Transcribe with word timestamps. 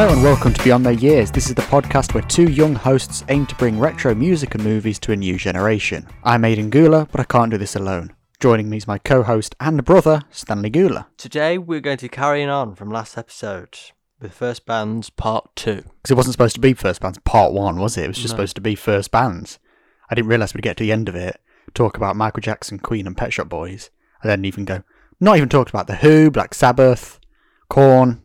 Hello 0.00 0.14
and 0.14 0.22
welcome 0.22 0.54
to 0.54 0.64
Beyond 0.64 0.86
Their 0.86 0.94
Years. 0.94 1.30
This 1.30 1.48
is 1.50 1.54
the 1.54 1.60
podcast 1.60 2.14
where 2.14 2.22
two 2.22 2.50
young 2.50 2.74
hosts 2.74 3.22
aim 3.28 3.44
to 3.44 3.54
bring 3.56 3.78
retro 3.78 4.14
music 4.14 4.54
and 4.54 4.64
movies 4.64 4.98
to 5.00 5.12
a 5.12 5.16
new 5.16 5.36
generation. 5.36 6.06
I'm 6.24 6.42
Aidan 6.42 6.70
Gula, 6.70 7.06
but 7.12 7.20
I 7.20 7.24
can't 7.24 7.50
do 7.50 7.58
this 7.58 7.76
alone. 7.76 8.14
Joining 8.40 8.70
me 8.70 8.78
is 8.78 8.86
my 8.86 8.96
co-host 8.96 9.54
and 9.60 9.84
brother, 9.84 10.22
Stanley 10.30 10.70
Gula. 10.70 11.08
Today 11.18 11.58
we're 11.58 11.82
going 11.82 11.98
to 11.98 12.08
carry 12.08 12.42
on 12.44 12.74
from 12.76 12.90
last 12.90 13.18
episode 13.18 13.78
with 14.18 14.32
First 14.32 14.64
Bands 14.64 15.10
Part 15.10 15.54
2. 15.56 15.74
Because 15.74 16.10
it 16.10 16.16
wasn't 16.16 16.32
supposed 16.32 16.54
to 16.54 16.62
be 16.62 16.72
First 16.72 17.02
Bands 17.02 17.18
Part 17.26 17.52
1, 17.52 17.78
was 17.78 17.98
it? 17.98 18.04
It 18.04 18.08
was 18.08 18.16
just 18.16 18.28
No. 18.28 18.36
supposed 18.36 18.54
to 18.54 18.62
be 18.62 18.74
First 18.74 19.10
Bands. 19.10 19.58
I 20.10 20.14
didn't 20.14 20.28
realise 20.28 20.54
we'd 20.54 20.62
get 20.62 20.78
to 20.78 20.84
the 20.84 20.92
end 20.92 21.10
of 21.10 21.14
it, 21.14 21.42
talk 21.74 21.98
about 21.98 22.16
Michael 22.16 22.40
Jackson, 22.40 22.78
Queen 22.78 23.06
and 23.06 23.18
Pet 23.18 23.34
Shop 23.34 23.50
Boys, 23.50 23.90
and 24.22 24.30
then 24.30 24.46
even 24.46 24.64
go, 24.64 24.82
not 25.20 25.36
even 25.36 25.50
talked 25.50 25.68
about 25.68 25.88
The 25.88 25.96
Who, 25.96 26.30
Black 26.30 26.54
Sabbath, 26.54 27.20
Korn, 27.68 28.22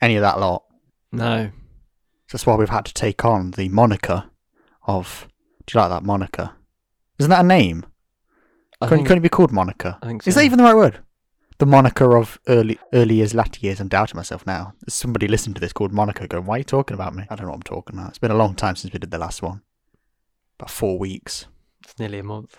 any 0.00 0.16
of 0.16 0.22
that 0.22 0.40
lot. 0.40 0.64
No. 1.12 1.50
That's 2.30 2.46
why 2.46 2.56
we've 2.56 2.68
had 2.68 2.84
to 2.86 2.94
take 2.94 3.24
on 3.24 3.52
the 3.52 3.68
moniker 3.68 4.24
of. 4.86 5.28
Do 5.66 5.76
you 5.76 5.82
like 5.82 5.90
that 5.90 6.04
moniker? 6.04 6.52
Isn't 7.18 7.30
that 7.30 7.44
a 7.44 7.48
name? 7.48 7.84
I 8.80 8.86
Couldn't, 8.86 8.98
think, 8.98 9.08
couldn't 9.08 9.18
it 9.18 9.22
be 9.22 9.28
called 9.28 9.52
moniker? 9.52 9.98
I 10.02 10.06
think 10.06 10.26
Is 10.26 10.34
that 10.34 10.44
even 10.44 10.58
the 10.58 10.64
right 10.64 10.76
word? 10.76 11.00
The 11.58 11.66
moniker 11.66 12.16
of 12.16 12.38
early 12.46 12.78
early 12.92 13.16
years, 13.16 13.34
latter 13.34 13.58
years. 13.60 13.80
I'm 13.80 13.88
doubting 13.88 14.16
myself 14.16 14.46
now. 14.46 14.74
There's 14.80 14.94
somebody 14.94 15.26
listening 15.26 15.54
to 15.54 15.60
this 15.60 15.72
called 15.72 15.92
Monica 15.92 16.28
going, 16.28 16.46
"Why 16.46 16.56
are 16.56 16.58
you 16.58 16.64
talking 16.64 16.94
about 16.94 17.14
me?" 17.14 17.24
I 17.28 17.34
don't 17.34 17.46
know 17.46 17.50
what 17.50 17.56
I'm 17.56 17.62
talking 17.62 17.98
about. 17.98 18.10
It's 18.10 18.18
been 18.18 18.30
a 18.30 18.36
long 18.36 18.54
time 18.54 18.76
since 18.76 18.92
we 18.92 19.00
did 19.00 19.10
the 19.10 19.18
last 19.18 19.42
one. 19.42 19.62
About 20.58 20.70
four 20.70 20.98
weeks. 20.98 21.46
It's 21.82 21.98
nearly 21.98 22.20
a 22.20 22.22
month. 22.22 22.58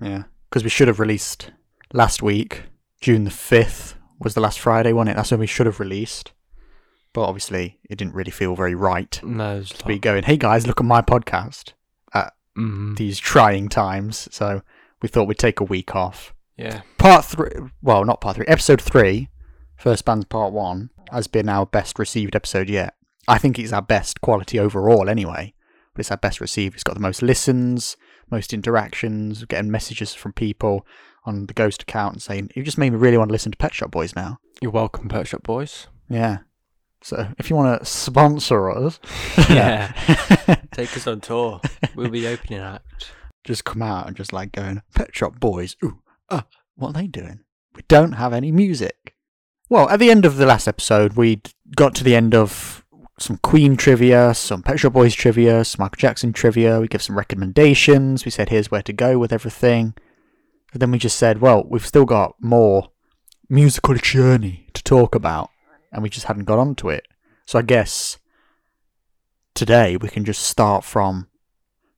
Yeah, 0.00 0.24
because 0.48 0.64
we 0.64 0.70
should 0.70 0.88
have 0.88 0.98
released 0.98 1.50
last 1.92 2.22
week. 2.22 2.62
June 3.02 3.24
the 3.24 3.30
fifth 3.30 3.96
was 4.18 4.32
the 4.32 4.40
last 4.40 4.58
Friday, 4.60 4.94
wasn't 4.94 5.10
it? 5.10 5.16
That's 5.16 5.30
when 5.30 5.40
we 5.40 5.46
should 5.46 5.66
have 5.66 5.80
released. 5.80 6.32
But 7.14 7.24
obviously, 7.24 7.78
it 7.90 7.96
didn't 7.98 8.14
really 8.14 8.30
feel 8.30 8.56
very 8.56 8.74
right 8.74 9.20
No, 9.22 9.62
to 9.62 9.86
be 9.86 9.98
going, 9.98 10.22
"Hey 10.22 10.36
guys, 10.36 10.66
look 10.66 10.80
at 10.80 10.86
my 10.86 11.02
podcast." 11.02 11.74
mm 12.56 12.96
these 12.96 13.18
trying 13.18 13.68
times. 13.68 14.28
So 14.30 14.62
we 15.00 15.08
thought 15.08 15.26
we'd 15.26 15.38
take 15.38 15.60
a 15.60 15.64
week 15.64 15.94
off. 15.94 16.34
Yeah. 16.56 16.82
Part 16.98 17.24
three, 17.24 17.50
well, 17.82 18.04
not 18.04 18.20
part 18.20 18.36
three, 18.36 18.46
episode 18.46 18.80
three, 18.80 19.30
First 19.76 20.04
Band's 20.04 20.26
Part 20.26 20.52
One, 20.52 20.90
has 21.10 21.26
been 21.26 21.48
our 21.48 21.66
best 21.66 21.98
received 21.98 22.36
episode 22.36 22.68
yet. 22.68 22.94
I 23.26 23.38
think 23.38 23.58
it's 23.58 23.72
our 23.72 23.82
best 23.82 24.20
quality 24.20 24.58
overall, 24.58 25.08
anyway. 25.08 25.54
But 25.94 26.00
it's 26.00 26.10
our 26.10 26.16
best 26.16 26.40
received. 26.40 26.74
It's 26.74 26.84
got 26.84 26.94
the 26.94 27.00
most 27.00 27.22
listens, 27.22 27.96
most 28.30 28.52
interactions, 28.52 29.44
getting 29.44 29.70
messages 29.70 30.14
from 30.14 30.32
people 30.32 30.86
on 31.24 31.46
the 31.46 31.54
Ghost 31.54 31.82
account 31.82 32.14
and 32.14 32.22
saying, 32.22 32.50
"You 32.54 32.62
just 32.62 32.78
made 32.78 32.90
me 32.90 32.98
really 32.98 33.18
want 33.18 33.28
to 33.28 33.32
listen 33.32 33.52
to 33.52 33.58
Pet 33.58 33.74
Shop 33.74 33.90
Boys 33.90 34.14
now." 34.14 34.38
You're 34.60 34.72
welcome, 34.72 35.08
Pet 35.08 35.26
Shop 35.26 35.42
Boys. 35.42 35.86
Yeah. 36.08 36.38
So 37.02 37.28
if 37.38 37.50
you 37.50 37.56
want 37.56 37.80
to 37.80 37.86
sponsor 37.86 38.70
us, 38.70 39.00
Yeah. 39.50 39.92
Take 40.72 40.96
us 40.96 41.06
on 41.06 41.20
tour. 41.20 41.60
We'll 41.94 42.10
be 42.10 42.26
opening 42.26 42.60
act. 42.60 43.12
just 43.44 43.64
come 43.64 43.82
out 43.82 44.06
and 44.06 44.16
just 44.16 44.32
like 44.32 44.52
going, 44.52 44.82
Pet 44.94 45.14
Shop 45.14 45.38
Boys, 45.40 45.76
ooh, 45.84 45.98
ah, 46.30 46.46
what 46.76 46.90
are 46.90 46.92
they 47.02 47.06
doing? 47.08 47.40
We 47.74 47.82
don't 47.88 48.12
have 48.12 48.32
any 48.32 48.52
music. 48.52 49.14
Well, 49.68 49.88
at 49.88 49.98
the 49.98 50.10
end 50.10 50.24
of 50.24 50.36
the 50.36 50.46
last 50.46 50.68
episode, 50.68 51.14
we 51.14 51.40
got 51.74 51.94
to 51.96 52.04
the 52.04 52.14
end 52.14 52.34
of 52.34 52.84
some 53.18 53.38
Queen 53.38 53.76
trivia, 53.76 54.34
some 54.34 54.62
Pet 54.62 54.78
Shop 54.80 54.92
Boys 54.92 55.14
trivia, 55.14 55.64
some 55.64 55.82
Michael 55.82 55.96
Jackson 55.98 56.32
trivia. 56.32 56.80
We 56.80 56.88
give 56.88 57.02
some 57.02 57.16
recommendations. 57.18 58.24
We 58.24 58.30
said, 58.30 58.48
here's 58.50 58.70
where 58.70 58.82
to 58.82 58.92
go 58.92 59.18
with 59.18 59.32
everything. 59.32 59.94
But 60.72 60.80
then 60.80 60.90
we 60.90 60.98
just 60.98 61.18
said, 61.18 61.40
well, 61.40 61.64
we've 61.68 61.86
still 61.86 62.04
got 62.04 62.34
more 62.40 62.90
musical 63.48 63.94
journey 63.96 64.68
to 64.74 64.82
talk 64.82 65.14
about, 65.14 65.50
and 65.92 66.02
we 66.02 66.08
just 66.08 66.26
hadn't 66.26 66.44
got 66.44 66.58
onto 66.58 66.88
it. 66.88 67.06
So 67.46 67.58
I 67.58 67.62
guess 67.62 68.18
today 69.54 69.96
we 69.96 70.08
can 70.08 70.24
just 70.24 70.42
start 70.42 70.84
from 70.84 71.28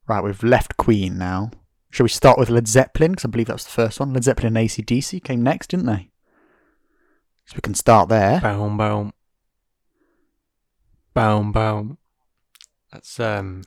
Right, 0.07 0.23
we've 0.23 0.43
left 0.43 0.77
Queen 0.77 1.17
now. 1.17 1.51
Shall 1.91 2.05
we 2.05 2.11
start 2.11 2.39
with 2.39 2.51
Led 2.51 2.69
Zeppelin? 2.69 3.13
Because 3.13 3.25
I 3.25 3.29
believe 3.29 3.47
that 3.47 3.55
was 3.55 3.65
the 3.65 3.71
first 3.71 4.01
one. 4.01 4.13
Led 4.13 4.25
Zeppelin 4.25 4.57
and 4.57 4.69
ACDC 4.69 5.23
came 5.25 5.43
next, 5.43 5.71
didn't 5.71 5.87
they? 5.87 6.11
So 7.47 7.55
we 7.57 7.61
can 7.63 7.75
start 7.75 8.09
there. 8.09 8.41
Boom, 8.41 8.77
boom. 8.77 9.13
Boom, 11.15 11.53
boom. 11.53 11.99
That's, 12.93 13.19
um, 13.21 13.65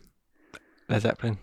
Led 0.89 1.01
Zeppelin. 1.01 1.39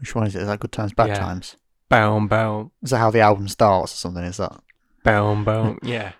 Which 0.00 0.14
one 0.14 0.26
is 0.26 0.36
it? 0.36 0.42
Is 0.42 0.48
that 0.48 0.60
Good 0.60 0.72
Times, 0.72 0.92
Bad 0.92 1.08
Yeah. 1.08 1.18
Times? 1.18 1.56
Boom, 1.88 2.28
boom. 2.28 2.72
Is 2.82 2.90
that 2.90 2.98
how 2.98 3.10
the 3.10 3.20
album 3.20 3.48
starts 3.48 3.94
or 3.94 3.96
something? 3.96 4.24
Is 4.24 4.36
that? 4.36 4.60
Boom, 5.04 5.44
boom. 5.44 5.78
yeah. 5.82 6.12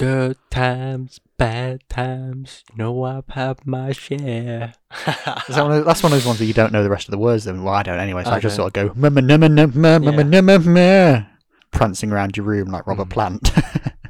Good 0.00 0.38
times, 0.48 1.20
bad 1.36 1.86
times. 1.90 2.64
You 2.70 2.78
know 2.78 3.04
I've 3.04 3.28
had 3.28 3.66
my 3.66 3.92
share. 3.92 4.72
Is 5.06 5.56
that 5.56 5.62
one 5.62 5.72
of, 5.72 5.84
that's 5.84 6.02
one 6.02 6.10
of 6.12 6.16
those 6.16 6.24
ones 6.26 6.40
where 6.40 6.46
you 6.46 6.54
don't 6.54 6.72
know 6.72 6.82
the 6.82 6.88
rest 6.88 7.06
of 7.06 7.10
the 7.12 7.18
words. 7.18 7.44
Then 7.44 7.62
well, 7.64 7.74
I 7.74 7.82
don't 7.82 7.98
anyway. 7.98 8.24
So 8.24 8.30
I, 8.30 8.36
I 8.36 8.40
just 8.40 8.56
sort 8.56 8.68
of 8.68 8.72
go 8.72 8.94
"Mama, 8.98 9.20
nama, 9.20 9.46
nama, 9.50 9.70
mama, 9.76 10.10
Yeah. 10.16 10.22
nama, 10.22 10.58
nama," 10.58 11.30
prancing 11.70 12.12
around 12.12 12.38
your 12.38 12.46
room 12.46 12.68
like 12.70 12.86
Robert 12.86 13.08
Mm. 13.08 13.10
Plant, 13.10 13.52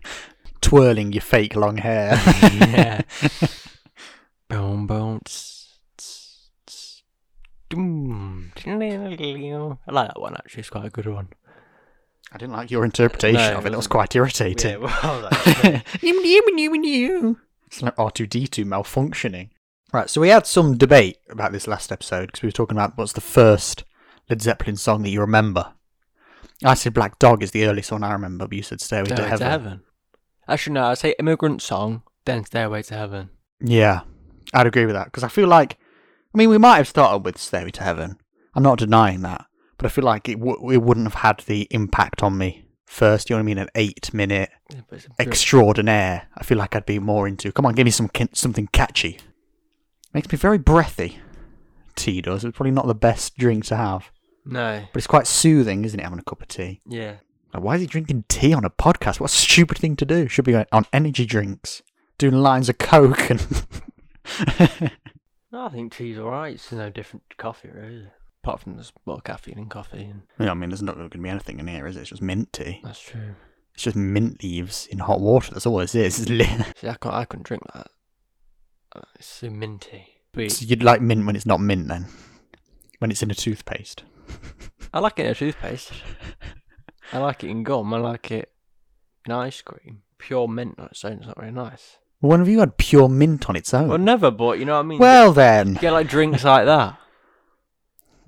twirling 0.60 1.10
your 1.12 1.22
fake 1.22 1.56
long 1.56 1.78
hair. 1.78 2.12
yeah. 2.52 3.00
Boom, 4.48 4.86
boom. 4.86 5.20
I 7.72 7.76
like 9.92 10.08
that 10.08 10.20
one 10.20 10.34
actually. 10.34 10.60
It's 10.60 10.70
quite 10.70 10.86
a 10.86 10.90
good 10.90 11.06
one. 11.06 11.28
I 12.32 12.38
didn't 12.38 12.52
like 12.52 12.70
your 12.70 12.84
interpretation 12.84 13.40
No, 13.52 13.58
of 13.58 13.66
it 13.66 13.72
it. 13.72 13.76
Was 13.76 13.86
quite 13.88 14.14
irritating. 14.14 14.80
Yeah, 14.82 14.88
well, 15.02 15.28
It's 17.66 17.82
like 17.82 17.96
R2D2 17.96 18.64
malfunctioning. 18.64 19.50
Right, 19.92 20.08
so 20.08 20.20
we 20.20 20.28
had 20.28 20.46
some 20.46 20.76
debate 20.78 21.18
about 21.28 21.50
this 21.52 21.66
last 21.66 21.90
episode 21.90 22.26
because 22.26 22.42
we 22.42 22.46
were 22.48 22.52
talking 22.52 22.76
about 22.76 22.96
what's 22.96 23.12
the 23.12 23.20
first 23.20 23.84
Led 24.28 24.40
Zeppelin 24.42 24.76
song 24.76 25.02
that 25.02 25.10
you 25.10 25.20
remember. 25.20 25.72
I 26.64 26.74
said 26.74 26.94
Black 26.94 27.18
Dog 27.18 27.42
is 27.42 27.50
the 27.50 27.66
earliest 27.66 27.90
one 27.90 28.04
I 28.04 28.12
remember, 28.12 28.46
but 28.46 28.56
you 28.56 28.62
said 28.62 28.80
Stairway 28.80 29.08
to 29.08 29.22
Heaven. 29.22 29.38
to 29.38 29.44
Heaven. 29.44 29.80
Actually, 30.46 30.74
no. 30.74 30.84
I'd 30.84 30.98
say 30.98 31.14
Immigrant 31.18 31.62
Song, 31.62 32.02
then 32.24 32.44
Stairway 32.44 32.82
to 32.82 32.94
Heaven. 32.94 33.30
Yeah, 33.60 34.02
I'd 34.54 34.66
agree 34.66 34.86
with 34.86 34.94
that 34.94 35.06
because 35.06 35.24
I 35.24 35.28
feel 35.28 35.48
like, 35.48 35.78
I 36.34 36.38
mean, 36.38 36.50
we 36.50 36.58
might 36.58 36.76
have 36.76 36.88
started 36.88 37.24
with 37.24 37.38
Stairway 37.38 37.70
to 37.72 37.82
Heaven. 37.82 38.18
I'm 38.54 38.62
not 38.62 38.78
denying 38.78 39.22
that, 39.22 39.46
but 39.80 39.86
I 39.86 39.88
feel 39.88 40.04
like 40.04 40.28
it, 40.28 40.38
w- 40.38 40.70
it 40.70 40.82
wouldn't 40.82 41.06
have 41.06 41.14
had 41.22 41.40
the 41.46 41.66
impact 41.70 42.22
on 42.22 42.36
me 42.36 42.66
first. 42.86 43.30
You 43.30 43.34
know 43.36 43.38
what 43.38 43.44
I 43.44 43.46
mean? 43.46 43.58
An 43.58 43.68
eight 43.74 44.12
minute 44.12 44.50
Yeah, 44.68 44.80
but 44.88 44.96
it's 44.96 45.06
a 45.06 45.10
bit- 45.16 45.26
extraordinaire. 45.26 46.28
I 46.36 46.44
feel 46.44 46.58
like 46.58 46.76
I'd 46.76 46.84
be 46.86 46.98
more 46.98 47.26
into. 47.26 47.50
Come 47.52 47.64
on, 47.66 47.74
give 47.74 47.86
me 47.86 47.90
some 47.90 48.10
something 48.34 48.66
catchy. 48.72 49.18
Makes 50.12 50.30
me 50.30 50.36
very 50.38 50.58
breathy. 50.58 51.18
Tea 51.96 52.20
does. 52.20 52.44
It's 52.44 52.56
probably 52.56 52.72
not 52.72 52.86
the 52.86 52.94
best 52.94 53.36
drink 53.38 53.64
to 53.66 53.76
have, 53.76 54.10
No. 54.44 54.82
but 54.92 54.98
it's 54.98 55.06
quite 55.06 55.26
soothing, 55.26 55.84
isn't 55.84 55.98
it? 55.98 56.02
Having 56.02 56.18
a 56.18 56.22
cup 56.24 56.42
of 56.42 56.48
tea. 56.48 56.80
Yeah. 56.86 57.16
Like, 57.54 57.62
why 57.62 57.74
is 57.76 57.80
he 57.80 57.86
drinking 57.86 58.24
tea 58.28 58.52
on 58.52 58.64
a 58.64 58.70
podcast? 58.70 59.18
What 59.20 59.30
a 59.30 59.34
stupid 59.34 59.78
thing 59.78 59.96
to 59.96 60.04
do. 60.04 60.28
Should 60.28 60.44
be 60.44 60.54
on- 60.54 60.66
on 60.72 60.86
energy 60.92 61.24
drinks, 61.26 61.82
doing 62.18 62.34
lines 62.34 62.68
of 62.68 62.78
coke 62.78 63.30
and. 63.30 63.40
No, 65.52 65.64
I 65.66 65.68
think 65.70 65.92
tea's 65.92 66.16
alright. 66.16 66.54
It's 66.54 66.70
no 66.70 66.90
different 66.90 67.24
to 67.30 67.36
coffee, 67.36 67.70
really. 67.74 68.06
Apart 68.42 68.60
from 68.60 68.74
there's 68.76 68.92
more 69.04 69.20
caffeine 69.20 69.58
in 69.58 69.68
coffee, 69.68 70.04
and 70.04 70.22
yeah, 70.38 70.50
I 70.50 70.54
mean, 70.54 70.70
there's 70.70 70.82
not 70.82 70.96
going 70.96 71.10
to 71.10 71.18
be 71.18 71.28
anything 71.28 71.58
in 71.60 71.66
here, 71.66 71.86
is 71.86 71.96
it? 71.96 72.00
It's 72.00 72.10
just 72.10 72.22
mint 72.22 72.52
tea. 72.52 72.80
that's 72.82 73.00
true. 73.00 73.34
It's 73.74 73.84
just 73.84 73.96
mint 73.96 74.42
leaves 74.42 74.86
in 74.90 74.98
hot 74.98 75.20
water. 75.20 75.52
That's 75.52 75.66
all 75.66 75.76
this 75.78 75.94
is. 75.94 76.20
It's 76.20 76.28
li- 76.30 76.44
See, 76.76 76.88
I, 76.88 76.94
can't, 76.94 77.14
I 77.14 77.24
couldn't 77.26 77.44
drink 77.46 77.62
that. 77.74 77.86
Uh, 78.96 79.00
It's 79.16 79.26
so 79.26 79.50
minty. 79.50 80.06
But 80.32 80.50
so 80.52 80.64
you'd 80.64 80.82
like 80.82 81.00
mint 81.00 81.26
when 81.26 81.36
it's 81.36 81.46
not 81.46 81.60
mint, 81.60 81.88
then, 81.88 82.06
when 82.98 83.10
it's 83.10 83.22
in 83.22 83.30
a 83.30 83.34
toothpaste. 83.34 84.04
I 84.94 85.00
like 85.00 85.18
it 85.18 85.26
in 85.26 85.32
a 85.32 85.34
toothpaste. 85.34 85.92
I 87.12 87.18
like 87.18 87.44
it 87.44 87.50
in 87.50 87.62
gum. 87.62 87.92
I 87.92 87.98
like 87.98 88.30
it 88.30 88.50
in 89.26 89.32
ice 89.32 89.60
cream. 89.60 90.02
Pure 90.18 90.48
mint 90.48 90.76
on 90.78 90.86
its 90.86 91.04
own 91.04 91.20
is 91.20 91.26
not 91.26 91.38
very 91.38 91.52
nice. 91.52 91.98
When 92.20 92.40
have 92.40 92.48
you 92.48 92.60
had 92.60 92.76
pure 92.76 93.08
mint 93.08 93.48
on 93.48 93.56
its 93.56 93.72
own? 93.74 93.88
Well, 93.88 93.98
never, 93.98 94.30
but 94.30 94.58
you 94.58 94.64
know 94.64 94.74
what 94.74 94.80
I 94.80 94.88
mean? 94.88 94.98
Well 94.98 95.32
then, 95.32 95.74
you 95.74 95.80
get 95.80 95.92
like 95.92 96.08
drinks 96.08 96.44
like 96.44 96.66
that. 96.66 96.98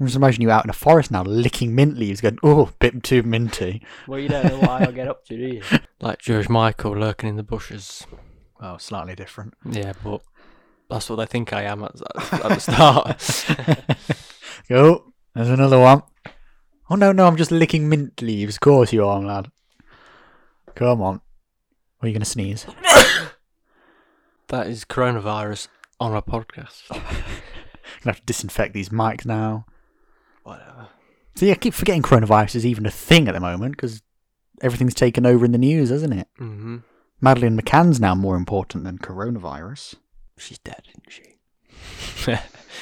Just 0.07 0.17
imagine 0.17 0.43
you 0.43 0.51
out 0.51 0.65
in 0.65 0.71
a 0.71 0.75
forest 0.75 1.11
now, 1.11 1.23
licking 1.23 1.75
mint 1.75 1.99
leaves, 1.99 2.21
going, 2.21 2.39
"Oh, 2.43 2.71
bit 2.79 3.03
too 3.03 3.23
minty." 3.23 3.83
Well, 4.07 4.19
you 4.19 4.29
don't 4.29 4.47
know 4.47 4.61
what 4.61 4.83
I'll 4.83 4.93
get 4.93 5.09
up 5.09 5.25
to, 5.27 5.37
do 5.37 5.57
you? 5.57 5.63
Like 6.01 6.19
George 6.19 6.49
Michael 6.49 6.97
lurking 6.97 7.29
in 7.29 7.37
the 7.37 7.45
bushes. 7.45 8.07
Well, 8.61 8.79
slightly 8.81 9.15
different. 9.15 9.55
Yeah, 9.65 9.93
but 10.03 10.21
that's 10.91 11.09
what 11.09 11.17
they 11.17 11.27
think 11.27 11.53
I 11.53 11.63
am 11.63 11.85
at, 11.85 11.95
at 12.33 12.49
the 12.49 12.59
start. 12.59 14.27
oh, 14.71 15.13
there's 15.35 15.49
another 15.49 15.79
one. 15.79 16.03
Oh 16.91 16.97
no, 16.97 17.13
no, 17.13 17.27
I'm 17.27 17.37
just 17.37 17.53
licking 17.53 17.89
mint 17.89 18.21
leaves. 18.21 18.57
Of 18.57 18.61
course 18.61 18.93
you 18.93 19.07
are, 19.07 19.21
lad. 19.21 19.51
Come 20.75 21.01
on. 21.01 21.21
Are 22.01 22.09
you 22.09 22.15
gonna 22.15 22.25
sneeze? 22.25 22.67
that 24.49 24.67
is 24.67 24.85
coronavirus 24.85 25.69
on 26.01 26.13
our 26.13 26.23
podcast. 26.23 26.83
I'm 26.91 27.01
gonna 27.03 27.23
have 28.07 28.21
to 28.21 28.27
disinfect 28.27 28.75
these 28.75 28.89
mics 28.89 29.25
now. 29.25 29.67
Whatever. 30.43 30.89
See, 31.35 31.51
I 31.51 31.55
keep 31.55 31.75
forgetting 31.75 32.03
coronavirus 32.03 32.57
is 32.57 32.67
even 32.67 32.87
a 32.87 32.91
thing 32.91 33.29
at 33.29 33.33
the 33.35 33.41
moment 33.41 33.77
because 33.77 34.03
everything's 34.61 34.95
taken 34.95 35.25
over 35.27 35.45
in 35.45 35.53
the 35.53 35.59
news, 35.59 35.91
isn't 35.91 36.13
it? 36.13 36.29
hmm 36.37 36.79
Madeleine 37.21 37.57
McCann's 37.57 38.01
now 38.01 38.17
more 38.17 38.35
important 38.37 38.83
than 38.83 38.99
coronavirus. 38.99 39.95
She's 40.37 40.59
dead, 40.59 40.83
isn't 40.89 41.09
she? 41.09 42.37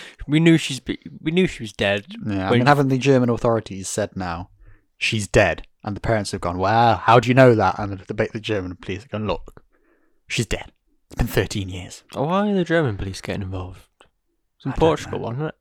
we 0.27 0.41
knew 0.41 0.57
she's 0.57 0.81
be- 0.81 0.99
we 1.21 1.31
knew 1.31 1.47
she 1.47 1.63
was 1.63 1.73
dead. 1.75 2.07
Yeah, 2.25 2.49
I 2.49 2.53
mean, 2.53 2.67
haven't 2.67 2.89
the 2.89 2.97
German 2.99 3.29
authorities 3.29 3.89
said 3.89 4.17
now 4.17 4.49
she's 4.97 5.29
dead? 5.29 5.67
And 5.85 5.95
the 5.97 6.01
parents 6.01 6.33
have 6.33 6.41
gone, 6.41 6.59
"Wow, 6.59 6.97
how 6.97 7.21
do 7.21 7.29
you 7.29 7.35
know 7.35 7.55
that?" 7.55 7.79
And 7.79 7.99
the, 7.99 8.15
the, 8.15 8.29
the 8.33 8.41
German 8.41 8.77
police 8.77 9.03
have 9.03 9.11
gone, 9.11 9.27
"Look, 9.27 9.63
she's 10.27 10.47
dead. 10.47 10.73
It's 11.07 11.17
been 11.17 11.27
13 11.27 11.69
years." 11.69 12.03
Oh, 12.15 12.25
why 12.25 12.51
are 12.51 12.55
the 12.55 12.65
German 12.65 12.97
police 12.97 13.21
getting 13.21 13.43
involved? 13.43 13.87
It's 14.57 14.67
in 14.67 14.73
Portugal, 14.73 15.21
wasn't 15.21 15.43
it? 15.43 15.55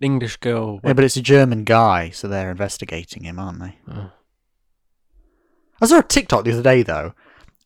English 0.00 0.36
girl. 0.38 0.80
Yeah, 0.84 0.92
but 0.92 1.04
it's 1.04 1.16
a 1.16 1.22
German 1.22 1.64
guy, 1.64 2.10
so 2.10 2.28
they're 2.28 2.50
investigating 2.50 3.24
him, 3.24 3.38
aren't 3.38 3.60
they? 3.60 3.78
Oh. 3.90 4.10
I 5.80 5.86
saw 5.86 5.98
a 5.98 6.02
TikTok 6.02 6.44
the 6.44 6.52
other 6.52 6.62
day 6.62 6.82
though, 6.82 7.14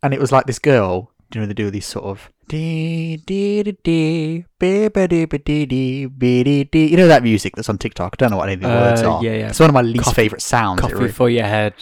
and 0.03 0.13
it 0.15 0.21
was 0.21 0.33
like 0.33 0.47
this 0.47 0.59
girl. 0.59 1.13
Do 1.31 1.39
you 1.39 1.43
know 1.43 1.47
they 1.49 1.55
do 1.55 1.71
these 1.71 1.87
sort 1.87 2.07
of 2.07 2.31
dee 2.49 3.19
dee 3.19 3.63
dee 3.63 3.73
dee 3.85 4.45
be 4.59 4.89
dee 4.89 5.27
dee 5.27 5.67
dee 5.67 6.07
dee 6.09 6.65
dee. 6.65 6.87
You 6.87 6.97
know 6.97 7.09
that 7.09 7.23
music 7.23 7.55
that's 7.55 7.69
on 7.69 7.77
TikTok. 7.79 8.15
I 8.15 8.17
don't 8.17 8.31
know 8.31 8.39
what 8.39 8.49
any 8.49 8.55
of 8.55 8.61
the 8.63 8.69
words 8.69 9.03
Uh, 9.03 9.13
are. 9.17 9.23
yeah, 9.25 9.33
yeah. 9.33 9.49
It's 9.51 9.61
one 9.61 9.69
of 9.69 9.75
my 9.75 9.83
least 9.83 10.05
Coffee- 10.05 10.15
favorite 10.23 10.41
sounds. 10.43 10.81
Coffee 10.81 10.95
really- 10.95 11.13
for 11.13 11.29
your 11.29 11.45
head. 11.45 11.75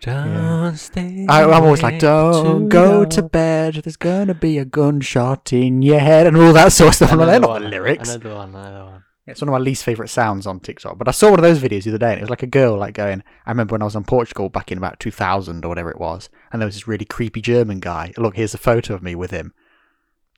Don't 0.00 0.76
stay. 0.76 1.24
I, 1.30 1.44
I'm 1.44 1.62
always 1.62 1.82
like, 1.82 1.98
don't 1.98 2.68
go 2.68 3.04
to 3.06 3.22
bed. 3.22 3.74
There's 3.84 3.96
gonna 3.96 4.34
be 4.34 4.58
a 4.58 4.64
gunshot 4.66 5.52
in 5.52 5.80
your 5.80 6.00
head, 6.00 6.26
and 6.26 6.36
all 6.36 6.52
that 6.52 6.72
sort 6.72 6.88
of 6.88 6.94
stuff. 6.96 7.12
I'm 7.12 7.18
like, 7.20 7.28
they're 7.28 7.36
Another 7.36 7.52
not 7.54 7.62
the 7.62 7.68
lyrics. 7.68 8.10
Another 8.14 8.34
one, 8.34 8.48
another 8.54 8.84
one. 8.84 9.03
It's 9.26 9.40
one 9.40 9.48
of 9.48 9.52
my 9.52 9.58
least 9.58 9.84
favorite 9.84 10.08
sounds 10.08 10.46
on 10.46 10.60
TikTok. 10.60 10.98
But 10.98 11.08
I 11.08 11.12
saw 11.12 11.30
one 11.30 11.38
of 11.38 11.42
those 11.42 11.58
videos 11.58 11.84
the 11.84 11.90
other 11.90 11.98
day, 11.98 12.10
and 12.10 12.18
it 12.18 12.22
was 12.22 12.30
like 12.30 12.42
a 12.42 12.46
girl 12.46 12.76
like 12.76 12.94
going. 12.94 13.22
I 13.46 13.50
remember 13.50 13.72
when 13.72 13.82
I 13.82 13.86
was 13.86 13.96
in 13.96 14.04
Portugal 14.04 14.50
back 14.50 14.70
in 14.70 14.78
about 14.78 15.00
2000 15.00 15.64
or 15.64 15.68
whatever 15.68 15.90
it 15.90 15.98
was, 15.98 16.28
and 16.52 16.60
there 16.60 16.66
was 16.66 16.74
this 16.74 16.86
really 16.86 17.06
creepy 17.06 17.40
German 17.40 17.80
guy. 17.80 18.12
Look, 18.18 18.36
here's 18.36 18.54
a 18.54 18.58
photo 18.58 18.94
of 18.94 19.02
me 19.02 19.14
with 19.14 19.30
him. 19.30 19.54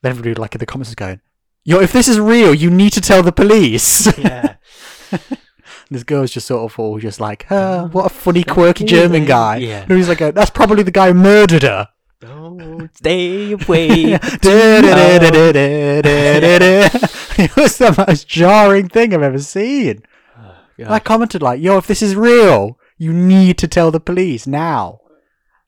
Then 0.01 0.11
everybody 0.11 0.35
like 0.35 0.55
in 0.55 0.59
the 0.59 0.65
comments 0.65 0.89
was 0.89 0.95
going, 0.95 1.19
"Yo, 1.65 1.81
if 1.81 1.91
this 1.91 2.07
is 2.07 2.19
real, 2.19 2.53
you 2.53 2.69
need 2.69 2.93
to 2.93 3.01
tell 3.01 3.23
the 3.23 3.33
police." 3.33 4.07
Yeah. 4.17 4.55
this 5.89 6.03
girl's 6.03 6.31
just 6.31 6.47
sort 6.47 6.71
of 6.71 6.79
all 6.79 6.99
just 6.99 7.19
like, 7.19 7.45
oh, 7.51 7.87
what 7.87 8.05
a 8.05 8.09
funny, 8.09 8.43
quirky 8.43 8.85
German 8.85 9.25
guy. 9.25 9.57
Yeah. 9.57 9.83
And 9.83 9.97
he's 9.97 10.09
like, 10.09 10.19
that's 10.19 10.49
probably 10.49 10.83
the 10.83 10.91
guy 10.91 11.07
who 11.07 11.13
murdered 11.13 11.63
her. 11.63 11.89
Don't 12.19 12.89
stay 12.95 13.51
awake. 13.51 14.21
it 17.43 17.55
was 17.55 17.77
the 17.77 18.03
most 18.07 18.27
jarring 18.27 18.89
thing 18.89 19.13
I've 19.13 19.21
ever 19.21 19.39
seen. 19.39 20.03
Oh, 20.37 20.55
God. 20.77 20.91
I 20.91 20.99
commented 20.99 21.41
like, 21.41 21.61
"Yo, 21.61 21.77
if 21.77 21.87
this 21.87 22.01
is 22.01 22.15
real, 22.15 22.79
you 22.97 23.13
need 23.13 23.57
to 23.59 23.67
tell 23.67 23.91
the 23.91 23.99
police 23.99 24.47
now, 24.47 24.99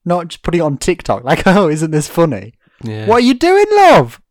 not 0.06 0.30
just 0.30 0.44
putting 0.44 0.62
it 0.62 0.64
on 0.64 0.78
TikTok." 0.78 1.24
Like, 1.30 1.46
"Oh, 1.46 1.70
isn't 1.70 1.92
this 1.92 2.08
funny? 2.08 2.54
yeah. 2.84 3.08
What 3.08 3.18
are 3.18 3.26
you 3.26 3.34
doing, 3.34 3.66
love?" 3.72 4.22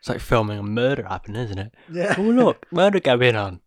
It's 0.00 0.08
like 0.08 0.20
filming 0.20 0.58
a 0.58 0.62
murder 0.62 1.04
happening, 1.08 1.42
isn't 1.42 1.58
it? 1.58 1.74
Yeah, 1.90 2.14
Oh 2.18 2.22
look, 2.22 2.66
murder 2.70 3.00
going 3.00 3.36
on. 3.36 3.60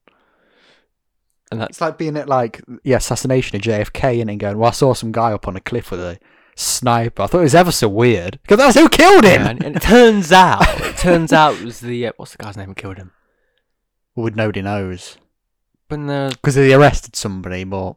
And 1.50 1.62
it's 1.62 1.80
that's 1.80 1.82
like 1.82 1.98
being 1.98 2.18
at 2.18 2.28
like 2.30 2.62
yeah, 2.84 2.98
assassination 2.98 3.56
of 3.56 3.62
JFK 3.64 4.20
and 4.20 4.30
then 4.30 4.38
going, 4.38 4.58
"Well, 4.58 4.70
I 4.70 4.74
saw 4.74 4.94
some 4.94 5.12
guy 5.12 5.32
up 5.34 5.48
on 5.48 5.56
a 5.56 5.62
cliff 5.62 5.90
with 5.92 6.02
a 6.02 6.20
sniper. 6.58 7.24
I 7.24 7.28
thought 7.28 7.40
it 7.40 7.44
was 7.44 7.56
ever 7.56 7.72
so 7.72 7.88
weird 7.88 8.40
because 8.42 8.58
that's 8.58 8.78
who 8.78 8.90
killed 8.90 9.24
him." 9.24 9.42
yeah, 9.42 9.50
and, 9.50 9.64
and 9.64 9.76
it 9.78 9.82
turns 9.82 10.32
out, 10.32 10.68
it 10.82 10.98
turns 10.98 11.32
out 11.32 11.56
it 11.56 11.64
was 11.64 11.80
the 11.80 12.08
uh, 12.08 12.12
what's 12.18 12.34
the 12.34 12.44
guy's 12.44 12.58
name 12.58 12.68
who 12.68 12.76
killed 12.76 12.98
him? 12.98 13.12
Would 14.16 14.36
nobody 14.36 14.62
knows 14.64 15.18
When 15.88 16.08
because 16.30 16.56
they 16.56 16.74
arrested 16.74 17.16
somebody, 17.16 17.64
but 17.64 17.94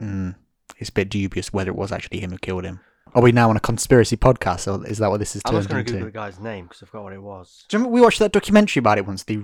mm, 0.00 0.34
it's 0.78 0.90
a 0.90 0.92
bit 0.92 1.08
dubious 1.08 1.52
whether 1.52 1.70
it 1.70 1.76
was 1.76 1.90
actually 1.90 2.20
him 2.20 2.30
who 2.30 2.38
killed 2.38 2.64
him. 2.64 2.80
Are 3.14 3.22
we 3.22 3.32
now 3.32 3.50
on 3.50 3.56
a 3.56 3.60
conspiracy 3.60 4.16
podcast, 4.16 4.66
or 4.66 4.86
is 4.86 4.98
that 4.98 5.10
what 5.10 5.18
this 5.18 5.36
is 5.36 5.42
turned 5.42 5.56
into? 5.56 5.56
I 5.56 5.58
was 5.58 5.66
going 5.66 5.84
to? 5.84 5.92
Google 5.92 6.06
the 6.06 6.12
guy's 6.12 6.40
name 6.40 6.64
because 6.64 6.82
I 6.82 6.86
forgot 6.86 7.04
what 7.04 7.12
it 7.12 7.22
was. 7.22 7.64
Do 7.68 7.76
you 7.76 7.78
remember 7.78 7.94
we 7.94 8.00
watched 8.00 8.18
that 8.20 8.32
documentary 8.32 8.80
about 8.80 8.98
it 8.98 9.06
once? 9.06 9.24
They 9.24 9.38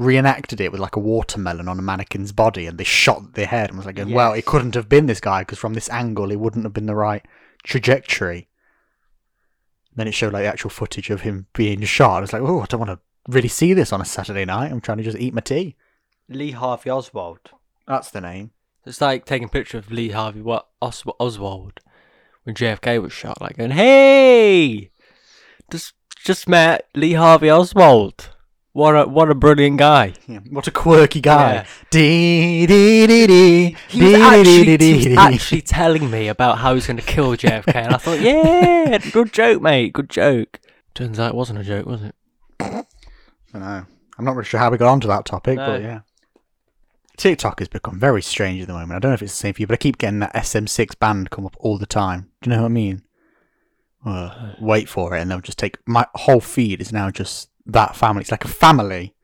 reenacted 0.00 0.62
it 0.62 0.72
with 0.72 0.80
like 0.80 0.96
a 0.96 1.00
watermelon 1.00 1.68
on 1.68 1.78
a 1.78 1.82
mannequin's 1.82 2.32
body 2.32 2.66
and 2.66 2.78
they 2.78 2.84
shot 2.84 3.34
their 3.34 3.46
head 3.46 3.68
and 3.68 3.76
was 3.76 3.84
like, 3.84 3.96
going, 3.96 4.10
well, 4.10 4.32
it 4.32 4.46
couldn't 4.46 4.74
have 4.74 4.88
been 4.88 5.04
this 5.04 5.20
guy 5.20 5.42
because 5.42 5.58
from 5.58 5.74
this 5.74 5.90
angle 5.90 6.30
it 6.30 6.40
wouldn't 6.40 6.64
have 6.64 6.72
been 6.72 6.86
the 6.86 6.94
right 6.94 7.22
trajectory. 7.64 8.48
Then 9.94 10.08
it 10.08 10.14
showed 10.14 10.32
like 10.32 10.44
the 10.44 10.48
actual 10.48 10.70
footage 10.70 11.10
of 11.10 11.20
him 11.20 11.48
being 11.52 11.82
shot. 11.82 12.16
I 12.16 12.20
was 12.20 12.32
like, 12.32 12.40
oh, 12.40 12.60
I 12.62 12.64
don't 12.64 12.80
want 12.80 12.90
to 12.90 12.98
really 13.30 13.48
see 13.48 13.74
this 13.74 13.92
on 13.92 14.00
a 14.00 14.06
Saturday 14.06 14.46
night. 14.46 14.72
I'm 14.72 14.80
trying 14.80 14.98
to 14.98 15.04
just 15.04 15.18
eat 15.18 15.34
my 15.34 15.42
tea. 15.42 15.76
Lee 16.30 16.52
Harvey 16.52 16.88
Oswald. 16.88 17.50
That's 17.86 18.10
the 18.10 18.22
name. 18.22 18.52
It's 18.86 19.02
like 19.02 19.26
taking 19.26 19.48
a 19.48 19.50
picture 19.50 19.76
of 19.76 19.92
Lee 19.92 20.10
Harvey 20.10 20.40
what 20.40 20.66
Os- 20.80 21.04
Oswald 21.18 21.80
when 22.44 22.54
JFK 22.54 23.02
was 23.02 23.12
shot, 23.12 23.42
like 23.42 23.58
going, 23.58 23.72
"Hey, 23.72 24.92
just 25.70 25.92
just 26.24 26.48
met 26.48 26.88
Lee 26.94 27.12
Harvey 27.12 27.50
Oswald. 27.50 28.29
What 28.72 28.94
a 28.94 29.06
what 29.08 29.30
a 29.30 29.34
brilliant 29.34 29.78
guy." 29.78 30.14
Yeah. 30.26 30.40
What 30.50 30.66
a 30.66 30.70
quirky 30.70 31.20
guy. 31.20 31.54
Yeah. 31.54 31.66
Dee 31.90 32.66
dee 32.66 33.06
dee 33.06 33.26
dee. 33.26 33.76
He 33.88 34.02
was, 34.02 34.12
dee, 34.12 34.22
actually, 34.22 34.76
dee, 34.76 34.86
he 34.86 34.94
was 34.94 35.04
dee. 35.06 35.16
actually 35.16 35.62
telling 35.62 36.10
me 36.10 36.28
about 36.28 36.58
how 36.58 36.74
he's 36.74 36.86
going 36.86 36.96
to 36.98 37.02
kill 37.02 37.36
JFK, 37.36 37.74
and 37.74 37.94
I 37.94 37.98
thought, 37.98 38.20
"Yeah, 38.20 38.98
good 39.12 39.32
joke, 39.32 39.60
mate. 39.60 39.92
Good 39.92 40.08
joke." 40.08 40.60
Turns 40.94 41.18
out 41.18 41.30
it 41.30 41.34
wasn't 41.34 41.58
a 41.58 41.64
joke, 41.64 41.86
was 41.86 42.02
it? 42.02 42.14
I 42.60 42.84
know. 43.58 43.86
I'm 44.18 44.24
not 44.24 44.36
really 44.36 44.44
sure 44.44 44.60
how 44.60 44.70
we 44.70 44.76
got 44.76 44.90
onto 44.92 45.08
that 45.08 45.24
topic, 45.24 45.56
but 45.56 45.80
yeah. 45.82 46.00
TikTok 47.16 47.58
has 47.58 47.68
become 47.68 47.98
very 47.98 48.22
strange 48.22 48.62
at 48.62 48.66
the 48.66 48.72
moment. 48.72 48.92
I 48.92 48.98
don't 48.98 49.10
know 49.10 49.14
if 49.14 49.22
it's 49.22 49.32
the 49.32 49.36
same 49.36 49.54
for 49.54 49.62
you, 49.62 49.66
but 49.66 49.74
I 49.74 49.76
keep 49.76 49.98
getting 49.98 50.20
that 50.20 50.34
SM6 50.34 50.98
band 50.98 51.30
come 51.30 51.44
up 51.44 51.56
all 51.58 51.76
the 51.76 51.86
time. 51.86 52.30
Do 52.40 52.50
you 52.50 52.56
know 52.56 52.62
what 52.62 52.68
I 52.68 52.72
mean? 52.72 53.02
Uh, 54.04 54.54
wait 54.60 54.88
for 54.88 55.14
it, 55.14 55.20
and 55.20 55.30
they'll 55.30 55.40
just 55.40 55.58
take 55.58 55.76
my 55.86 56.06
whole 56.14 56.40
feed 56.40 56.80
is 56.80 56.92
now 56.92 57.10
just 57.10 57.50
that 57.72 57.96
family. 57.96 58.22
It's 58.22 58.30
like 58.30 58.44
a 58.44 58.48
family 58.48 59.14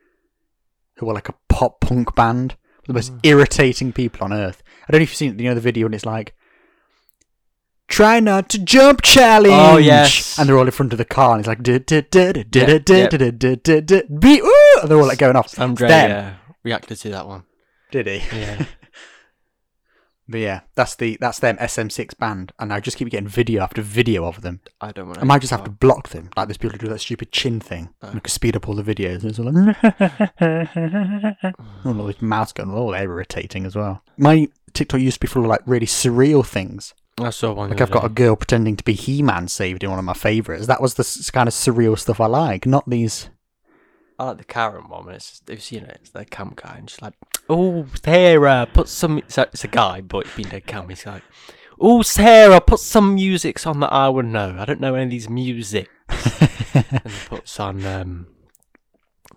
who 0.96 1.08
are 1.10 1.14
like 1.14 1.28
a 1.28 1.34
pop 1.48 1.80
punk 1.80 2.14
band, 2.14 2.56
the 2.86 2.92
most 2.94 3.12
irritating 3.22 3.92
people 3.92 4.24
on 4.24 4.32
earth. 4.32 4.62
I 4.88 4.92
don't 4.92 5.00
know 5.00 5.02
if 5.04 5.10
you've 5.10 5.16
seen 5.16 5.30
you 5.38 5.44
know 5.44 5.50
the 5.50 5.52
other 5.52 5.60
video, 5.60 5.86
and 5.86 5.94
it's 5.94 6.06
like. 6.06 6.34
Try 7.88 8.18
not 8.18 8.48
to 8.48 8.58
jump 8.58 9.00
challenge. 9.02 9.54
Oh, 9.54 9.76
yes. 9.76 10.40
and 10.40 10.48
they're 10.48 10.58
all 10.58 10.64
in 10.64 10.72
front 10.72 10.90
of 10.92 10.98
the 10.98 11.04
car, 11.04 11.30
and 11.32 11.38
it's 11.40 11.46
like 11.46 11.62
"Du- 11.62 11.78
du- 11.78 12.02
du- 12.02 12.32
du- 12.32 12.42
du- 12.44 12.58
Yep, 12.58 12.84
du- 12.84 12.96
yep. 12.96 13.10
du- 13.10 13.30
du- 13.30 13.56
du- 13.56 13.80
du- 13.80 14.02
be 14.18 14.40
ooh, 14.40 14.78
and 14.80 14.90
they're 14.90 14.98
all 14.98 15.06
like 15.06 15.18
going 15.20 15.36
off. 15.36 15.52
Them. 15.52 16.10
uh, 16.10 16.30
reacted 16.64 16.98
to 16.98 17.10
that 17.10 17.28
one. 17.28 17.44
Did 17.92 18.08
he? 18.08 18.16
Yeah. 18.36 18.64
But 20.28 20.40
yeah, 20.40 20.60
that's 20.74 20.96
the 20.96 21.16
that's 21.20 21.38
them 21.38 21.56
SM6 21.56 22.18
band, 22.18 22.52
and 22.58 22.72
I 22.72 22.80
just 22.80 22.96
keep 22.96 23.08
getting 23.10 23.28
video 23.28 23.62
after 23.62 23.80
video 23.80 24.24
of 24.24 24.42
them. 24.42 24.60
I 24.80 24.92
don't 24.92 25.06
want 25.06 25.20
I 25.20 25.24
might 25.24 25.40
just 25.40 25.52
have 25.52 25.64
to 25.64 25.70
block 25.70 26.08
them, 26.08 26.30
like 26.36 26.48
there's 26.48 26.56
people 26.56 26.72
who 26.72 26.86
do 26.86 26.88
that 26.88 26.98
stupid 26.98 27.30
chin 27.30 27.60
thing. 27.60 27.90
Oh. 28.02 28.08
And 28.08 28.16
I 28.16 28.20
can 28.20 28.30
speed 28.30 28.56
up 28.56 28.68
all 28.68 28.74
the 28.74 28.82
videos. 28.82 29.22
And 29.22 29.30
it's 29.30 29.38
all 29.38 29.52
like, 29.52 29.76
oh, 30.40 31.52
all 32.00 32.06
these 32.06 32.22
mouths 32.22 32.52
going, 32.52 32.72
oh, 32.72 32.90
they're 32.90 33.04
irritating 33.04 33.66
as 33.66 33.76
well. 33.76 34.02
My 34.16 34.48
TikTok 34.72 35.00
used 35.00 35.16
to 35.16 35.20
be 35.20 35.28
full 35.28 35.42
of 35.42 35.48
like 35.48 35.62
really 35.64 35.86
surreal 35.86 36.44
things. 36.44 36.94
I 37.18 37.30
saw 37.30 37.52
one. 37.54 37.70
Like 37.70 37.80
I've 37.80 37.90
got 37.90 38.04
a 38.04 38.10
girl 38.10 38.36
pretending 38.36 38.76
to 38.76 38.84
be 38.84 38.92
He-Man 38.92 39.48
saved 39.48 39.82
in 39.82 39.90
one 39.90 39.98
of 39.98 40.04
my 40.04 40.12
favourites. 40.12 40.66
That 40.66 40.82
was 40.82 40.94
the 40.94 41.30
kind 41.32 41.48
of 41.48 41.54
surreal 41.54 41.98
stuff 41.98 42.20
I 42.20 42.26
like, 42.26 42.66
not 42.66 42.88
these. 42.88 43.30
I 44.18 44.24
like 44.24 44.38
the 44.38 44.44
Karen 44.44 44.88
one. 44.88 45.06
When 45.06 45.14
it's 45.14 45.42
it's 45.46 45.70
you 45.70 45.80
know 45.80 45.90
it's 45.90 46.10
the 46.10 46.24
cam 46.24 46.52
guy 46.56 46.76
and 46.78 46.88
she's 46.88 47.02
like, 47.02 47.14
"Oh 47.48 47.86
Sarah, 48.02 48.66
put 48.72 48.88
some." 48.88 49.18
It's 49.18 49.36
a, 49.38 49.42
it's 49.42 49.64
a 49.64 49.68
guy, 49.68 50.00
but 50.00 50.26
it's 50.26 50.36
been 50.36 50.48
dead 50.48 50.66
cam. 50.66 50.88
He's 50.88 51.04
like, 51.04 51.22
"Oh 51.78 52.02
Sarah, 52.02 52.60
put 52.60 52.80
some 52.80 53.14
musics 53.14 53.66
on 53.66 53.80
that 53.80 53.92
I 53.92 54.08
would 54.08 54.26
know. 54.26 54.56
I 54.58 54.64
don't 54.64 54.80
know 54.80 54.94
any 54.94 55.04
of 55.04 55.10
these 55.10 55.28
music." 55.28 55.90
and 56.08 57.02
he 57.04 57.28
puts 57.28 57.60
on 57.60 57.84
um, 57.84 58.26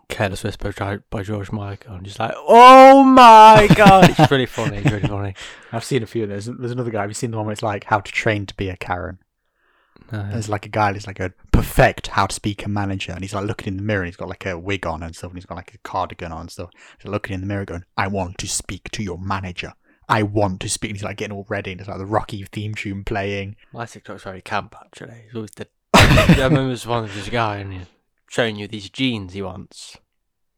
"Careless 0.08 0.44
Whisper" 0.44 1.02
by, 1.10 1.24
George 1.24 1.52
Michael, 1.52 1.96
and 1.96 2.06
just 2.06 2.20
like, 2.20 2.34
"Oh 2.38 3.04
my 3.04 3.68
god!" 3.76 4.16
It's 4.18 4.32
really 4.32 4.46
funny. 4.46 4.78
It's 4.78 4.92
really 4.92 5.08
funny. 5.08 5.36
I've 5.74 5.84
seen 5.84 6.04
a 6.04 6.08
few. 6.08 6.26
There's 6.26 6.46
there's 6.46 6.72
another 6.72 6.92
guy. 6.92 7.02
Have 7.02 7.10
you 7.10 7.16
seen 7.16 7.32
the 7.32 7.38
one 7.38 7.48
where 7.48 7.54
it's 7.54 7.64
like 7.64 7.84
how 7.86 8.00
to 8.00 8.12
train 8.12 8.46
to 8.46 8.56
be 8.56 8.70
a 8.70 8.78
Karen? 8.78 9.20
Uh, 10.12 10.30
There's 10.32 10.50
like 10.50 10.66
a 10.66 10.70
guy 10.70 10.94
who's 10.94 11.08
like 11.08 11.20
a 11.20 11.34
perfect 11.52 12.08
how 12.08 12.26
to 12.28 12.34
speak 12.34 12.66
a 12.66 12.70
manager, 12.70 13.12
and 13.12 13.22
he's 13.22 13.34
like 13.34 13.46
looking 13.46 13.68
in 13.74 13.78
the 13.78 13.84
mirror, 13.84 14.02
and 14.02 14.08
he's 14.08 14.18
got 14.18 14.30
like 14.30 14.46
a 14.46 14.58
wig 14.58 14.86
on 14.86 15.04
and 15.04 15.16
stuff, 15.16 15.32
and 15.32 15.38
he's 15.38 15.46
got 15.46 15.56
like 15.56 15.74
a 15.74 15.78
cardigan 15.80 16.32
on 16.32 16.42
and 16.42 16.52
stuff. 16.52 16.70
He's 17.00 17.12
looking 17.12 17.34
in 17.34 17.42
the 17.42 17.48
mirror, 17.48 17.66
going, 17.66 17.86
"I 17.98 18.08
want 18.08 18.38
to 18.40 18.48
speak 18.48 18.90
to 18.92 19.04
your 19.04 19.18
manager. 19.18 19.74
I 20.08 20.24
want 20.24 20.60
to 20.62 20.70
speak." 20.70 20.90
And 20.92 20.98
he's 20.98 21.04
like 21.04 21.18
getting 21.18 21.36
all 21.36 21.46
ready, 21.50 21.72
and 21.72 21.80
it's 21.80 21.90
like 21.90 22.00
the 22.00 22.06
Rocky 22.06 22.44
theme 22.52 22.74
tune 22.76 23.04
playing. 23.04 23.56
my 23.74 23.86
TikTok's 23.86 24.24
very 24.24 24.42
camp 24.42 24.76
actually. 24.84 25.24
It's 25.28 25.36
always 25.36 25.52
the. 25.52 25.68
I 25.94 26.34
remember 26.36 26.68
there's 26.68 26.88
one 26.88 27.04
of 27.04 27.14
this 27.14 27.30
guy 27.30 27.58
and 27.58 27.74
he's 27.74 27.88
showing 28.30 28.56
you 28.56 28.68
these 28.68 28.90
jeans 28.90 29.34
he 29.34 29.42
wants, 29.42 29.98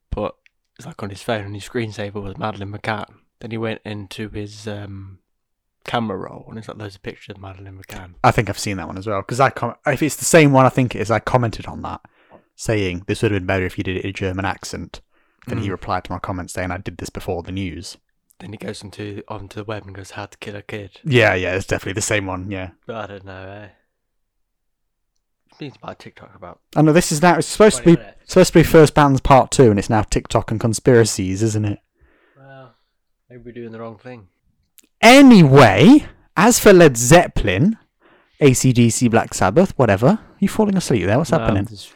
but 0.10 0.36
it's 0.78 0.86
like 0.86 1.02
on 1.02 1.10
his 1.10 1.22
phone 1.22 1.46
and 1.46 1.56
his 1.56 1.68
screensaver 1.68 2.22
was 2.22 2.38
Madeleine 2.38 2.72
McCann. 2.72 3.06
Then 3.40 3.52
he 3.52 3.58
went 3.58 3.82
into 3.86 4.30
his 4.30 4.68
um, 4.68 5.20
camera 5.84 6.18
roll 6.18 6.46
and 6.50 6.58
it's 6.58 6.68
like 6.68 6.78
loads 6.78 6.96
of 6.96 7.02
pictures 7.04 7.36
of 7.36 7.42
Madeleine 7.42 7.82
McCann. 7.82 8.14
I 8.24 8.32
think 8.32 8.50
I've 8.50 8.60
seen 8.60 8.78
that 8.78 8.88
one 8.88 8.98
as 8.98 9.08
well 9.08 9.22
because 9.22 9.40
I 9.40 9.50
com- 9.50 9.76
if 9.88 10.02
it's 10.04 10.16
the 10.18 10.26
same 10.26 10.52
one, 10.52 10.66
I 10.66 10.70
think 10.70 10.96
it 10.96 11.02
is. 11.02 11.10
I 11.12 11.20
commented 11.20 11.66
on 11.68 11.82
that, 11.82 12.02
saying 12.56 13.04
this 13.08 13.22
would 13.22 13.32
have 13.32 13.42
been 13.42 13.48
better 13.48 13.66
if 13.66 13.78
you 13.78 13.84
did 13.84 13.98
it 13.98 14.04
in 14.04 14.10
a 14.10 14.14
German 14.14 14.46
accent. 14.46 15.02
Then 15.48 15.58
he 15.58 15.68
Mm. 15.68 15.72
replied 15.72 16.04
to 16.04 16.12
my 16.12 16.20
comment 16.20 16.52
saying 16.52 16.70
I 16.72 16.78
did 16.78 16.98
this 16.98 17.10
before 17.10 17.42
the 17.44 17.52
news. 17.52 17.98
Then 18.40 18.52
he 18.54 18.58
goes 18.58 18.84
onto 18.84 19.22
onto 19.28 19.56
the 19.56 19.64
web 19.64 19.86
and 19.86 19.96
goes, 19.96 20.12
"How 20.12 20.26
to 20.28 20.38
kill 20.38 20.56
a 20.56 20.62
kid." 20.62 21.00
Yeah, 21.04 21.34
yeah, 21.36 21.56
it's 21.56 21.66
definitely 21.68 21.94
the 21.94 22.02
same 22.02 22.26
one. 22.28 22.50
Yeah. 22.52 22.72
But 22.86 22.96
I 22.96 23.08
don't 23.08 23.26
know. 23.26 23.48
Eh? 23.50 23.68
Speaking 25.54 25.78
about 25.84 26.00
TikTok 26.00 26.36
about. 26.36 26.60
I 26.76 26.82
know 26.82 26.94
this 26.94 27.12
is 27.12 27.22
now. 27.22 27.38
It's 27.38 27.48
supposed 27.48 27.78
to 27.78 27.84
be 27.84 27.96
minutes. 27.98 28.32
supposed 28.32 28.54
to 28.54 28.60
be 28.60 28.64
First 28.64 28.94
Bands 28.96 29.22
Part 29.22 29.52
Two, 29.52 29.70
and 29.70 29.78
it's 29.78 29.90
now 29.90 30.02
TikTok 30.02 30.50
and 30.50 30.60
conspiracies, 30.60 31.44
isn't 31.44 31.66
it? 31.66 31.80
Well, 32.38 32.74
maybe 33.30 33.42
we're 33.46 33.52
doing 33.52 33.72
the 33.72 33.80
wrong 33.80 33.98
thing. 33.98 34.28
Anyway, 35.02 36.06
as 36.38 36.60
for 36.60 36.74
Led 36.74 36.96
Zeppelin, 36.98 37.78
ACDC, 38.42 39.10
Black 39.12 39.34
Sabbath, 39.34 39.72
whatever. 39.78 40.20
you 40.40 40.48
falling 40.48 40.78
asleep 40.78 41.06
there? 41.06 41.18
What's 41.18 41.32
No, 41.32 41.40
happening? 41.40 41.66
just- 41.68 41.94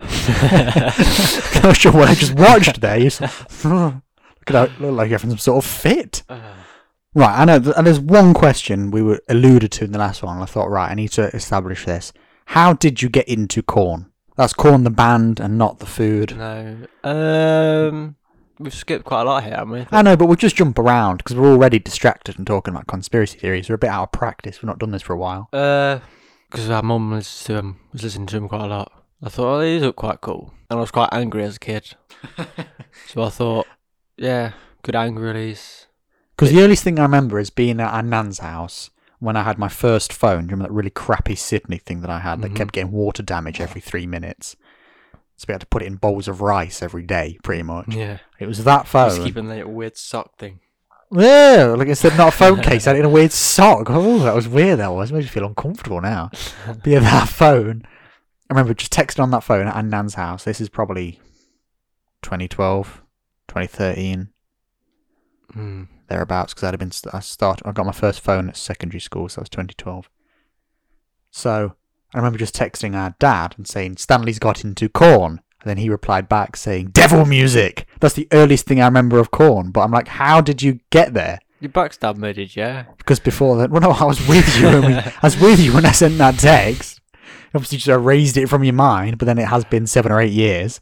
I'm 0.00 1.62
not 1.62 1.76
sure 1.76 1.92
what 1.92 2.08
I 2.08 2.14
just 2.14 2.34
watched 2.34 2.80
there. 2.80 2.98
You 2.98 3.10
look 3.64 3.94
at 4.54 4.80
look 4.80 4.92
like 4.92 5.10
you're 5.10 5.18
having 5.18 5.30
some 5.30 5.38
sort 5.38 5.64
of 5.64 5.70
fit. 5.70 6.22
Right, 7.14 7.40
I 7.40 7.44
know. 7.46 7.58
th- 7.58 7.74
And 7.76 7.86
there's 7.86 7.98
one 7.98 8.34
question 8.34 8.90
we 8.90 9.00
were 9.02 9.20
alluded 9.30 9.72
to 9.72 9.84
in 9.84 9.92
the 9.92 9.98
last 9.98 10.22
one. 10.22 10.34
and 10.34 10.42
I 10.42 10.46
thought, 10.46 10.68
right, 10.70 10.90
I 10.90 10.94
need 10.94 11.08
to 11.12 11.34
establish 11.34 11.84
this. 11.86 12.12
How 12.44 12.74
did 12.74 13.00
you 13.02 13.08
get 13.08 13.26
into 13.26 13.62
Korn? 13.62 14.12
That's 14.36 14.52
Korn 14.52 14.84
the 14.84 14.90
band 14.90 15.40
and 15.40 15.56
not 15.58 15.78
the 15.80 15.86
food. 15.86 16.36
no. 16.36 16.76
Um, 17.02 18.16
we've 18.58 18.74
skipped 18.74 19.04
quite 19.04 19.22
a 19.22 19.24
lot 19.24 19.44
here, 19.44 19.54
haven't 19.54 19.70
we? 19.72 19.86
I 19.90 20.02
know, 20.02 20.16
but 20.16 20.26
we'll 20.26 20.36
just 20.36 20.56
jump 20.56 20.78
around 20.78 21.18
because 21.18 21.36
we're 21.36 21.50
already 21.52 21.78
distracted 21.78 22.38
and 22.38 22.46
talking 22.46 22.72
about 22.74 22.86
conspiracy 22.86 23.38
theories. 23.38 23.68
We're 23.68 23.76
a 23.76 23.78
bit 23.78 23.90
out 23.90 24.02
of 24.04 24.12
practice. 24.12 24.60
We've 24.60 24.66
not 24.68 24.78
done 24.78 24.90
this 24.90 25.02
for 25.02 25.12
a 25.12 25.18
while. 25.18 25.48
Uh, 25.52 26.00
because 26.50 26.70
our 26.70 26.82
mum 26.82 27.10
was 27.10 27.44
to 27.44 27.56
him, 27.56 27.80
was 27.92 28.02
listening 28.02 28.26
to 28.28 28.36
him 28.38 28.48
quite 28.48 28.62
a 28.64 28.66
lot. 28.66 28.92
I 29.22 29.28
thought, 29.28 29.56
oh, 29.56 29.60
these 29.60 29.82
look 29.82 29.96
quite 29.96 30.20
cool, 30.20 30.54
and 30.70 30.78
I 30.78 30.80
was 30.80 30.90
quite 30.90 31.08
angry 31.12 31.42
as 31.44 31.56
a 31.56 31.60
kid. 31.60 31.94
so 33.08 33.22
I 33.22 33.28
thought, 33.28 33.66
yeah, 34.16 34.52
good 34.82 34.96
anger 34.96 35.20
release. 35.22 35.86
Because 36.36 36.52
the 36.52 36.62
earliest 36.62 36.84
thing 36.84 36.98
I 36.98 37.02
remember 37.02 37.38
is 37.38 37.50
being 37.50 37.80
at 37.80 37.92
our 37.92 38.02
nan's 38.02 38.38
house 38.38 38.90
when 39.18 39.36
I 39.36 39.42
had 39.42 39.58
my 39.58 39.68
first 39.68 40.12
phone. 40.12 40.42
Do 40.42 40.44
you 40.44 40.50
remember 40.52 40.68
that 40.68 40.74
really 40.74 40.90
crappy 40.90 41.34
Sydney 41.34 41.78
thing 41.78 42.00
that 42.02 42.10
I 42.10 42.20
had 42.20 42.40
that 42.42 42.52
Mhm. 42.52 42.56
kept 42.56 42.72
getting 42.72 42.92
water 42.92 43.24
damage 43.24 43.60
every 43.60 43.80
three 43.80 44.06
minutes? 44.06 44.54
So 45.38 45.44
we 45.48 45.52
had 45.52 45.60
to 45.62 45.66
put 45.68 45.82
it 45.82 45.86
in 45.86 45.94
bowls 45.96 46.26
of 46.28 46.40
rice 46.42 46.82
every 46.82 47.04
day, 47.04 47.38
pretty 47.42 47.62
much. 47.62 47.94
Yeah, 47.94 48.18
It 48.40 48.46
was 48.46 48.64
that 48.64 48.82
just 48.82 48.92
phone. 48.92 49.24
keeping 49.24 49.46
the 49.46 49.54
little 49.54 49.72
weird 49.72 49.96
sock 49.96 50.36
thing. 50.36 50.58
Yeah, 51.12 51.74
like 51.78 51.88
I 51.88 51.94
said, 51.94 52.18
not 52.18 52.28
a 52.34 52.36
phone 52.36 52.60
case. 52.62 52.86
I 52.86 52.90
had 52.90 52.96
it 52.96 53.00
in 53.00 53.04
a 53.06 53.08
weird 53.08 53.30
sock. 53.32 53.86
Oh, 53.88 54.18
that 54.18 54.34
was 54.34 54.46
weird. 54.48 54.80
That 54.80 54.92
was. 54.92 55.10
It 55.10 55.14
makes 55.14 55.26
me 55.26 55.30
feel 55.30 55.46
uncomfortable 55.46 56.00
now. 56.02 56.30
But 56.66 56.86
yeah, 56.86 56.98
that 56.98 57.28
phone. 57.28 57.82
I 58.50 58.54
remember 58.54 58.74
just 58.74 58.92
texting 58.92 59.22
on 59.22 59.30
that 59.30 59.44
phone 59.44 59.66
at 59.68 59.84
Nan's 59.84 60.14
house. 60.14 60.42
This 60.44 60.60
is 60.60 60.68
probably 60.68 61.20
2012, 62.22 63.02
2013, 63.46 64.30
Hmm. 65.52 65.84
thereabouts. 66.08 66.52
Because 66.52 66.64
I'd 66.64 66.74
have 66.74 66.80
been. 66.80 66.92
I 67.12 67.20
started. 67.20 67.66
I 67.66 67.72
got 67.72 67.86
my 67.86 67.92
first 67.92 68.20
phone 68.20 68.48
at 68.48 68.56
secondary 68.56 69.00
school, 69.00 69.28
so 69.28 69.36
that 69.36 69.42
was 69.42 69.50
2012. 69.50 70.10
So 71.30 71.74
I 72.14 72.18
remember 72.18 72.38
just 72.38 72.54
texting 72.54 72.94
our 72.94 73.14
dad 73.18 73.54
and 73.56 73.66
saying 73.66 73.98
Stanley's 73.98 74.38
got 74.38 74.64
into 74.64 74.88
Korn. 74.88 75.40
And 75.60 75.68
then 75.68 75.76
he 75.78 75.90
replied 75.90 76.28
back 76.28 76.56
saying 76.56 76.90
"Devil 76.90 77.26
music." 77.26 77.86
That's 78.00 78.14
the 78.14 78.28
earliest 78.32 78.66
thing 78.66 78.80
I 78.80 78.86
remember 78.86 79.18
of 79.18 79.30
Korn. 79.32 79.72
But 79.72 79.80
I'm 79.80 79.90
like, 79.90 80.08
how 80.08 80.40
did 80.40 80.62
you 80.62 80.78
get 80.90 81.14
there? 81.14 81.40
You 81.60 81.68
backstabbed 81.68 82.16
me, 82.16 82.32
did 82.32 82.54
you? 82.54 82.84
Because 82.96 83.18
before 83.18 83.56
that, 83.56 83.70
well, 83.70 83.80
no, 83.80 83.90
I 83.90 84.04
was 84.04 84.26
with 84.28 84.56
you. 84.58 84.66
When 84.66 84.86
we, 84.86 84.94
I 84.94 85.12
was 85.22 85.38
with 85.40 85.58
you 85.58 85.74
when 85.74 85.84
I 85.84 85.90
sent 85.90 86.16
that 86.18 86.38
text. 86.38 87.00
Obviously, 87.52 87.76
you 87.76 87.80
just 87.80 87.88
erased 87.88 88.36
it 88.36 88.48
from 88.48 88.62
your 88.62 88.74
mind, 88.74 89.18
but 89.18 89.26
then 89.26 89.38
it 89.38 89.48
has 89.48 89.64
been 89.64 89.86
seven 89.86 90.12
or 90.12 90.20
eight 90.20 90.32
years. 90.32 90.80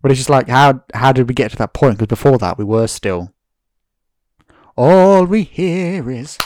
But 0.00 0.10
it's 0.10 0.20
just 0.20 0.30
like, 0.30 0.48
how 0.48 0.82
how 0.94 1.12
did 1.12 1.28
we 1.28 1.34
get 1.34 1.50
to 1.50 1.56
that 1.58 1.74
point? 1.74 1.98
Because 1.98 2.08
before 2.08 2.38
that, 2.38 2.56
we 2.56 2.64
were 2.64 2.86
still. 2.86 3.34
All 4.76 5.26
we 5.26 5.42
hear 5.42 6.10
is. 6.10 6.38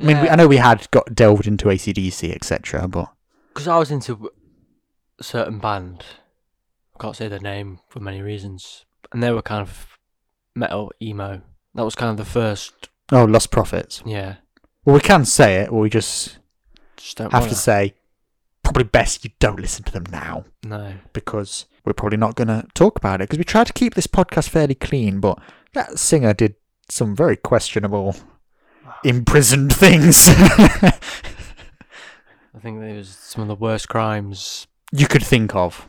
I 0.00 0.04
mean, 0.06 0.20
we, 0.22 0.28
I 0.28 0.36
know 0.36 0.48
we 0.48 0.56
had 0.56 0.90
got 0.90 1.14
delved 1.14 1.46
into 1.46 1.66
ACDC, 1.66 2.34
etc., 2.34 2.88
but 2.88 3.12
because 3.52 3.68
I 3.68 3.78
was 3.78 3.90
into 3.90 4.30
a 5.18 5.24
certain 5.24 5.58
band. 5.58 6.04
I 6.94 7.02
can't 7.02 7.16
say 7.16 7.28
their 7.28 7.40
name 7.40 7.80
for 7.88 8.00
many 8.00 8.20
reasons, 8.20 8.84
and 9.12 9.22
they 9.22 9.30
were 9.30 9.42
kind 9.42 9.62
of 9.62 9.98
metal 10.54 10.92
emo. 11.00 11.40
That 11.74 11.84
was 11.84 11.94
kind 11.94 12.10
of 12.10 12.16
the 12.16 12.30
first. 12.30 12.88
oh, 13.12 13.26
Lostprophets. 13.26 14.02
Yeah, 14.04 14.36
Well, 14.84 14.94
we 14.94 15.00
can 15.00 15.24
say 15.24 15.56
it, 15.62 15.70
or 15.72 15.80
we 15.80 15.90
just 15.90 16.38
just 16.96 17.16
don't 17.16 17.32
have 17.32 17.42
wanna. 17.42 17.50
to 17.52 17.56
say, 17.58 17.94
probably 18.62 18.84
best 18.84 19.24
you 19.24 19.30
don't 19.38 19.60
listen 19.60 19.84
to 19.84 19.92
them 19.92 20.04
now. 20.10 20.44
No, 20.64 20.94
because 21.12 21.66
we're 21.84 21.94
probably 21.94 22.18
not 22.18 22.34
going 22.34 22.48
to 22.48 22.66
talk 22.74 22.96
about 22.98 23.20
it 23.20 23.28
because 23.28 23.38
we 23.38 23.44
tried 23.44 23.66
to 23.68 23.72
keep 23.72 23.94
this 23.94 24.06
podcast 24.06 24.48
fairly 24.50 24.74
clean, 24.74 25.20
but 25.20 25.38
that 25.72 25.98
singer 25.98 26.34
did 26.34 26.54
some 26.88 27.16
very 27.16 27.36
questionable 27.36 28.14
imprisoned 29.04 29.74
things. 29.74 30.28
I 30.28 30.92
think 32.60 32.82
it 32.82 32.96
was 32.96 33.08
some 33.08 33.42
of 33.42 33.48
the 33.48 33.54
worst 33.54 33.88
crimes. 33.88 34.66
you 34.92 35.06
could 35.06 35.24
think 35.24 35.54
of. 35.54 35.88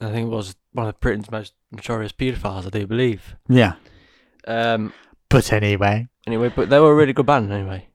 I 0.00 0.10
think 0.10 0.30
it 0.30 0.34
was 0.34 0.54
one 0.72 0.86
of 0.86 1.00
Britain's 1.00 1.30
most 1.30 1.54
notorious 1.72 2.12
paedophiles. 2.12 2.66
I 2.66 2.70
do 2.70 2.86
believe. 2.86 3.36
Yeah. 3.48 3.74
Um. 4.46 4.92
But 5.28 5.52
anyway, 5.52 6.08
Anyway, 6.26 6.50
but 6.54 6.70
they 6.70 6.78
were 6.80 6.92
a 6.92 6.94
really 6.94 7.12
good 7.12 7.26
band. 7.26 7.52
Anyway, 7.52 7.88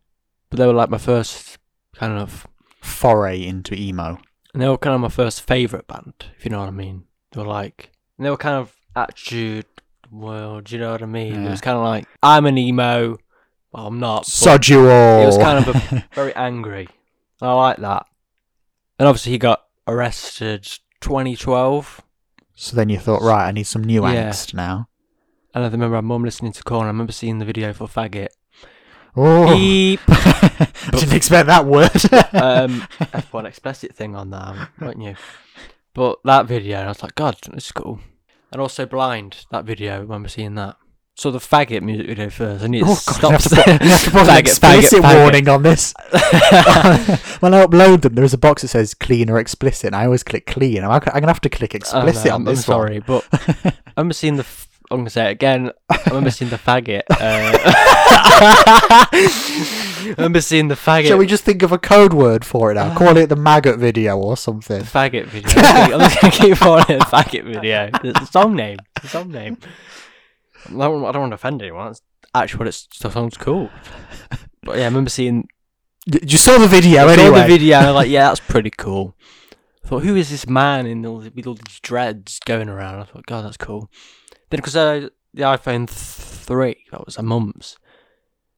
but 0.50 0.60
they 0.60 0.68
were 0.68 0.74
like 0.74 0.90
my 0.90 0.98
first 0.98 1.58
kind 1.96 2.14
of, 2.20 2.46
foray 2.82 3.42
into 3.44 3.74
emo. 3.76 4.20
and 4.54 4.62
they 4.62 4.68
were 4.68 4.78
kind 4.78 4.96
of 4.96 5.02
my 5.02 5.10
first 5.10 5.42
favorite 5.42 5.88
band. 5.88 6.14
If 6.38 6.46
you 6.46 6.52
know 6.52 6.60
what 6.60 6.68
I 6.68 6.72
mean. 6.72 7.06
They 7.32 7.42
were 7.42 7.48
like, 7.48 7.92
and 8.18 8.26
they 8.26 8.30
were 8.30 8.38
kind 8.38 8.56
of 8.58 8.76
attitude. 8.96 9.66
Well, 10.12 10.62
do 10.62 10.76
you 10.76 10.82
know 10.82 10.92
what 10.92 11.02
I 11.02 11.06
mean? 11.08 11.46
It 11.46 11.50
was 11.50 11.62
kind 11.62 11.78
of 11.78 11.84
like 11.84 12.06
I'm 12.22 12.46
an 12.46 12.58
emo. 12.58 13.18
Well, 13.74 13.88
I'm 13.88 14.00
not. 14.00 14.26
Sod 14.26 14.68
you 14.68 14.88
all. 14.90 15.22
It 15.24 15.26
was 15.26 15.38
kind 15.38 15.68
of 15.68 15.76
a 15.76 16.06
very 16.14 16.34
angry. 16.36 16.88
I 17.42 17.52
like 17.54 17.78
that. 17.78 18.06
And 19.00 19.08
obviously, 19.08 19.32
he 19.34 19.38
got 19.40 19.64
arrested 19.88 20.64
2012. 21.02 22.02
so 22.56 22.76
then 22.76 22.90
you 22.90 23.00
thought, 23.00 23.22
right, 23.22 23.48
I 23.48 23.52
need 23.52 23.64
some 23.64 23.84
new 23.84 24.06
Yeah. 24.08 24.30
angst 24.30 24.54
now. 24.54 24.88
And 25.56 25.64
I 25.64 25.68
remember 25.68 25.96
my 25.96 26.02
mum 26.02 26.24
listening 26.24 26.52
to 26.54 26.64
Korn. 26.64 26.86
I 26.86 26.88
remember 26.88 27.12
seeing 27.12 27.40
the 27.40 27.46
video 27.46 27.74
for 27.74 27.88
Faggot. 27.88 28.30
Oh, 29.16 29.56
Beep. 29.56 30.00
didn't 30.92 31.14
expect 31.14 31.48
that 31.48 31.66
word. 31.66 31.92
um, 32.34 32.82
F1 33.00 33.46
explicit 33.46 33.94
thing 33.96 34.16
on 34.16 34.32
that, 34.32 34.70
weren't 34.80 35.02
you? 35.02 35.16
But 35.94 36.20
that 36.26 36.48
video, 36.48 36.80
I 36.80 36.88
was 36.88 37.04
like, 37.04 37.14
God, 37.14 37.38
this 37.52 37.66
is 37.66 37.72
cool. 37.72 38.00
And 38.52 38.60
also 38.62 38.86
Blind, 38.88 39.46
that 39.52 39.66
video, 39.66 39.94
I 39.94 39.98
remember 39.98 40.30
seeing 40.30 40.56
that. 40.56 40.78
So 41.16 41.30
the 41.30 41.38
Faggot 41.38 41.84
music 41.84 42.08
video 42.08 42.30
first. 42.32 42.64
I 42.64 42.68
need 42.68 42.80
to 42.80 42.86
Oh 42.90 42.96
stop 42.96 43.34
god, 43.34 43.34
I 43.34 43.38
have 43.38 43.44
to 43.44 43.52
put, 43.52 43.68
I 43.68 43.86
have 43.86 44.04
to 44.06 44.12
put 44.12 44.30
an 44.30 44.38
explicit 44.38 45.00
faggot, 45.04 45.12
faggot. 45.14 45.22
warning 45.22 45.48
on 45.48 45.62
this. 45.62 45.94
when 47.40 47.54
I 47.54 47.64
upload 47.66 48.02
them, 48.02 48.16
there 48.16 48.26
is 48.26 48.34
a 48.34 48.38
box 48.38 48.64
that 48.64 48.70
says 48.70 48.96
clean 48.96 49.30
or 49.30 49.38
explicit, 49.38 49.86
and 49.88 49.96
I 49.96 50.06
always 50.06 50.24
click 50.24 50.48
clean. 50.48 50.84
I'm, 50.84 50.90
I'm 50.92 51.00
gonna 51.02 51.28
have 51.28 51.40
to 51.42 51.50
click 51.50 51.74
Oh, 51.76 51.78
explicit 51.78 52.26
no, 52.26 52.32
on 52.32 52.42
I'm, 52.42 52.48
I'm 52.48 52.56
this 52.56 52.68
one. 52.68 52.76
sorry, 52.76 53.00
but 53.00 53.28
I 53.32 53.74
remember 53.98 54.14
seeing 54.14 54.38
the. 54.38 54.42
F- 54.42 54.68
I'm 54.90 55.00
gonna 55.02 55.10
say 55.12 55.28
it 55.28 55.32
again. 55.32 55.72
I 55.90 56.02
remember 56.08 56.32
seeing 56.32 56.50
the 56.50 56.58
faggot. 56.58 57.04
Uh, 57.10 57.16
I 59.14 60.16
remember 60.18 60.42
seeing 60.42 60.68
the 60.68 60.76
faggot. 60.76 61.08
Shall 61.08 61.18
we 61.20 61.28
just 61.28 61.44
think 61.44 61.62
of 61.64 61.72
a 61.72 61.78
code 61.78 62.14
word 62.14 62.44
for 62.44 62.72
it 62.72 62.76
now? 62.76 62.96
Call 62.98 63.16
it 63.18 63.28
the 63.30 63.36
maggot 63.36 63.78
video 63.80 64.18
or 64.18 64.32
the 64.34 64.38
something. 64.38 64.82
faggot 64.82 65.26
video. 65.28 65.52
I'm 65.62 66.00
just 66.00 66.20
gonna 66.22 66.32
keep 66.34 66.58
calling 66.58 66.86
it 66.90 67.00
the 67.00 67.06
faggot 67.06 67.44
video. 67.44 67.90
It's 68.04 68.20
the 68.20 68.26
song 68.26 68.56
name. 68.56 68.80
It's 68.98 69.06
the 69.06 69.20
song 69.20 69.32
name. 69.32 69.58
I 70.66 70.72
don't, 70.72 71.06
I 71.06 71.12
don't 71.12 71.22
want 71.22 71.32
to 71.32 71.36
offend 71.36 71.62
anyone. 71.62 71.88
That's 71.88 72.02
actually 72.34 72.60
what 72.60 72.68
it's, 72.68 72.88
the 73.00 73.10
song's 73.10 73.38
called. 73.38 73.70
But 74.64 74.78
yeah, 74.78 74.84
I 74.84 74.86
remember 74.86 75.10
seeing 75.10 75.48
You 76.06 76.38
saw 76.38 76.58
the 76.58 76.68
video 76.68 77.08
I 77.08 77.16
saw 77.16 77.32
the 77.32 77.46
video 77.46 77.78
and 77.78 77.88
I 77.88 77.92
was 77.92 77.96
like, 77.96 78.10
yeah, 78.10 78.28
that's 78.28 78.40
pretty 78.40 78.70
cool. 78.70 79.16
I 79.84 79.88
thought, 79.88 80.04
who 80.04 80.16
is 80.16 80.30
this 80.30 80.48
man 80.48 80.86
in 80.86 81.06
all, 81.06 81.18
with 81.18 81.48
all 81.48 81.56
these 81.56 81.80
dreads 81.82 82.40
going 82.46 82.70
around? 82.70 83.02
I 83.02 83.04
thought, 83.04 83.26
God, 83.26 83.44
that's 83.44 83.58
cool. 83.58 83.90
Then 84.50 84.60
because 84.60 84.76
uh, 84.76 85.10
the 85.34 85.44
iPhone 85.44 85.90
3, 85.90 86.86
that 86.92 87.06
was 87.06 87.18
a 87.18 87.24
mum's, 87.24 87.78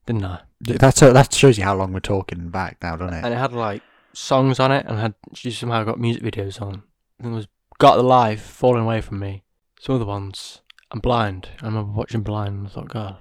didn't 0.05 0.25
I? 0.25 0.41
That's 0.61 0.99
that 0.99 1.33
shows 1.33 1.57
you 1.57 1.63
how 1.63 1.75
long 1.75 1.93
we're 1.93 1.99
talking 1.99 2.49
back 2.49 2.77
now, 2.81 2.95
doesn't 2.95 3.15
it? 3.15 3.23
And 3.23 3.33
it 3.33 3.37
had 3.37 3.53
like 3.53 3.81
songs 4.13 4.59
on 4.59 4.71
it 4.71 4.85
and 4.87 4.99
had 4.99 5.15
she 5.33 5.51
somehow 5.51 5.83
got 5.83 5.99
music 5.99 6.23
videos 6.23 6.61
on. 6.61 6.83
Think 7.21 7.33
it 7.33 7.35
was 7.35 7.47
Got 7.79 7.95
the 7.95 8.03
Life, 8.03 8.41
Falling 8.41 8.83
Away 8.83 9.01
From 9.01 9.19
Me, 9.19 9.43
some 9.79 9.95
other 9.95 10.05
ones, 10.05 10.61
and 10.95 11.01
Blind. 11.01 11.49
I 11.61 11.65
remember 11.65 11.91
watching 11.91 12.21
Blind 12.21 12.55
and 12.57 12.67
I 12.67 12.69
thought, 12.69 12.89
God, 12.89 13.17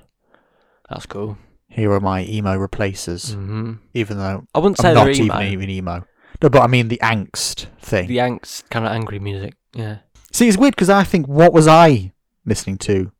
that's 0.89 1.07
cool. 1.07 1.37
Here 1.69 1.91
are 1.93 2.01
my 2.01 2.25
emo 2.25 2.57
replacers. 2.57 3.35
hmm 3.35 3.75
Even 3.95 4.19
though 4.19 4.47
I 4.55 4.59
wouldn't 4.61 4.79
say 4.79 4.89
I'm 4.91 4.95
they're 4.95 5.05
not 5.07 5.15
emo. 5.17 5.41
even 5.41 5.53
even 5.53 5.71
emo. 5.71 6.07
No, 6.43 6.49
but 6.49 6.63
I 6.63 6.67
mean 6.69 6.89
the 6.89 7.01
angst 7.03 7.67
thing. 7.81 8.07
The 8.09 8.19
angst, 8.19 8.69
kind 8.71 8.87
of 8.87 8.93
angry 8.93 9.19
music. 9.19 9.55
Yeah. 9.75 9.99
See, 10.33 10.49
it's 10.49 10.57
weird 10.57 10.75
because 10.75 10.91
I 10.91 11.05
think 11.05 11.27
what 11.27 11.53
was 11.53 11.67
I 11.69 12.13
listening 12.45 12.79
to 12.79 13.11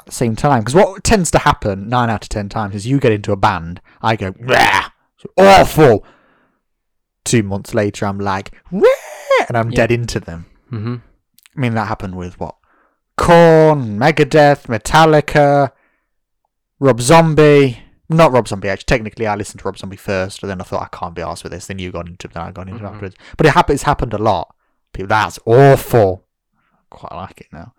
at 0.00 0.06
the 0.06 0.12
same 0.12 0.34
time? 0.36 0.60
Because 0.60 0.74
what 0.74 1.04
tends 1.04 1.30
to 1.32 1.38
happen 1.38 1.88
nine 1.88 2.10
out 2.10 2.22
of 2.24 2.28
ten 2.28 2.48
times 2.48 2.74
is 2.74 2.86
you 2.86 2.98
get 2.98 3.12
into 3.12 3.32
a 3.32 3.36
band, 3.36 3.80
I 4.00 4.16
go, 4.16 4.34
"Rah, 4.40 4.88
it's 5.16 5.26
awful. 5.36 6.04
Two 7.24 7.42
months 7.44 7.74
later, 7.74 8.06
I'm 8.06 8.18
like, 8.18 8.52
"Rah," 8.72 8.88
and 9.48 9.56
I'm 9.56 9.70
Yeah. 9.70 9.76
dead 9.76 9.92
into 9.92 10.18
them. 10.20 10.46
hmm 10.70 10.96
I 11.56 11.60
mean, 11.60 11.74
that 11.74 11.86
happened 11.88 12.16
with 12.16 12.40
what? 12.40 12.54
Korn, 13.22 13.98
Megadeth, 13.98 14.66
Metallica, 14.66 15.70
Rob 16.80 17.00
Zombie. 17.00 17.78
not 18.08 18.32
Rob 18.32 18.46
Zombie. 18.46 18.68
Actually, 18.68 18.84
technically, 18.86 19.26
I 19.26 19.34
listened 19.36 19.60
to 19.60 19.64
Rob 19.64 19.78
Zombie 19.78 19.96
first, 19.96 20.42
and 20.42 20.50
then 20.50 20.60
I 20.60 20.64
thought 20.64 20.82
I 20.82 20.96
can't 20.96 21.14
be 21.14 21.22
asked 21.22 21.44
with 21.44 21.52
this. 21.52 21.66
Then 21.66 21.78
you 21.78 21.90
got 21.92 22.08
into 22.08 22.26
it, 22.26 22.34
then 22.34 22.42
I 22.42 22.50
got 22.50 22.68
into 22.68 22.84
it 22.84 22.86
Mhm. 22.86 22.92
afterwards. 22.92 23.16
But 23.38 23.46
it 23.46 23.54
happens. 23.54 23.76
It's 23.76 23.82
happened 23.84 24.12
a 24.12 24.18
lot. 24.18 24.54
People, 24.92 25.08
that's 25.08 25.38
awful. 25.46 26.24
Quite 26.90 27.14
like 27.16 27.40
it 27.40 27.46
now. 27.52 27.72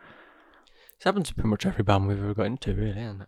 It's 0.96 1.04
happened 1.04 1.26
to 1.28 1.36
pretty 1.36 1.50
much 1.50 1.66
every 1.68 1.84
band 1.84 2.08
we've 2.08 2.18
ever 2.18 2.34
got 2.34 2.48
into, 2.48 2.74
really, 2.74 2.94
hasn't 2.94 3.22
it? 3.24 3.28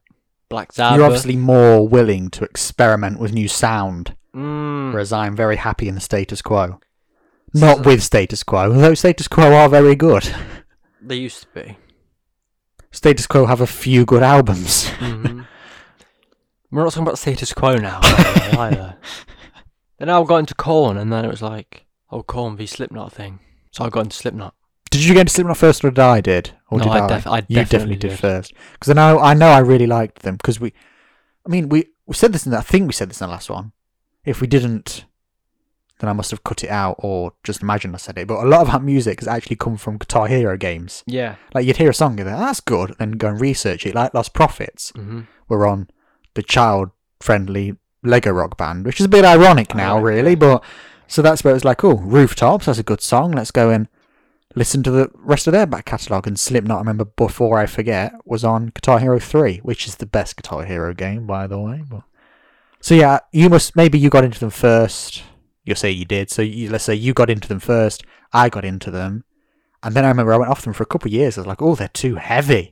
Black 0.50 0.72
Sabbath. 0.72 0.96
You're 0.98 1.06
obviously 1.06 1.36
more 1.36 1.88
willing 1.88 2.30
to 2.32 2.44
experiment 2.44 3.20
with 3.20 3.34
new 3.34 3.48
sound, 3.48 4.16
Mm. 4.36 4.92
whereas 4.94 5.12
I'm 5.14 5.36
very 5.36 5.58
happy 5.58 5.88
in 5.88 5.94
the 5.96 6.02
status 6.02 6.42
quo. 6.42 6.80
Not 7.54 7.86
with 7.86 8.02
status 8.02 8.42
quo, 8.44 8.72
though 8.74 8.94
status 8.96 9.28
quo 9.28 9.54
are 9.54 9.70
very 9.70 9.96
good. 9.96 10.34
They 11.02 11.18
used 11.18 11.42
to 11.42 11.48
be. 11.54 11.78
Status 12.96 13.28
quo 13.28 13.46
have 13.46 13.60
a 13.62 13.68
few 13.68 14.06
good 14.06 14.24
albums. 14.24 14.88
hmm 14.88 15.42
We're 16.72 16.84
not 16.84 16.92
talking 16.94 17.04
about 17.04 17.18
status 17.20 17.54
quo 17.54 17.76
now 17.78 18.00
either. 18.04 18.58
either. 18.60 18.98
Then 19.98 20.10
I 20.10 20.22
got 20.26 20.38
into 20.38 20.56
Korn, 20.56 20.98
and 20.98 21.12
then 21.12 21.24
it 21.24 21.30
was 21.30 21.42
like, 21.42 21.86
oh, 22.12 22.22
Korn 22.22 22.58
v 22.58 22.66
Slipknot 22.66 23.14
thing. 23.14 23.40
So 23.72 23.86
I 23.86 23.90
got 23.90 24.02
into 24.02 24.16
Slipknot. 24.18 24.54
Did 24.92 25.06
you 25.06 25.14
get 25.14 25.22
into 25.22 25.32
Slipknot 25.34 25.56
first, 25.58 25.86
or 25.86 25.90
did 25.90 26.00
I 26.00 26.20
did? 26.20 26.52
Or 26.70 26.80
No, 26.80 26.84
did 26.86 26.92
I 26.94 27.06
I? 27.06 27.08
def- 27.08 27.28
I 27.28 27.38
you 27.38 27.42
definitely 27.42 27.64
definitely 27.64 27.96
did, 27.96 28.10
did. 28.10 28.20
first, 28.20 28.54
because 28.74 28.90
I 28.90 28.94
know 28.94 29.20
I 29.20 29.34
know 29.34 29.48
I 29.48 29.60
really 29.60 29.88
liked 29.88 30.24
them. 30.24 30.36
Because 30.36 30.60
we, 30.60 30.74
I 31.46 31.50
mean, 31.50 31.70
we 31.70 31.86
we 32.06 32.14
said 32.14 32.34
this 32.34 32.46
in 32.46 32.52
the, 32.52 32.58
I 32.58 32.62
think 32.62 32.88
we 32.88 32.94
said 32.94 33.10
this 33.10 33.22
in 33.22 33.28
the 33.28 33.32
last 33.32 33.50
one. 33.50 33.72
If 34.26 34.42
we 34.42 34.48
didn't, 34.48 35.06
then 36.00 36.10
I 36.10 36.14
must 36.14 36.32
have 36.32 36.44
cut 36.44 36.64
it 36.64 36.70
out 36.70 36.96
or 37.00 37.34
just 37.44 37.62
imagined 37.62 37.96
I 37.96 37.98
said 38.00 38.18
it. 38.18 38.28
But 38.28 38.44
a 38.44 38.48
lot 38.48 38.62
of 38.62 38.68
that 38.68 38.84
music 38.84 39.20
has 39.22 39.28
actually 39.28 39.56
come 39.56 39.78
from 39.78 39.98
Guitar 39.98 40.28
Hero 40.28 40.58
games. 40.58 41.04
Yeah. 41.06 41.36
Like 41.54 41.66
you'd 41.66 41.78
hear 41.78 41.92
a 41.92 41.94
song 41.94 42.20
and 42.20 42.30
go, 42.30 42.36
"Oh, 42.36 42.40
"That's 42.40 42.60
good," 42.60 42.96
then 43.00 43.12
go 43.14 43.30
and 43.30 43.40
research 43.40 43.86
it. 43.86 43.96
Like 43.96 44.12
Lostprophets 44.14 44.96
hmm 44.96 45.22
were 45.48 45.68
on 45.68 45.88
the 46.34 46.42
child-friendly 46.42 47.76
Lego 48.04 48.32
Rock 48.32 48.58
Band, 48.58 48.86
which 48.86 49.00
is 49.00 49.06
a 49.06 49.10
bit 49.10 49.24
ironic 49.26 49.76
now, 49.76 49.98
Ironic, 49.98 50.06
really. 50.06 50.36
But 50.36 50.64
so 51.08 51.22
that's 51.22 51.44
where 51.44 51.52
it 51.52 51.56
was 51.56 51.66
like, 51.66 51.84
"Oh, 51.84 51.98
Rooftops, 51.98 52.66
that's 52.66 52.80
a 52.80 52.84
good 52.84 53.02
song. 53.02 53.32
Let's 53.32 53.52
go 53.52 53.70
and 53.70 53.88
listen 54.56 54.82
to 54.84 54.92
the 54.92 55.10
rest 55.16 55.48
of 55.48 55.54
their 55.54 55.66
back 55.66 55.86
catalogue. 55.86 56.28
And 56.28 56.40
Slipknot, 56.40 56.78
I 56.78 56.80
remember 56.80 57.06
before 57.06 57.60
I 57.60 57.66
forget, 57.66 58.14
was 58.26 58.44
on 58.44 58.68
Guitar 58.74 59.00
Hero 59.00 59.20
Three, 59.20 59.58
which 59.60 59.88
is 59.88 59.96
the 59.98 60.06
best 60.06 60.36
Guitar 60.38 60.66
Hero 60.66 60.94
game, 60.94 61.28
by 61.28 61.46
the 61.48 61.60
way. 61.60 61.84
But 61.90 62.04
so 62.82 62.96
yeah, 62.96 63.20
you 63.32 63.50
must 63.50 63.76
maybe 63.76 64.00
you 64.00 64.10
got 64.10 64.24
into 64.24 64.40
them 64.40 64.50
first. 64.50 65.24
You'll 65.66 65.76
say 65.76 65.92
you 65.92 66.06
did. 66.06 66.30
So 66.30 66.42
you, 66.42 66.70
let's 66.70 66.84
say 66.86 66.96
you 66.96 67.14
got 67.14 67.30
into 67.30 67.48
them 67.48 67.60
first. 67.60 68.04
I 68.32 68.50
got 68.50 68.64
into 68.64 68.92
them, 68.92 69.24
and 69.84 69.96
then 69.96 70.06
I 70.06 70.10
remember 70.10 70.34
I 70.34 70.38
went 70.38 70.52
off 70.52 70.62
them 70.64 70.74
for 70.74 70.84
a 70.84 70.88
couple 70.88 71.10
of 71.10 71.14
years. 71.14 71.38
I 71.38 71.42
was 71.42 71.48
like, 71.48 71.62
"Oh, 71.62 71.76
they're 71.76 71.88
too 71.90 72.16
heavy." 72.16 72.72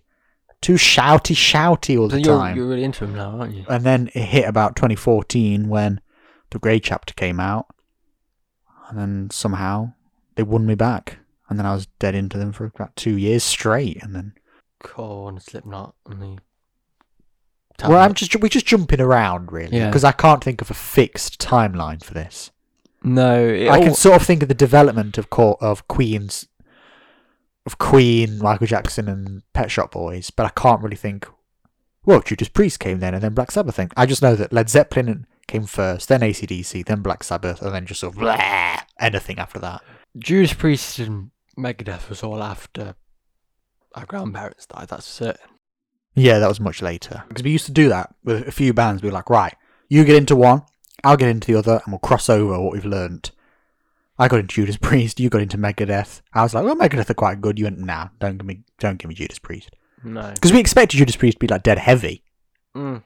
Too 0.61 0.75
shouty, 0.75 1.35
shouty 1.35 1.99
all 1.99 2.09
So 2.09 2.15
the 2.15 2.21
you're, 2.21 2.37
time. 2.37 2.55
you're 2.55 2.67
really 2.67 2.85
into 2.85 3.05
them 3.05 3.15
now, 3.15 3.37
aren't 3.39 3.53
you? 3.53 3.65
And 3.67 3.83
then 3.83 4.07
it 4.13 4.21
hit 4.23 4.45
about 4.47 4.77
2014 4.77 5.67
when 5.67 5.99
the 6.51 6.59
Grey 6.59 6.79
chapter 6.79 7.13
came 7.13 7.37
out, 7.41 7.65
and 8.89 8.97
then 8.97 9.29
somehow 9.29 9.91
they 10.35 10.43
won 10.43 10.65
me 10.65 10.75
back, 10.75 11.17
and 11.49 11.59
then 11.59 11.65
I 11.65 11.73
was 11.73 11.87
dead 11.99 12.15
into 12.15 12.37
them 12.37 12.53
for 12.53 12.63
about 12.65 12.95
two 12.95 13.17
years 13.17 13.43
straight, 13.43 14.01
and 14.01 14.15
then 14.15 14.35
Korn, 14.81 15.39
Slipknot, 15.41 15.95
and 16.05 16.21
the. 16.21 16.37
well, 17.89 17.99
I'm 17.99 18.13
just 18.13 18.33
we're 18.39 18.47
just 18.47 18.65
jumping 18.65 19.01
around 19.01 19.51
really 19.51 19.77
Yeah. 19.77 19.87
because 19.87 20.03
I 20.05 20.11
can't 20.13 20.41
think 20.43 20.61
of 20.61 20.71
a 20.71 20.75
fixed 20.75 21.41
timeline 21.41 22.01
for 22.03 22.13
this. 22.13 22.51
No, 23.03 23.37
it 23.47 23.67
I 23.67 23.77
all- 23.77 23.83
can 23.83 23.93
sort 23.95 24.15
of 24.15 24.25
think 24.25 24.41
of 24.43 24.47
the 24.49 24.55
development 24.55 25.17
of 25.17 25.29
Co- 25.29 25.57
of 25.61 25.87
Queen's 25.87 26.47
of 27.65 27.77
Queen, 27.77 28.39
Michael 28.39 28.67
Jackson, 28.67 29.07
and 29.07 29.41
Pet 29.53 29.71
Shop 29.71 29.91
Boys, 29.91 30.29
but 30.29 30.45
I 30.45 30.49
can't 30.49 30.81
really 30.81 30.97
think. 30.97 31.27
Well, 32.05 32.19
Judas 32.21 32.49
Priest 32.49 32.79
came 32.81 32.99
then, 32.99 33.13
and 33.13 33.23
then 33.23 33.33
Black 33.33 33.51
Sabbath. 33.51 33.75
Thing. 33.75 33.89
I 33.95 34.05
just 34.05 34.21
know 34.21 34.35
that 34.35 34.51
Led 34.51 34.69
Zeppelin 34.69 35.25
came 35.47 35.65
first, 35.65 36.09
then 36.09 36.19
ACDC, 36.21 36.85
then 36.85 37.01
Black 37.01 37.23
Sabbath, 37.23 37.61
and 37.61 37.73
then 37.73 37.85
just 37.85 38.01
sort 38.01 38.13
of 38.15 38.19
blah, 38.19 38.77
anything 38.99 39.39
after 39.39 39.59
that. 39.59 39.81
Judas 40.17 40.53
Priest 40.53 40.99
and 40.99 41.31
Megadeth 41.57 42.09
was 42.09 42.21
all 42.21 42.43
after 42.43 42.95
our 43.95 44.05
grandparents 44.05 44.65
died. 44.65 44.89
That's 44.89 45.05
certain. 45.05 45.47
Yeah, 46.15 46.39
that 46.39 46.47
was 46.49 46.59
much 46.59 46.81
later 46.81 47.23
because 47.29 47.43
we 47.43 47.51
used 47.51 47.65
to 47.67 47.71
do 47.71 47.87
that 47.89 48.13
with 48.25 48.45
a 48.47 48.51
few 48.51 48.73
bands. 48.73 49.01
We 49.01 49.07
were 49.09 49.13
like, 49.13 49.29
right, 49.29 49.55
you 49.89 50.03
get 50.03 50.17
into 50.17 50.35
one, 50.35 50.63
I'll 51.03 51.17
get 51.17 51.29
into 51.29 51.51
the 51.51 51.59
other, 51.59 51.81
and 51.83 51.91
we'll 51.93 51.99
cross 51.99 52.29
over 52.29 52.59
what 52.61 52.73
we've 52.73 52.85
learnt. 52.85 53.31
I 54.17 54.27
got 54.27 54.39
into 54.39 54.53
Judas 54.55 54.77
Priest, 54.77 55.19
you 55.19 55.29
got 55.29 55.41
into 55.41 55.57
Megadeth. 55.57 56.21
I 56.33 56.43
was 56.43 56.53
like, 56.53 56.63
well, 56.63 56.75
Megadeth 56.75 57.09
are 57.09 57.13
quite 57.15 57.41
good. 57.41 57.57
You 57.59 57.65
went, 57.65 57.79
nah, 57.79 58.09
don't 58.19 58.37
give 58.37 58.45
me, 58.45 58.63
don't 58.79 58.97
give 58.99 59.09
me 59.09 59.15
Judas 59.15 59.39
Priest. 59.39 59.71
No. 60.03 60.31
Because 60.33 60.51
we 60.53 60.59
expected 60.59 60.97
Judas 60.97 61.15
Priest 61.15 61.35
to 61.35 61.39
be 61.39 61.47
like 61.47 61.63
dead 61.63 61.79
heavy, 61.79 62.23
Mm. 62.75 63.03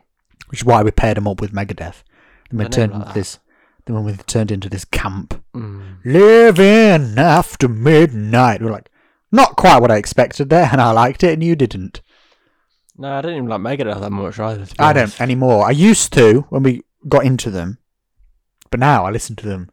which 0.50 0.60
is 0.62 0.66
why 0.66 0.82
we 0.84 0.92
paired 0.92 1.18
them 1.18 1.28
up 1.28 1.42
with 1.42 1.52
Megadeth. 1.54 2.04
And 2.50 2.60
we 2.60 2.66
The 2.66 2.70
turned 2.70 2.92
like 2.92 3.00
into 3.02 3.06
that. 3.08 3.14
this. 3.16 3.40
Then 3.86 3.96
when 3.96 4.04
we 4.06 4.14
turned 4.14 4.52
into 4.52 4.70
this 4.70 4.84
camp, 4.86 5.42
Mm. 5.56 5.98
living 6.06 7.18
after 7.18 7.68
midnight, 7.68 8.62
we're 8.62 8.72
like, 8.72 8.90
not 9.32 9.56
quite 9.56 9.82
what 9.82 9.92
I 9.92 9.98
expected 9.98 10.50
there, 10.50 10.70
and 10.72 10.80
I 10.82 10.92
liked 10.92 11.24
it, 11.24 11.34
and 11.34 11.44
you 11.44 11.56
didn't. 11.56 12.02
No, 12.98 13.14
I 13.14 13.22
didn't 13.22 13.38
even 13.38 13.50
like 13.50 13.62
Megadeth 13.62 14.00
that 14.02 14.12
much 14.12 14.40
either. 14.40 14.66
I 14.80 14.90
honest. 14.90 15.18
don't 15.18 15.22
anymore. 15.22 15.66
I 15.68 15.72
used 15.72 16.12
to 16.14 16.42
when 16.50 16.64
we 16.64 16.82
got 17.08 17.26
into 17.26 17.50
them, 17.52 17.78
but 18.72 18.80
now 18.80 19.06
I 19.06 19.12
listen 19.12 19.36
to 19.38 19.46
them. 19.46 19.70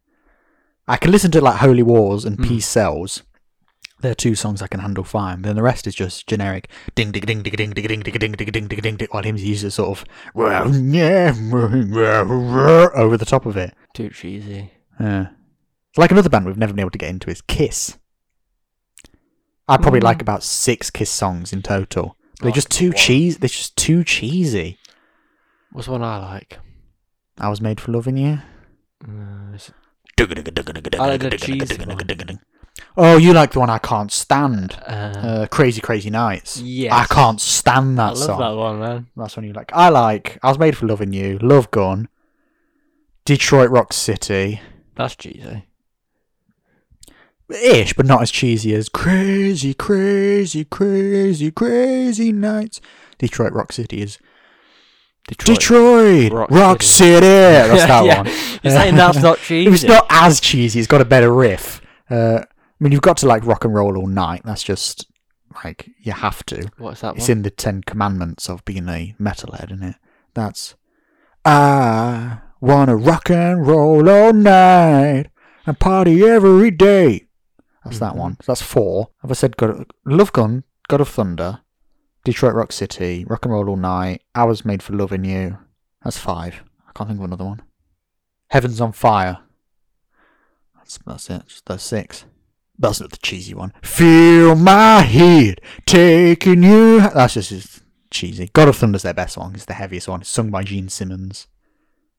I 0.87 0.97
can 0.97 1.11
listen 1.11 1.31
to 1.33 1.41
like 1.41 1.57
Holy 1.61 1.83
Wars 1.83 2.25
and 2.25 2.37
Mm. 2.39 2.47
Peace 2.49 2.67
Sells. 2.67 3.23
They're 4.01 4.15
two 4.15 4.35
songs 4.35 4.61
I 4.61 4.67
can 4.67 4.81
handle 4.81 5.05
fine. 5.05 5.43
Then 5.43 5.57
the 5.57 5.63
rest 5.63 5.87
is 5.87 5.95
just 5.95 6.27
generic 6.27 6.69
ding 6.95 7.11
ding 7.13 7.23
ding 7.25 7.43
ding 7.43 7.55
ding 7.57 7.71
ding 7.71 7.87
ding 7.87 8.01
ding 8.01 8.19
ding 8.19 8.33
ding 8.33 8.33
ding 8.53 8.69
ding 8.69 8.81
ding 8.81 8.97
ding 8.97 9.09
while 9.11 9.23
him 9.23 9.37
uses 9.39 9.75
sort 9.75 9.99
of 9.99 10.05
over 12.95 13.17
the 13.17 13.25
top 13.27 13.47
of 13.47 13.57
it. 13.57 13.75
Too 13.95 14.11
cheesy. 14.11 14.73
Yeah. 15.01 15.29
Like 15.97 16.11
another 16.11 16.29
band 16.29 16.47
we've 16.47 16.59
never 16.59 16.73
been 16.73 16.81
able 16.81 16.91
to 16.91 16.99
get 16.99 17.11
into 17.11 17.31
is 17.31 17.41
Kiss. 17.41 17.99
I 19.69 19.77
probably 19.79 20.01
Mm. 20.01 20.05
like 20.05 20.21
about 20.21 20.43
six 20.43 20.91
Kiss 20.91 21.11
songs 21.11 21.53
in 21.53 21.63
total. 21.63 22.17
They're 22.41 22.49
Like 22.49 22.55
just 22.55 22.71
too 22.71 22.93
cheesy. 22.93 23.39
They're 23.39 23.49
just 23.49 23.77
too 23.77 24.05
cheesy. 24.05 24.79
What's 25.73 25.89
one 25.89 26.03
I 26.03 26.19
like? 26.19 26.59
I 27.39 27.49
was 27.49 27.61
made 27.61 27.81
for 27.81 27.93
loving 27.93 28.17
you. 28.17 28.41
I. 29.07 29.59
Oh, 32.97 33.17
you 33.17 33.33
like 33.33 33.53
the 33.53 33.61
one 33.61 33.71
I 33.71 33.79
can't 33.79 34.11
stand. 34.11 34.79
uh, 34.87 34.91
Uh, 34.91 35.47
Crazy 35.47 35.81
Crazy 35.81 36.11
Nights. 36.11 36.61
Yeah, 36.61 36.95
I 36.97 37.05
can't 37.07 37.41
stand 37.41 38.01
I 38.01 38.09
that 38.11 38.19
love 38.19 38.27
song. 38.27 38.39
that 38.41 38.57
one, 38.57 38.79
man. 38.81 39.07
That's 39.17 39.37
one 39.37 39.47
you 39.47 39.53
like. 39.53 39.71
I 39.73 39.89
like 39.89 40.39
I 40.43 40.49
was 40.49 40.59
made 40.59 40.77
for 40.77 40.87
loving 40.87 41.13
you. 41.13 41.39
Love 41.39 41.71
Gun. 41.71 42.09
Detroit 43.25 43.71
Rock 43.71 43.93
City. 43.93 44.61
That's 44.97 45.17
cheesy. 45.17 45.65
Ish, 47.51 47.93
but 47.95 48.07
not 48.07 48.23
as 48.23 48.31
cheesy 48.31 48.75
as 48.75 48.89
Crazy, 48.89 49.75
Crazy, 49.75 50.65
Crazy, 50.65 51.51
Crazy 51.51 52.33
Nights. 52.33 52.81
Detroit 53.19 53.53
Rock 53.53 53.73
City 53.73 54.03
is 54.03 54.19
Detroit. 55.29 55.59
Detroit 55.59 56.33
Rock 56.33 56.51
Rock, 56.51 56.83
City. 56.83 57.15
City. 57.15 57.27
That's 57.27 57.87
that 57.87 58.05
Yeah, 58.05 58.17
one. 58.19 58.27
You're 58.63 58.73
saying 58.73 58.95
that's 58.97 59.19
not 59.23 59.39
cheesy? 59.43 59.71
It's 59.73 59.85
not 59.85 60.07
as 60.11 60.41
cheesy, 60.41 60.79
it's 60.79 60.89
got 60.89 61.01
a 61.01 61.05
better 61.05 61.33
riff. 61.33 61.81
Uh, 62.11 62.41
I 62.43 62.47
mean, 62.81 62.93
you've 62.93 63.01
got 63.03 63.17
to 63.19 63.27
like 63.27 63.47
rock 63.47 63.65
and 63.65 63.75
roll 63.75 63.97
all 63.97 64.07
night. 64.07 64.43
That's 64.45 64.63
just 64.63 65.07
like 65.65 65.89
you 66.01 66.13
have 66.13 66.45
to. 66.47 66.71
What's 66.79 67.01
that 67.01 67.17
It's 67.17 67.29
one? 67.29 67.39
in 67.39 67.43
the 67.43 67.51
Ten 67.51 67.83
Commandments 67.83 68.49
of 68.51 68.65
being 68.65 68.89
a 68.89 69.15
metalhead, 69.21 69.73
isn't 69.73 69.83
it? 69.83 69.97
That's 70.35 70.75
I 71.45 72.39
wanna 72.61 72.97
rock 72.97 73.31
and 73.31 73.67
roll 73.67 74.09
all 74.09 74.33
night 74.33 75.27
and 75.67 75.79
party 75.79 76.23
every 76.25 76.71
day. 76.71 77.27
That's 77.85 77.99
that 77.99 78.15
Mhm. 78.15 78.17
one. 78.17 78.33
So 78.43 78.53
that's 78.53 78.63
four. 78.63 79.11
Have 79.23 79.31
I 79.31 79.35
said 79.35 79.57
God, 79.57 79.87
Love 80.07 80.33
Gun, 80.33 80.65
God 80.89 81.01
of 81.03 81.09
Thunder, 81.09 81.61
Detroit 82.25 82.55
Rock 82.55 82.73
City, 82.73 83.25
Rock 83.27 83.45
and 83.45 83.53
Roll 83.53 83.69
All 83.69 83.77
Night, 83.77 84.23
Hours 84.35 84.65
Made 84.65 84.83
for 84.83 84.95
Loving 84.95 85.25
You. 85.25 85.59
That's 86.03 86.19
five. 86.19 86.63
I 86.89 86.93
can't 86.95 87.09
think 87.09 87.21
of 87.21 87.25
another 87.25 87.45
one. 87.45 87.63
Heaven's 88.49 88.81
on 88.81 88.93
Fire. 88.93 89.39
That's 90.77 90.99
that's 91.07 91.31
it. 91.31 91.63
That's 91.67 91.83
six. 91.83 92.25
That's 92.79 93.01
not 93.01 93.11
the 93.11 93.19
cheesy 93.19 93.55
one. 93.55 93.73
Feel 93.83 94.55
my 94.55 95.03
heat 95.03 95.61
taking 95.87 96.63
you. 96.63 97.01
That's 97.01 97.35
just 97.35 97.51
just 97.51 97.83
cheesy. 98.11 98.51
God 98.53 98.69
of 98.69 98.77
Thunder's 98.77 99.03
their 99.03 99.15
best 99.15 99.35
song. 99.35 99.55
It's 99.55 99.65
the 99.65 99.75
heaviest 99.75 100.09
one. 100.09 100.23
It's 100.23 100.31
sung 100.31 100.51
by 100.51 100.63
Gene 100.63 100.89
Simmons. 100.89 101.47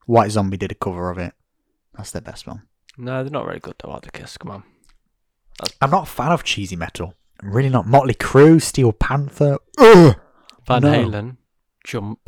White 0.05 0.31
Zombie 0.31 0.57
did 0.57 0.71
a 0.71 0.75
cover 0.75 1.09
of 1.09 1.17
it. 1.17 1.33
That's 1.95 2.11
their 2.11 2.21
best 2.21 2.47
one. 2.47 2.63
No, 2.97 3.23
they're 3.23 3.31
not 3.31 3.45
very 3.45 3.59
good 3.59 3.75
though, 3.83 3.91
are 3.91 4.01
the 4.01 4.11
Kiss? 4.11 4.37
Come 4.37 4.51
on. 4.51 4.63
I'm 5.81 5.89
not 5.89 6.03
a 6.03 6.11
fan 6.11 6.31
of 6.31 6.43
cheesy 6.43 6.75
metal. 6.75 7.13
Really 7.43 7.69
not. 7.69 7.87
Motley 7.87 8.13
Crue, 8.13 8.61
Steel 8.61 8.91
Panther. 8.91 9.57
Ugh. 9.77 10.15
Van 10.67 10.81
No. 10.81 10.91
Halen, 10.91 11.37
Jump. 11.85 12.19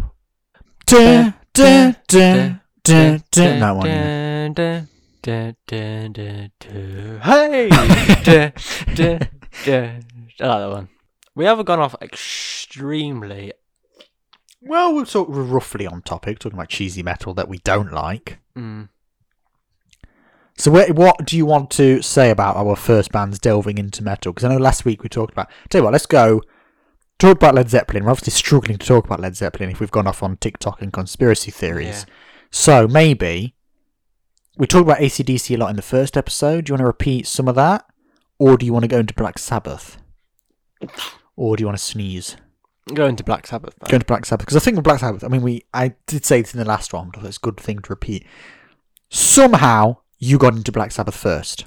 That 3.60 3.76
one. 3.76 3.88
yeah. 3.88 4.48
Hey! 7.24 7.70
I 10.39 10.48
like 10.48 10.60
that 10.60 10.70
one. 10.70 10.89
We 11.36 11.46
haven't 11.46 11.65
gone 11.65 11.80
off 11.80 11.96
extremely 12.02 13.54
Well, 14.62 14.96
we're 14.96 15.06
sort 15.06 15.30
of 15.30 15.52
roughly 15.52 15.86
on 15.86 16.02
topic, 16.02 16.39
talking 16.39 16.58
about 16.58 16.70
cheesy 16.70 17.04
metal 17.04 17.34
that 17.36 17.50
we 17.50 17.58
don't 17.60 17.91
like. 17.91 18.39
Mm. 18.56 18.89
So, 20.58 20.72
what 20.72 21.26
do 21.26 21.38
you 21.38 21.46
want 21.46 21.70
to 21.72 22.02
say 22.02 22.32
about 22.32 22.56
our 22.56 22.76
first 22.76 23.12
bands 23.12 23.38
delving 23.38 23.78
into 23.78 24.04
metal? 24.04 24.34
Because 24.34 24.43
I 24.43 24.54
know 24.54 24.58
last 24.58 24.86
week 24.86 25.04
we 25.04 25.10
talked 25.10 25.32
about. 25.32 25.50
Tell 25.70 25.80
you 25.80 25.84
what, 25.84 25.93
let's 25.93 26.08
go 26.08 26.41
talk 27.20 27.38
about 27.38 27.56
Led 27.56 27.70
Zeppelin. 27.70 28.04
We're 28.04 28.12
obviously 28.12 28.32
struggling 28.32 28.78
to 28.78 28.86
talk 28.86 29.06
about 29.06 29.20
Led 29.20 29.36
Zeppelin 29.36 29.70
if 29.70 29.80
we've 29.80 29.91
gone 29.91 30.08
off 30.08 30.24
on 30.24 30.38
TikTok 30.38 30.82
and 30.82 30.91
conspiracy 30.91 31.52
theories. 31.52 32.06
Yeah. 32.08 32.13
So 32.50 32.88
maybe 32.88 33.56
we 34.58 34.67
talked 34.67 34.84
about 34.84 35.00
ACDC 35.00 35.56
a 35.56 35.60
lot 35.60 35.70
in 35.70 35.76
the 35.76 35.82
first 35.82 36.17
episode. 36.17 36.65
Do 36.65 36.72
you 36.72 36.74
want 36.74 36.82
to 36.82 36.88
repeat 36.88 37.28
some 37.28 37.48
of 37.48 37.56
that, 37.56 37.86
or 38.39 38.58
do 38.58 38.65
you 38.65 38.74
want 38.74 38.84
to 38.84 38.89
go 38.89 39.00
into 39.00 39.13
Black 39.13 39.38
Sabbath, 39.38 39.98
or 41.36 41.56
do 41.56 41.62
you 41.62 41.67
want 41.67 41.78
to 41.78 41.84
sneeze? 41.84 42.38
Go 42.93 43.06
into 43.06 43.24
Black 43.24 43.46
Sabbath. 43.46 43.76
Then. 43.80 43.89
Go 43.89 43.96
into 43.96 44.06
Black 44.06 44.26
Sabbath 44.26 44.46
because 44.46 44.58
I 44.58 44.62
think 44.62 44.78
with 44.78 44.86
Black 44.86 45.00
Sabbath. 45.00 45.24
I 45.24 45.28
mean, 45.28 45.41
we 45.41 45.65
I 45.74 45.93
did 46.08 46.26
say 46.26 46.41
this 46.41 46.54
in 46.54 46.60
the 46.60 46.65
last 46.65 46.93
one, 46.93 47.12
but 47.13 47.24
it's 47.26 47.38
a 47.38 47.41
good 47.41 47.58
thing 47.58 47.80
to 47.80 47.89
repeat. 47.89 48.26
Somehow 49.10 49.98
you 50.19 50.38
got 50.38 50.56
into 50.56 50.71
Black 50.71 50.91
Sabbath 50.91 51.15
first. 51.15 51.65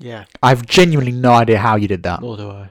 Yeah. 0.00 0.24
I've 0.42 0.66
genuinely 0.66 1.12
no 1.12 1.32
idea 1.32 1.58
how 1.58 1.76
you 1.76 1.88
did 1.88 2.02
that, 2.02 2.20
Nor 2.20 2.36
do 2.36 2.50
I. 2.50 2.70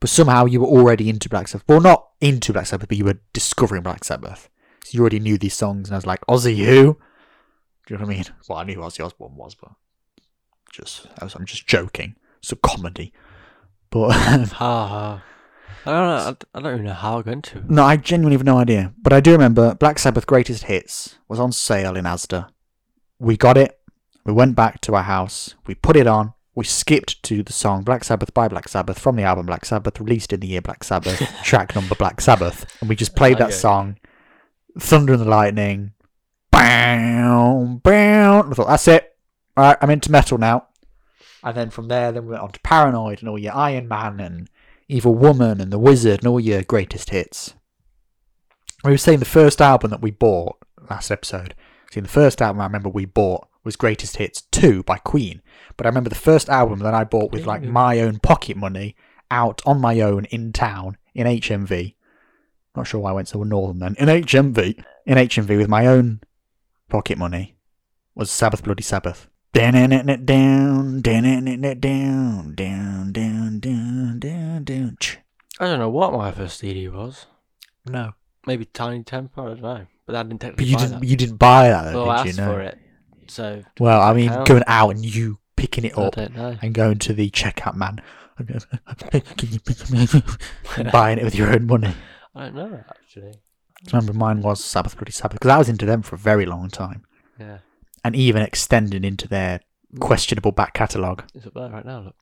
but 0.00 0.10
somehow 0.10 0.44
you 0.46 0.60
were 0.60 0.66
already 0.68 1.08
into 1.08 1.28
Black 1.28 1.48
Sabbath. 1.48 1.64
Well, 1.68 1.80
not 1.80 2.08
into 2.20 2.52
Black 2.52 2.66
Sabbath, 2.66 2.88
but 2.88 2.96
you 2.98 3.04
were 3.04 3.20
discovering 3.32 3.82
Black 3.82 4.04
Sabbath. 4.04 4.48
So 4.84 4.90
you 4.96 5.00
already 5.00 5.20
knew 5.20 5.38
these 5.38 5.54
songs, 5.54 5.88
and 5.88 5.94
I 5.94 5.98
was 5.98 6.06
like, 6.06 6.20
Ozzy 6.28 6.56
who? 6.64 6.98
Do 7.86 7.94
you 7.94 7.98
know 7.98 8.04
what 8.06 8.12
I 8.12 8.16
mean? 8.16 8.24
Well, 8.48 8.58
I 8.58 8.64
knew 8.64 8.74
who 8.74 8.80
Ozzy 8.82 9.04
Osbourne 9.04 9.34
was, 9.36 9.54
but 9.56 9.70
just 10.72 11.06
I 11.20 11.24
was, 11.24 11.34
I'm 11.34 11.46
just 11.46 11.66
joking. 11.66 12.16
It's 12.38 12.52
a 12.52 12.56
comedy, 12.56 13.12
but 13.90 14.10
Ha 14.12 14.46
ha. 14.46 15.22
I 15.84 15.90
don't 15.90 16.06
know. 16.06 16.14
I- 16.54 16.58
I 16.58 16.62
don't 16.62 16.72
even 16.74 16.86
know 16.86 16.92
how 16.92 17.18
I 17.18 17.22
got 17.22 17.32
into 17.34 17.58
it. 17.58 17.68
no, 17.70 17.82
I 17.84 17.96
genuinely 17.96 18.36
have 18.36 18.44
no 18.46 18.58
idea. 18.58 18.92
But 19.02 19.12
I 19.12 19.20
do 19.20 19.32
remember 19.32 19.74
Black 19.74 19.98
Sabbath 19.98 20.26
Greatest 20.26 20.64
Hits 20.64 21.18
was 21.28 21.40
on 21.40 21.50
sale 21.50 21.96
in 21.96 22.04
Asda. 22.04 22.48
We 23.18 23.36
got 23.36 23.56
it. 23.56 23.78
We 24.24 24.32
went 24.32 24.54
back 24.56 24.80
to 24.82 24.94
our 24.94 25.02
house. 25.02 25.54
We 25.66 25.74
put 25.74 25.96
it 25.96 26.06
on. 26.06 26.34
We 26.54 26.64
skipped 26.64 27.22
to 27.24 27.42
the 27.42 27.52
song 27.52 27.82
Black 27.82 28.04
Sabbath 28.04 28.32
by 28.34 28.46
Black 28.48 28.68
Sabbath 28.68 28.98
from 28.98 29.16
the 29.16 29.22
album 29.22 29.46
Black 29.46 29.64
Sabbath, 29.64 29.98
released 29.98 30.32
in 30.32 30.40
the 30.40 30.46
year 30.48 30.60
Black 30.60 30.84
Sabbath, 30.84 31.20
track 31.42 31.74
number 31.74 31.94
Black 31.94 32.20
Sabbath. 32.20 32.66
And 32.80 32.88
we 32.88 32.94
just 32.96 33.16
played 33.16 33.38
that 33.38 33.46
Okay. 33.46 33.52
song, 33.54 33.98
Thunder 34.78 35.14
and 35.14 35.22
the 35.22 35.26
Lightning. 35.28 35.92
Bam, 36.50 37.78
bam. 37.78 38.50
I 38.50 38.54
thought, 38.54 38.68
that's 38.68 38.88
it. 38.88 39.16
All 39.56 39.64
right, 39.64 39.78
I'm 39.80 39.90
into 39.90 40.12
metal 40.12 40.38
now. 40.38 40.68
And 41.42 41.56
then 41.56 41.70
from 41.70 41.88
there, 41.88 42.12
then 42.12 42.24
we 42.26 42.30
went 42.32 42.42
on 42.42 42.52
to 42.52 42.60
Paranoid 42.60 43.20
and 43.20 43.28
all 43.28 43.38
your 43.38 43.54
Iron 43.54 43.88
Man 43.88 44.20
and 44.20 44.48
Evil 44.88 45.14
Woman 45.14 45.60
and 45.60 45.72
The 45.72 45.78
Wizard 45.78 46.20
and 46.20 46.28
all 46.28 46.38
your 46.38 46.62
greatest 46.62 47.10
hits. 47.10 47.54
We 48.84 48.90
were 48.92 48.98
saying 48.98 49.18
the 49.20 49.24
first 49.24 49.60
album 49.60 49.90
that 49.90 50.02
we 50.02 50.10
bought 50.10 50.58
last 50.90 51.10
episode. 51.10 51.54
See, 51.90 52.00
the 52.00 52.08
first 52.08 52.40
album 52.42 52.60
I 52.60 52.64
remember 52.64 52.88
we 52.90 53.06
bought 53.06 53.48
was 53.64 53.76
Greatest 53.76 54.16
Hits 54.16 54.42
2 54.50 54.82
by 54.82 54.98
Queen. 54.98 55.42
But 55.76 55.86
I 55.86 55.88
remember 55.88 56.10
the 56.10 56.16
first 56.16 56.48
album 56.48 56.80
that 56.80 56.94
I 56.94 57.04
bought 57.04 57.32
with 57.32 57.46
like 57.46 57.62
my 57.62 58.00
own 58.00 58.18
pocket 58.18 58.56
money 58.56 58.96
out 59.30 59.62
on 59.64 59.80
my 59.80 60.00
own 60.00 60.26
in 60.26 60.52
town 60.52 60.96
in 61.14 61.26
HMV. 61.26 61.94
Not 62.76 62.86
sure 62.86 63.00
why 63.00 63.10
I 63.10 63.14
went 63.14 63.28
so 63.28 63.42
northern 63.42 63.78
then. 63.78 63.96
In 63.98 64.08
HMV. 64.08 64.82
In 65.06 65.18
HMV 65.18 65.58
with 65.58 65.68
my 65.68 65.86
own 65.86 66.20
pocket 66.88 67.18
money 67.18 67.56
was 68.14 68.30
Sabbath 68.30 68.62
Bloody 68.62 68.82
Sabbath. 68.82 69.28
Down, 69.52 69.74
down, 69.74 69.90
down, 69.90 70.24
down, 70.24 71.00
down, 71.02 71.44
down, 71.44 71.80
down, 71.80 73.12
down, 73.12 73.60
down, 73.60 74.18
down, 74.18 74.64
down. 74.64 74.96
I 75.60 75.66
don't 75.66 75.78
know 75.78 75.90
what 75.90 76.12
my 76.12 76.30
first 76.30 76.58
CD 76.58 76.88
was. 76.88 77.26
No, 77.86 78.12
Maybe 78.46 78.64
Tinie 78.64 79.04
Tempah. 79.04 79.38
I 79.38 79.44
don't 79.48 79.62
know. 79.62 79.86
But 80.06 80.16
I 80.16 80.22
didn't 80.24 80.56
but 80.56 80.66
you 80.66 80.76
buy 80.76 80.82
didn't. 80.82 81.00
that. 81.00 81.06
You 81.06 81.16
didn't 81.16 81.36
buy 81.36 81.68
that, 81.68 81.92
though, 81.92 82.06
well, 82.06 82.10
I 82.10 82.22
did 82.24 82.28
asked 82.30 82.38
you? 82.38 82.44
No. 82.44 82.52
for 82.52 82.60
it. 82.62 82.78
So 83.32 83.62
Well, 83.80 84.00
I 84.00 84.12
mean, 84.12 84.28
count? 84.28 84.46
going 84.48 84.62
out 84.66 84.90
and 84.90 85.04
you 85.04 85.38
picking 85.56 85.84
it 85.84 85.96
I 85.96 86.02
up 86.02 86.14
don't 86.16 86.36
know. 86.36 86.56
and 86.60 86.74
going 86.74 86.98
to 86.98 87.12
the 87.14 87.30
checkout 87.30 87.74
man, 87.74 88.00
Can 88.38 89.48
you 89.50 89.60
pick 89.60 89.90
me 89.90 90.06
up? 90.14 90.24
and 90.76 90.92
buying 90.98 91.18
it 91.18 91.24
with 91.24 91.34
your 91.34 91.52
own 91.52 91.66
money. 91.66 91.94
I 92.34 92.44
don't 92.44 92.54
know 92.54 92.84
actually. 92.88 93.34
Remember, 93.92 94.12
mine 94.12 94.42
was 94.42 94.62
Sabbath 94.64 94.96
Bloody 94.96 95.12
Sabbath 95.12 95.38
because 95.38 95.50
I 95.50 95.58
was 95.58 95.68
into 95.68 95.86
them 95.86 96.02
for 96.02 96.14
a 96.14 96.18
very 96.18 96.46
long 96.46 96.68
time, 96.68 97.04
Yeah. 97.38 97.58
and 98.04 98.14
even 98.14 98.42
extending 98.42 99.02
into 99.04 99.26
their 99.26 99.60
mm. 99.94 100.00
questionable 100.00 100.52
back 100.52 100.72
catalogue. 100.74 101.24
It's 101.34 101.46
up 101.46 101.54
there 101.54 101.68
right 101.70 101.84
now. 101.84 102.00
Look. 102.00 102.14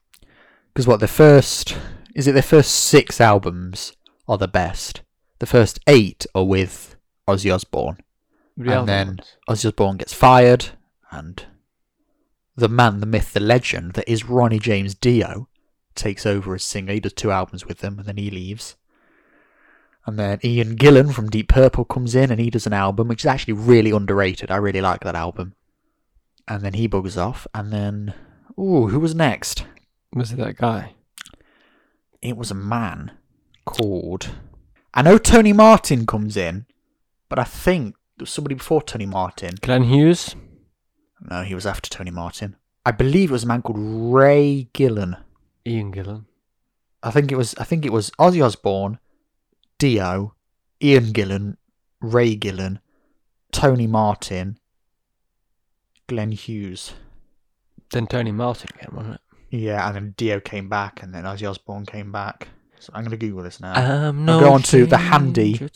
Because 0.73 0.87
what 0.87 1.01
the 1.01 1.09
first 1.09 1.77
is 2.15 2.27
it? 2.27 2.33
Their 2.33 2.43
first 2.43 2.71
six 2.73 3.21
albums 3.21 3.93
are 4.27 4.39
the 4.39 4.49
best. 4.49 5.03
The 5.39 5.47
first 5.47 5.81
eight 5.87 6.25
are 6.35 6.45
with 6.45 6.97
Ozzy 7.29 7.53
Osbourne. 7.55 7.99
The 8.57 8.63
And 8.65 8.73
album 8.73 8.87
then- 8.87 9.21
Ozzy 9.49 9.67
Osbourne 9.67 9.97
gets 9.99 10.15
fired, 10.15 10.71
and 11.11 11.45
the 12.57 12.69
man, 12.69 13.01
the 13.01 13.07
myth, 13.07 13.33
the 13.33 13.41
legend 13.41 13.93
that 13.95 14.11
is 14.11 14.25
Ronnie 14.25 14.59
James 14.59 14.95
Dio 14.95 15.49
takes 15.95 16.27
over 16.27 16.55
as 16.55 16.63
singer. 16.63 16.93
He 16.93 17.01
does 17.01 17.13
two 17.13 17.31
albums 17.31 17.67
with 17.67 17.79
them, 17.79 17.99
and 17.99 18.07
then 18.07 18.17
he 18.17 18.31
leaves. 18.31 18.77
And 20.07 20.19
then 20.19 20.41
Ian 20.43 20.77
Gillan 20.77 21.13
from 21.13 21.31
Deep 21.31 21.49
Purple 21.49 21.85
comes 21.85 22.15
in, 22.15 22.31
and 22.31 22.41
he 22.41 22.51
does 22.51 22.67
an 22.67 22.73
album 22.73 23.09
which 23.09 23.23
is 23.23 23.27
actually 23.27 23.55
really 23.55 23.91
underrated. 23.91 24.51
I 24.51 24.57
really 24.57 24.81
like 24.81 25.01
that 25.01 25.15
album. 25.15 25.55
And 26.49 26.63
then 26.63 26.75
he 26.75 26.87
bugs 26.87 27.17
off, 27.17 27.47
and 27.55 27.73
then 27.73 28.15
ooh, 28.59 28.89
who 28.89 29.01
was 29.01 29.15
next? 29.15 29.65
was 30.13 30.33
it 30.33 30.39
that 30.39 30.57
guy? 30.57 30.95
It 32.21 32.37
was 32.37 32.51
a 32.51 32.55
man 32.55 33.13
called. 33.65 34.31
I 34.93 35.03
know 35.03 35.19
Tony 35.19 35.53
Martin 35.53 36.07
comes 36.07 36.37
in, 36.37 36.67
but 37.29 37.39
I 37.39 37.45
think 37.45 37.95
there 38.17 38.25
was 38.25 38.31
somebody 38.31 38.57
before 38.57 38.83
Tony 38.83 39.07
Martin. 39.07 39.55
Glenn 39.63 39.85
Hughes. 39.85 40.35
No, 41.29 41.43
he 41.43 41.55
was 41.55 41.67
after 41.67 41.91
Tony 41.91 42.11
Martin. 42.11 42.57
I 42.87 42.93
believe 42.93 43.31
it 43.31 43.33
was 43.33 43.45
a 43.45 43.47
man 43.47 43.63
called 43.63 43.79
Ray 43.79 44.69
Gillen. 44.73 45.17
Ian 45.67 45.93
Gillan. 45.93 46.25
I 47.03 47.11
think 47.11 47.31
it 47.31 47.37
was. 47.37 47.55
I 47.59 47.65
think 47.65 47.85
it 47.85 47.93
was 47.93 48.11
Ozzy 48.19 48.45
Osbourne, 48.45 48.99
Dio, 49.79 50.35
Ian 50.83 51.13
Gillan, 51.13 51.57
Ray 52.01 52.35
Gillen, 52.35 52.79
Tony 53.53 53.87
Martin, 53.87 54.59
Glenn 56.07 56.33
Hughes. 56.33 56.95
Then 57.93 58.07
Tony 58.07 58.33
Martin 58.33 58.69
again, 58.75 58.91
wasn't 58.95 59.15
it? 59.17 59.21
Yeah, 59.51 59.87
and 59.87 59.97
then 59.97 60.15
Dio 60.17 60.41
came 60.41 60.69
back, 60.69 61.03
and 61.03 61.15
then 61.15 61.25
Ozzy 61.25 61.49
Osbourne 61.49 61.85
came 61.85 62.13
back. 62.13 62.49
So 62.79 62.93
I'm 62.95 63.03
going 63.03 63.11
to 63.11 63.17
Google 63.19 63.43
this 63.43 63.61
now. 63.61 63.75
I'm 63.75 64.29
I'll 64.29 64.41
go 64.41 64.53
on 64.53 64.63
to 64.63 64.87
the 64.87 64.97
handy-. 64.97 65.53
Is 65.53 65.71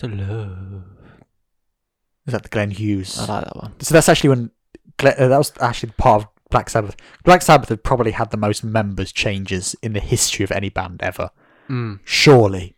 that 2.32 2.42
the 2.42 2.48
Glenn 2.48 2.70
Hughes? 2.70 3.18
I 3.18 3.26
like 3.26 3.44
that 3.44 3.56
one. 3.56 3.74
So 3.80 3.92
that's 3.94 4.08
actually 4.08 4.30
when 4.30 4.50
that 4.98 5.18
was 5.18 5.52
actually 5.60 5.92
part 5.96 6.22
of 6.22 6.28
Black 6.50 6.70
Sabbath. 6.70 6.96
Black 7.24 7.42
Sabbath 7.42 7.68
had 7.68 7.82
probably 7.82 8.12
had 8.12 8.30
the 8.30 8.36
most 8.36 8.62
members 8.64 9.12
changes 9.12 9.74
in 9.82 9.92
the 9.92 10.00
history 10.00 10.44
of 10.44 10.52
any 10.52 10.68
band 10.70 11.02
ever. 11.02 11.30
Mm, 11.68 12.00
Surely, 12.04 12.76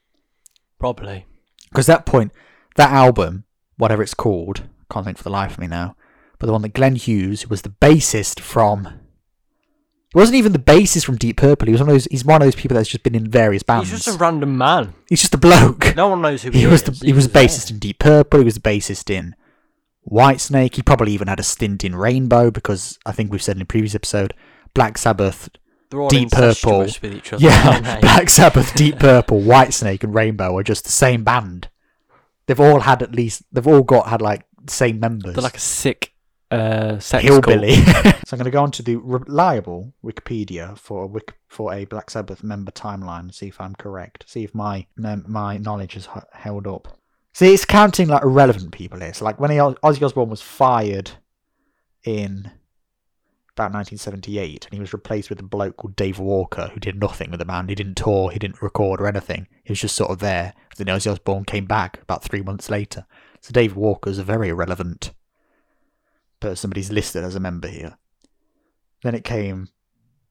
probably. 0.79 1.27
because 1.71 1.87
that 1.87 2.07
point, 2.07 2.33
that 2.77 2.90
album, 2.92 3.45
whatever 3.77 4.03
it's 4.03 4.14
called, 4.14 4.62
can't 4.90 5.05
think 5.05 5.19
for 5.19 5.25
the 5.25 5.31
life 5.31 5.53
of 5.53 5.59
me 5.59 5.66
now, 5.66 5.97
but 6.38 6.47
the 6.47 6.53
one 6.53 6.62
that 6.62 6.75
Glenn 6.75 6.95
Hughes, 6.97 7.42
who 7.42 7.49
was 7.49 7.62
the 7.62 7.69
bassist 7.71 8.40
from, 8.40 8.85
he 10.12 10.19
wasn't 10.19 10.37
even 10.37 10.53
the 10.53 10.59
bassist 10.59 11.05
from 11.05 11.16
Deep 11.16 11.37
Purple. 11.37 11.66
He 11.66 11.73
was 11.73 11.81
one 11.81 11.88
of 11.90 11.95
those. 11.95 12.07
He's 12.11 12.25
one 12.25 12.40
of 12.40 12.47
those 12.47 12.55
people 12.55 12.77
that's 12.77 12.88
just 12.88 13.03
been 13.03 13.14
in 13.16 13.29
various 13.29 13.62
bands. 13.64 13.90
He's 13.90 14.05
just 14.05 14.16
a 14.16 14.19
random 14.19 14.57
man. 14.57 14.95
He's 15.09 15.21
just 15.21 15.35
a 15.35 15.38
bloke. 15.38 15.95
No 15.97 16.09
one 16.09 16.23
knows 16.23 16.42
who 16.45 16.51
he, 16.51 16.61
he 16.61 16.66
was 16.66 16.85
the 16.85 16.92
he 17.05 17.12
was 17.12 17.29
the 17.29 17.38
bassist 17.38 17.71
in 17.71 17.79
Deep 17.79 17.99
Purple. 17.99 18.38
He 18.40 18.45
was 18.45 18.55
the 18.55 18.61
bassist 18.61 19.11
in 19.11 19.35
Whitesnake. 20.11 20.77
He 20.77 20.83
probably 20.83 21.12
even 21.12 21.29
had 21.29 21.40
a 21.40 21.45
stint 21.45 21.85
in 21.85 21.97
Rainbow 21.97 22.51
because 22.51 22.99
I 23.05 23.12
think 23.12 23.33
we've 23.33 23.42
said 23.42 23.57
in 23.57 23.62
a 23.62 23.66
previous 23.66 23.95
episode, 23.95 24.35
Black 24.75 24.99
Sabbath, 24.99 25.49
Deep 26.09 26.31
Purple. 26.31 26.81
with 26.81 27.05
each 27.05 27.33
other. 27.33 27.42
yeah. 27.42 28.01
Black 28.01 28.29
Sabbath, 28.29 28.75
Deep 28.75 28.99
Purple, 28.99 29.40
Whitesnake, 29.40 30.05
and 30.05 30.14
Rainbow 30.14 30.57
are 30.57 30.62
just 30.62 30.85
the 30.85 30.92
same 30.92 31.25
band. 31.25 31.69
They've 32.47 32.61
all 32.61 32.81
had 32.81 33.03
at 33.03 33.14
least 33.14 33.42
they've 33.51 33.66
all 33.66 33.83
got 33.83 34.09
had 34.09 34.23
like 34.23 34.45
the 34.62 34.73
same 34.73 35.01
members. 35.01 35.35
They're 35.35 35.42
like 35.42 35.57
a 35.57 35.61
sick 35.61 36.14
uh, 36.51 36.99
sex 36.99 37.25
hillbilly. 37.25 37.75
so 37.85 37.92
I'm 38.33 38.38
going 38.38 38.45
to 38.45 38.51
go 38.51 38.62
on 38.62 38.71
to 38.73 38.83
the 38.83 38.97
reliable 38.97 39.95
Wikipedia 40.05 40.79
for 40.79 41.05
a 41.05 41.07
Wik- 41.07 41.35
for 41.49 41.73
a 41.73 41.85
Black 41.85 42.11
Sabbath 42.11 42.45
member 42.45 42.71
timeline 42.71 43.21
and 43.21 43.35
see 43.35 43.49
if 43.49 43.61
I'm 43.61 43.75
correct. 43.75 44.25
See 44.29 44.45
if 44.45 44.55
my 44.55 44.87
my 44.97 45.57
knowledge 45.57 45.95
has 45.95 46.09
held 46.33 46.66
up. 46.66 46.97
See, 47.37 47.53
it's 47.53 47.66
counting 47.66 48.09
like 48.09 48.22
irrelevant 48.22 48.72
people 48.72 48.99
here. 48.99 49.12
So 49.12 49.27
like 49.27 49.38
when 49.38 49.51
he, 49.51 49.59
Ozzy 49.59 50.03
Osbourne 50.03 50.31
was 50.31 50.40
fired 50.40 51.11
in 52.03 52.51
about 53.53 53.75
1978, 53.75 54.64
and 54.64 54.72
he 54.72 54.81
was 54.81 54.94
replaced 54.94 55.29
with 55.29 55.40
a 55.40 55.42
bloke 55.42 55.77
called 55.77 55.96
Dave 55.96 56.18
Walker 56.18 56.70
who 56.72 56.81
did 56.81 56.99
nothing 56.99 57.31
with 57.31 57.38
the 57.38 57.44
band. 57.44 57.68
He 57.68 57.75
didn't 57.75 57.99
tour, 57.99 58.31
he 58.31 58.38
didn't 58.38 58.62
record 58.62 59.03
or 59.03 59.07
anything. 59.07 59.49
He 59.64 59.72
was 59.72 59.83
just 59.83 59.96
sort 59.96 60.11
of 60.11 60.20
there. 60.20 60.55
Then 60.79 60.87
Ozzy 60.87 61.12
Osbourne 61.12 61.44
came 61.44 61.66
back 61.66 62.01
about 62.01 62.25
three 62.25 62.40
months 62.40 62.70
later. 62.70 63.05
So 63.42 63.53
Dave 63.53 63.77
Walker's 63.77 64.18
a 64.18 64.25
very 64.25 64.49
irrelevant 64.49 65.12
person, 66.40 66.70
but 66.70 66.79
he's 66.79 66.90
listed 66.90 67.22
as 67.22 67.35
a 67.35 67.40
member 67.40 67.68
here. 67.68 67.99
Then 69.03 69.14
it 69.14 69.25
came 69.25 69.68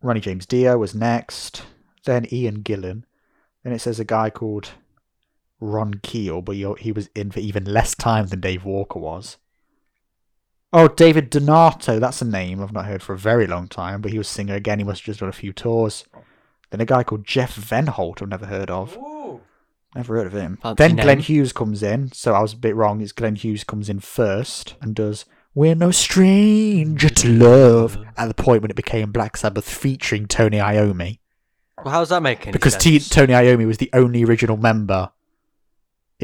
Ronnie 0.02 0.22
James 0.22 0.48
Dio 0.48 0.80
was 0.80 0.96
next. 0.96 1.65
Then 2.04 2.26
Ian 2.34 2.63
Gillan. 2.63 3.04
Then 3.63 3.74
it 3.74 3.80
says 3.82 4.00
a 4.00 4.06
guy 4.06 4.32
called 4.32 4.72
Ron 5.60 5.96
Keel, 6.04 6.41
but 6.41 6.56
he, 6.56 6.72
he 6.80 6.91
was 6.91 7.10
in 7.15 7.32
for 7.32 7.39
even 7.39 7.65
less 7.65 7.96
time 7.96 8.28
than 8.28 8.41
Dave 8.41 8.65
Walker 8.65 9.00
was. 9.00 9.38
Oh, 10.74 10.88
David 10.89 11.30
Donato, 11.30 12.00
that's 12.00 12.22
a 12.22 12.26
name 12.26 12.62
I've 12.62 12.74
not 12.74 12.86
heard 12.86 13.02
for 13.02 13.13
a 13.13 13.18
very 13.18 13.48
long 13.48 13.68
time, 13.68 14.02
but 14.02 14.12
he 14.12 14.18
was 14.18 14.28
singer 14.28 14.56
again. 14.56 14.80
He 14.80 14.86
must 14.86 15.02
have 15.02 15.06
just 15.06 15.20
done 15.22 15.30
a 15.30 15.34
few 15.34 15.54
tours. 15.54 16.04
Then 16.70 16.82
a 16.82 16.86
guy 16.86 17.04
called 17.04 17.26
Jeff 17.26 17.56
Fenholt, 17.56 18.22
I've 18.22 18.30
never 18.30 18.48
heard 18.48 18.70
of. 18.70 18.98
Never 19.96 20.18
heard 20.18 20.28
of 20.28 20.34
him. 20.34 20.58
Fancy 20.62 20.76
then 20.76 20.96
Glenn. 20.98 21.20
Hughes 21.20 21.54
comes 21.54 21.82
in, 21.82 22.12
so 22.12 22.34
I 22.34 22.41
was 22.41 22.52
a 22.52 22.58
bit 22.58 22.76
wrong. 22.76 23.00
It's 23.00 23.13
Glenn 23.13 23.36
Hughes 23.36 23.63
comes 23.63 23.88
in 23.88 24.02
first 24.02 24.76
and 24.82 24.94
does 24.94 25.24
We're 25.54 25.76
No 25.76 25.91
Stranger 25.91 27.08
to 27.08 27.30
Love 27.30 27.98
at 28.18 28.28
the 28.28 28.34
point 28.34 28.62
when 28.62 28.72
it 28.72 28.76
became 28.76 29.13
Black 29.13 29.38
Sabbath 29.38 29.70
featuring 29.70 30.28
Tony 30.28 30.58
Iommi. 30.58 31.20
Well, 31.82 31.94
how's 31.94 32.10
that 32.10 32.22
making 32.22 32.52
sense? 32.52 32.54
Because 32.54 32.76
T- 32.76 33.00
Tony 33.00 33.32
Iommi 33.32 33.65
was 33.65 33.78
the 33.78 33.89
only 33.94 34.26
original 34.26 34.58
member. 34.58 35.12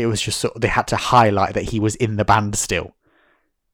It 0.02 0.08
was 0.08 0.22
just 0.22 0.40
sort 0.40 0.56
of, 0.56 0.62
they 0.62 0.68
had 0.68 0.88
to 0.88 0.96
highlight 0.96 1.54
that 1.54 1.66
he 1.66 1.80
was 1.80 1.96
in 1.96 2.16
the 2.18 2.26
band 2.26 2.56
still. 2.56 2.96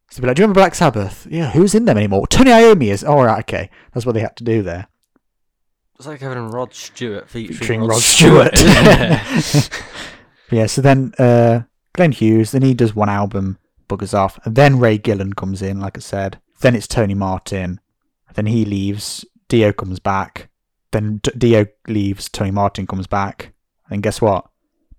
So 0.09 0.21
be 0.21 0.27
like, 0.27 0.35
do 0.35 0.41
you 0.41 0.43
remember 0.45 0.59
Black 0.61 0.75
Sabbath? 0.75 1.27
Yeah, 1.29 1.51
who's 1.51 1.75
in 1.75 1.85
them 1.85 1.97
anymore? 1.97 2.27
Tony 2.27 2.51
Iommi 2.51 2.91
is. 2.91 3.03
All 3.03 3.25
right, 3.25 3.39
okay. 3.39 3.69
That's 3.93 4.05
what 4.05 4.13
they 4.13 4.21
had 4.21 4.37
to 4.37 4.43
do 4.43 4.61
there. 4.61 4.87
It's 5.97 6.07
like 6.07 6.21
having 6.21 6.49
Rod 6.49 6.73
Stewart 6.73 7.29
featuring, 7.29 7.57
featuring 7.57 7.79
Rod, 7.81 7.89
Rod 7.89 8.01
Stewart. 8.01 8.57
Stewart. 8.57 9.69
yeah, 10.51 10.67
so 10.67 10.81
then 10.81 11.13
uh, 11.17 11.61
Glenn 11.93 12.11
Hughes, 12.11 12.51
then 12.51 12.61
he 12.61 12.73
does 12.73 12.95
one 12.95 13.09
album, 13.09 13.57
buggers 13.89 14.13
off, 14.13 14.39
and 14.45 14.55
then 14.55 14.79
Ray 14.79 14.97
Gillen 14.97 15.33
comes 15.33 15.61
in, 15.61 15.79
like 15.79 15.97
I 15.97 16.01
said. 16.01 16.39
Then 16.61 16.75
it's 16.75 16.87
Tony 16.87 17.15
Martin. 17.15 17.79
Then 18.35 18.45
he 18.45 18.63
leaves. 18.63 19.25
Dio 19.49 19.73
comes 19.73 19.99
back. 19.99 20.49
Then 20.91 21.17
D- 21.23 21.31
Dio 21.37 21.65
leaves. 21.87 22.29
Tony 22.29 22.51
Martin 22.51 22.87
comes 22.87 23.07
back. 23.07 23.53
And 23.89 24.03
guess 24.03 24.21
what? 24.21 24.47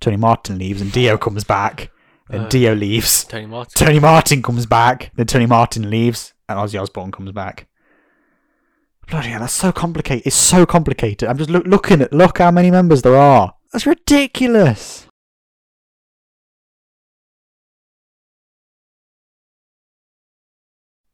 Tony 0.01 0.17
Martin 0.17 0.59
leaves, 0.59 0.81
and 0.81 0.93
Dio 0.93 1.17
comes 1.19 1.45
back. 1.45 1.91
Then 2.29 2.43
Uh. 2.43 2.49
Dio 2.49 2.75
leaves. 2.75 3.25
Tony 3.25 3.47
Martin. 3.47 3.87
Tony 3.87 3.99
Martin 4.01 4.43
comes 4.43 4.67
back. 4.67 5.11
Then 5.17 5.27
Tony 5.27 5.47
Martin 5.47 5.91
leaves, 5.91 6.35
and 6.49 6.59
Ozzy 6.59 6.81
Osbourne 6.81 7.11
comes 7.13 7.33
back. 7.33 7.67
Bloody 9.09 9.29
hell, 9.29 9.41
that's 9.41 9.55
so 9.55 9.73
complicated. 9.73 10.27
It's 10.27 10.37
so 10.37 10.67
complicated. 10.67 11.29
I'm 11.29 11.39
just 11.39 11.49
look, 11.49 11.67
looking 11.67 12.03
at 12.03 12.13
look 12.13 12.39
how 12.39 12.51
many 12.51 12.71
members 12.71 13.01
there 13.03 13.17
are. 13.17 13.55
That's 13.73 13.87
ridiculous. 13.87 15.07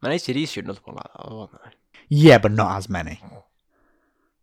Man, 0.03 0.13
ACDC 0.13 0.49
should 0.49 0.65
another 0.65 0.81
one 0.85 0.97
like 0.97 1.07
that, 1.17 1.33
wasn't 1.33 1.63
they? 1.65 1.71
Yeah, 2.09 2.39
but 2.39 2.53
not 2.53 2.77
as 2.77 2.89
many. 2.89 3.21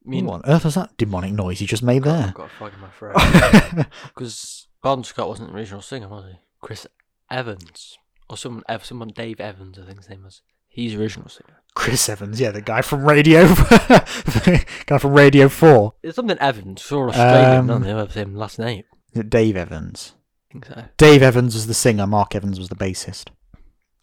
I 0.06 0.10
mean, 0.10 0.26
what 0.26 0.44
on 0.46 0.52
earth 0.52 0.66
was 0.66 0.76
that 0.76 0.98
demonic 0.98 1.34
noise 1.34 1.62
you 1.62 1.68
just 1.68 1.84
made 1.84 2.04
there? 2.04 2.28
I've 2.30 2.34
got 2.34 2.48
a 2.48 2.50
frog 2.50 2.74
in 2.74 2.80
my 2.82 2.90
throat. 2.90 3.86
Because 4.08 4.68
Bon 4.82 5.04
Scott 5.04 5.28
wasn't 5.30 5.50
the 5.52 5.56
original 5.56 5.82
singer, 5.82 6.08
was 6.08 6.26
he? 6.26 6.40
Chris 6.60 6.88
Evans. 7.30 7.98
Or 8.30 8.38
someone, 8.38 8.64
someone 8.82 9.10
Dave 9.10 9.40
Evans, 9.40 9.78
I 9.78 9.86
think 9.86 9.98
his 10.00 10.10
name 10.10 10.24
was. 10.24 10.42
He's 10.68 10.94
the 10.94 11.02
original 11.02 11.30
singer. 11.30 11.58
Chris 11.76 12.08
Evans, 12.10 12.40
yeah, 12.40 12.52
the 12.52 12.62
guy 12.62 12.82
from 12.82 13.06
Radio, 13.06 13.44
guy 14.86 14.98
from 14.98 15.14
Radio 15.14 15.50
Four. 15.50 15.94
It's 16.02 16.16
something 16.16 16.38
Evans, 16.40 16.82
for 16.82 17.10
Australian, 17.10 17.60
Um, 17.62 17.68
none 17.68 17.82
of 17.82 17.88
them 17.88 17.98
have 17.98 18.08
the 18.08 18.14
same 18.14 18.36
last 18.36 18.58
name. 18.60 18.84
Is 19.14 19.20
it 19.22 19.30
Dave 19.30 19.56
Evans? 19.58 20.14
I 20.50 20.54
think 20.54 20.66
so. 20.66 20.84
Dave 20.98 21.22
Evans 21.22 21.54
was 21.54 21.68
the 21.68 21.74
singer. 21.74 22.08
Mark 22.08 22.36
Evans 22.36 22.58
was 22.60 22.70
the 22.70 22.76
bassist. 22.76 23.30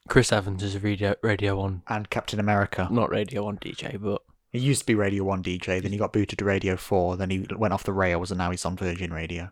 Chris 0.09 0.33
Evans 0.33 0.63
is 0.63 0.75
a 0.75 0.79
radio, 0.81 1.15
radio 1.23 1.57
1, 1.57 1.83
And 1.89 2.09
Captain 2.11 2.39
America. 2.41 2.89
not 2.91 3.11
Radio 3.11 3.45
1 3.45 3.59
DJ, 3.59 4.01
but 4.01 4.23
He 4.51 4.59
used 4.59 4.81
to 4.81 4.87
be 4.87 4.95
Radio 4.95 5.25
One 5.25 5.43
DJ. 5.43 5.83
Then 5.83 5.93
he 5.93 5.99
got 5.99 6.13
booted 6.13 6.39
to 6.39 6.45
Radio 6.45 6.77
Four. 6.77 7.17
Then 7.17 7.31
he 7.31 7.47
went 7.57 7.75
off 7.75 7.85
the 7.85 7.93
rails, 7.93 8.31
and 8.31 8.39
now 8.39 8.51
he's 8.51 8.65
on 8.65 8.77
Virgin 8.77 9.13
Radio. 9.13 9.51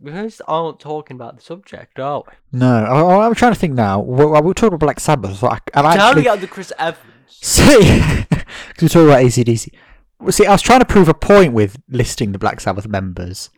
we 0.00 0.10
just 0.12 0.40
aren't 0.48 0.80
talking 0.80 1.14
about 1.16 1.36
the 1.36 1.42
subject, 1.42 1.98
are 1.98 2.22
we? 2.26 2.58
No, 2.58 2.84
I, 2.84 3.26
I'm 3.26 3.34
trying 3.34 3.52
to 3.52 3.58
think 3.58 3.74
now. 3.74 4.00
We, 4.00 4.24
we 4.24 4.40
were 4.40 4.54
talking 4.54 4.68
about 4.68 4.80
Black 4.80 5.00
Sabbath. 5.00 5.38
So 5.38 5.48
I, 5.48 5.58
So 5.74 5.82
how 5.82 6.12
do 6.12 6.16
we 6.16 6.22
get 6.22 6.32
on 6.32 6.40
to 6.40 6.46
Chris 6.46 6.72
Evans? 6.78 7.00
see 7.28 8.24
because 8.30 8.82
we 8.82 8.88
talking 8.88 9.08
about 9.08 9.24
ACDC. 9.24 9.74
Well, 10.20 10.32
See, 10.32 10.46
I 10.46 10.52
was 10.52 10.62
trying 10.62 10.80
to 10.80 10.86
prove 10.86 11.08
a 11.08 11.14
point 11.14 11.52
with 11.52 11.76
listing 11.88 12.32
the 12.32 12.38
Black 12.38 12.60
Sabbath 12.60 12.88
members, 12.88 13.50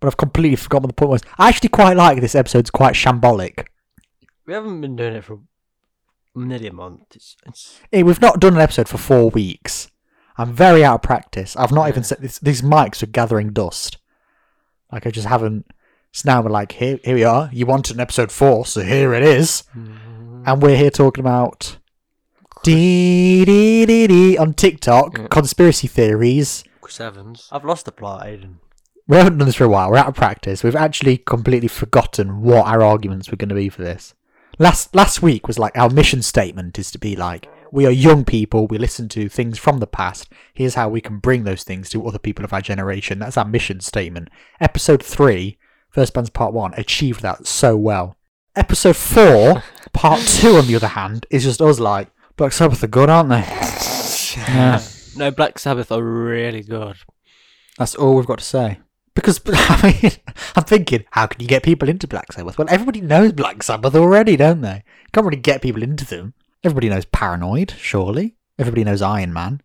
but 0.00 0.06
I've 0.06 0.16
completely 0.16 0.56
forgotten 0.56 0.84
what 0.84 0.88
the 0.88 0.94
point 0.94 1.10
was. 1.10 1.22
I 1.38 1.48
actually 1.48 1.68
quite 1.68 1.96
like 1.96 2.20
this 2.20 2.34
episode. 2.34 2.60
It's 2.60 2.70
quite 2.70 2.94
shambolic. 2.94 3.66
We 4.46 4.54
haven't 4.54 4.80
been 4.80 4.96
doing 4.96 5.14
it 5.16 5.24
for 5.24 5.40
nearly 6.34 6.68
a 6.68 6.72
month. 6.72 7.02
It's, 7.14 7.36
it's 7.46 7.80
Hey, 7.92 8.02
we've 8.02 8.20
not 8.20 8.40
done 8.40 8.54
an 8.54 8.60
episode 8.60 8.88
for 8.88 8.98
four 8.98 9.30
weeks. 9.30 9.90
I'm 10.36 10.52
very 10.52 10.84
out 10.84 10.96
of 10.96 11.02
practice. 11.02 11.56
I've 11.56 11.72
not 11.72 11.88
even 11.88 12.02
Yeah. 12.02 12.06
said 12.06 12.18
this. 12.20 12.38
These 12.38 12.62
mics 12.62 13.02
are 13.02 13.06
gathering 13.06 13.52
dust. 13.52 13.98
Like 14.92 15.06
I 15.06 15.10
just 15.10 15.26
haven't. 15.28 15.66
So 16.12 16.22
now 16.30 16.42
we're 16.42 16.50
like, 16.50 16.72
here, 16.72 16.98
here 17.04 17.14
we 17.16 17.24
are. 17.24 17.50
You 17.52 17.66
wanted 17.66 17.96
an 17.96 18.00
episode 18.00 18.30
four, 18.30 18.66
so 18.66 18.82
here 18.82 19.12
it 19.14 19.22
is. 19.22 19.64
Mm-hmm. 19.76 20.42
And 20.46 20.62
we're 20.62 20.76
here 20.76 20.90
talking 20.90 21.22
about 21.24 21.78
dee 22.62 23.44
dee 23.44 23.86
dee 23.86 24.06
dee 24.06 24.38
on 24.38 24.54
TikTok 24.54 25.18
Yeah. 25.18 25.26
conspiracy 25.28 25.86
theories. 25.88 26.64
Chris 26.80 27.00
Evans. 27.00 27.48
I've 27.52 27.64
lost 27.64 27.84
the 27.86 27.92
plot, 27.92 28.26
Aiden. 28.26 28.56
We 29.06 29.16
haven't 29.16 29.38
done 29.38 29.46
this 29.46 29.56
for 29.56 29.64
a 29.64 29.68
while. 29.68 29.90
We're 29.90 29.98
out 29.98 30.08
of 30.08 30.14
practice. 30.14 30.62
We've 30.64 30.76
actually 30.76 31.18
completely 31.18 31.68
forgotten 31.68 32.40
what 32.42 32.66
our 32.66 32.82
arguments 32.82 33.30
were 33.30 33.36
going 33.36 33.50
to 33.50 33.54
be 33.54 33.68
for 33.68 33.82
this. 33.82 34.14
Last 34.58 34.94
last 34.94 35.20
week 35.22 35.46
was 35.48 35.58
like 35.58 35.76
our 35.76 35.90
mission 35.90 36.22
statement 36.22 36.78
is 36.78 36.90
to 36.92 36.98
be 36.98 37.16
like 37.16 37.48
we 37.74 37.86
are 37.86 37.90
young 37.90 38.24
people. 38.24 38.68
We 38.68 38.78
listen 38.78 39.08
to 39.10 39.28
things 39.28 39.58
from 39.58 39.80
the 39.80 39.88
past. 39.88 40.28
Here's 40.54 40.76
how 40.76 40.88
we 40.88 41.00
can 41.00 41.18
bring 41.18 41.42
those 41.42 41.64
things 41.64 41.90
to 41.90 42.06
other 42.06 42.20
people 42.20 42.44
of 42.44 42.52
our 42.52 42.60
generation. 42.60 43.18
That's 43.18 43.36
our 43.36 43.44
mission 43.44 43.80
statement. 43.80 44.28
Episode 44.60 45.02
three, 45.02 45.58
First 45.90 46.14
Band's 46.14 46.30
Part 46.30 46.54
One, 46.54 46.72
achieved 46.74 47.20
that 47.22 47.48
so 47.48 47.76
well. 47.76 48.16
Episode 48.54 48.94
four, 48.94 49.64
Part 49.92 50.20
Two, 50.20 50.54
on 50.54 50.68
the 50.68 50.76
other 50.76 50.86
hand, 50.86 51.26
is 51.30 51.42
just 51.42 51.60
us 51.60 51.80
like 51.80 52.08
Black 52.36 52.52
Sabbath 52.52 52.84
are 52.84 52.86
good, 52.86 53.10
aren't 53.10 53.30
they? 53.30 53.44
Yeah. 54.36 54.80
No, 55.16 55.32
Black 55.32 55.58
Sabbath 55.58 55.90
are 55.90 56.02
really 56.02 56.62
good. 56.62 56.98
That's 57.76 57.96
all 57.96 58.14
we've 58.14 58.26
got 58.26 58.38
to 58.38 58.44
say. 58.44 58.78
Because 59.16 59.40
I 59.48 59.98
mean, 60.00 60.12
I'm 60.54 60.62
thinking, 60.62 61.06
how 61.10 61.26
can 61.26 61.40
you 61.40 61.48
get 61.48 61.64
people 61.64 61.88
into 61.88 62.06
Black 62.06 62.32
Sabbath? 62.32 62.56
Well, 62.56 62.68
everybody 62.70 63.00
knows 63.00 63.32
Black 63.32 63.64
Sabbath 63.64 63.96
already, 63.96 64.36
don't 64.36 64.60
they? 64.60 64.84
You 65.02 65.10
can't 65.12 65.26
really 65.26 65.40
get 65.40 65.60
people 65.60 65.82
into 65.82 66.04
them. 66.04 66.34
Everybody 66.64 66.88
knows 66.88 67.04
Paranoid, 67.04 67.74
surely. 67.78 68.36
Everybody 68.58 68.84
knows 68.84 69.02
Iron 69.02 69.32
Man. 69.32 69.60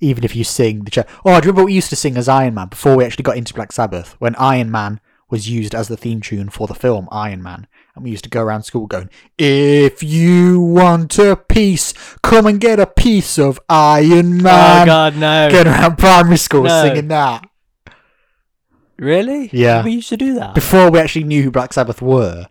Even 0.00 0.22
if 0.24 0.36
you 0.36 0.44
sing 0.44 0.84
the. 0.84 0.90
Ch- 0.90 0.98
oh, 1.24 1.30
I 1.32 1.38
remember 1.38 1.64
we 1.64 1.72
used 1.72 1.90
to 1.90 1.96
sing 1.96 2.16
as 2.16 2.28
Iron 2.28 2.54
Man 2.54 2.68
before 2.68 2.96
we 2.96 3.04
actually 3.04 3.22
got 3.22 3.36
into 3.36 3.54
Black 3.54 3.72
Sabbath, 3.72 4.16
when 4.18 4.34
Iron 4.36 4.70
Man 4.70 5.00
was 5.30 5.48
used 5.48 5.74
as 5.74 5.88
the 5.88 5.96
theme 5.96 6.20
tune 6.20 6.50
for 6.50 6.66
the 6.66 6.74
film 6.74 7.08
Iron 7.10 7.42
Man. 7.42 7.66
And 7.94 8.04
we 8.04 8.10
used 8.10 8.24
to 8.24 8.30
go 8.30 8.42
around 8.42 8.64
school 8.64 8.86
going, 8.86 9.08
If 9.38 10.02
you 10.02 10.60
want 10.60 11.18
a 11.18 11.36
piece, 11.36 11.94
come 12.22 12.46
and 12.46 12.60
get 12.60 12.78
a 12.80 12.86
piece 12.86 13.38
of 13.38 13.58
Iron 13.68 14.42
Man." 14.42 14.46
oh 14.46 14.84
Man. 14.84 14.86
God, 14.86 15.16
no! 15.16 15.50
Going 15.50 15.66
around 15.68 15.96
primary 15.98 16.36
school 16.36 16.64
No. 16.64 16.82
singing 16.82 17.08
that. 17.08 17.46
Really? 18.98 19.50
Yeah. 19.52 19.84
We 19.84 19.92
used 19.92 20.08
to 20.10 20.16
do 20.16 20.34
that. 20.34 20.54
before 20.54 20.90
we 20.90 20.98
actually 20.98 21.24
knew 21.24 21.42
who 21.42 21.50
Black 21.50 21.72
Sabbath 21.72 22.02
were, 22.02 22.48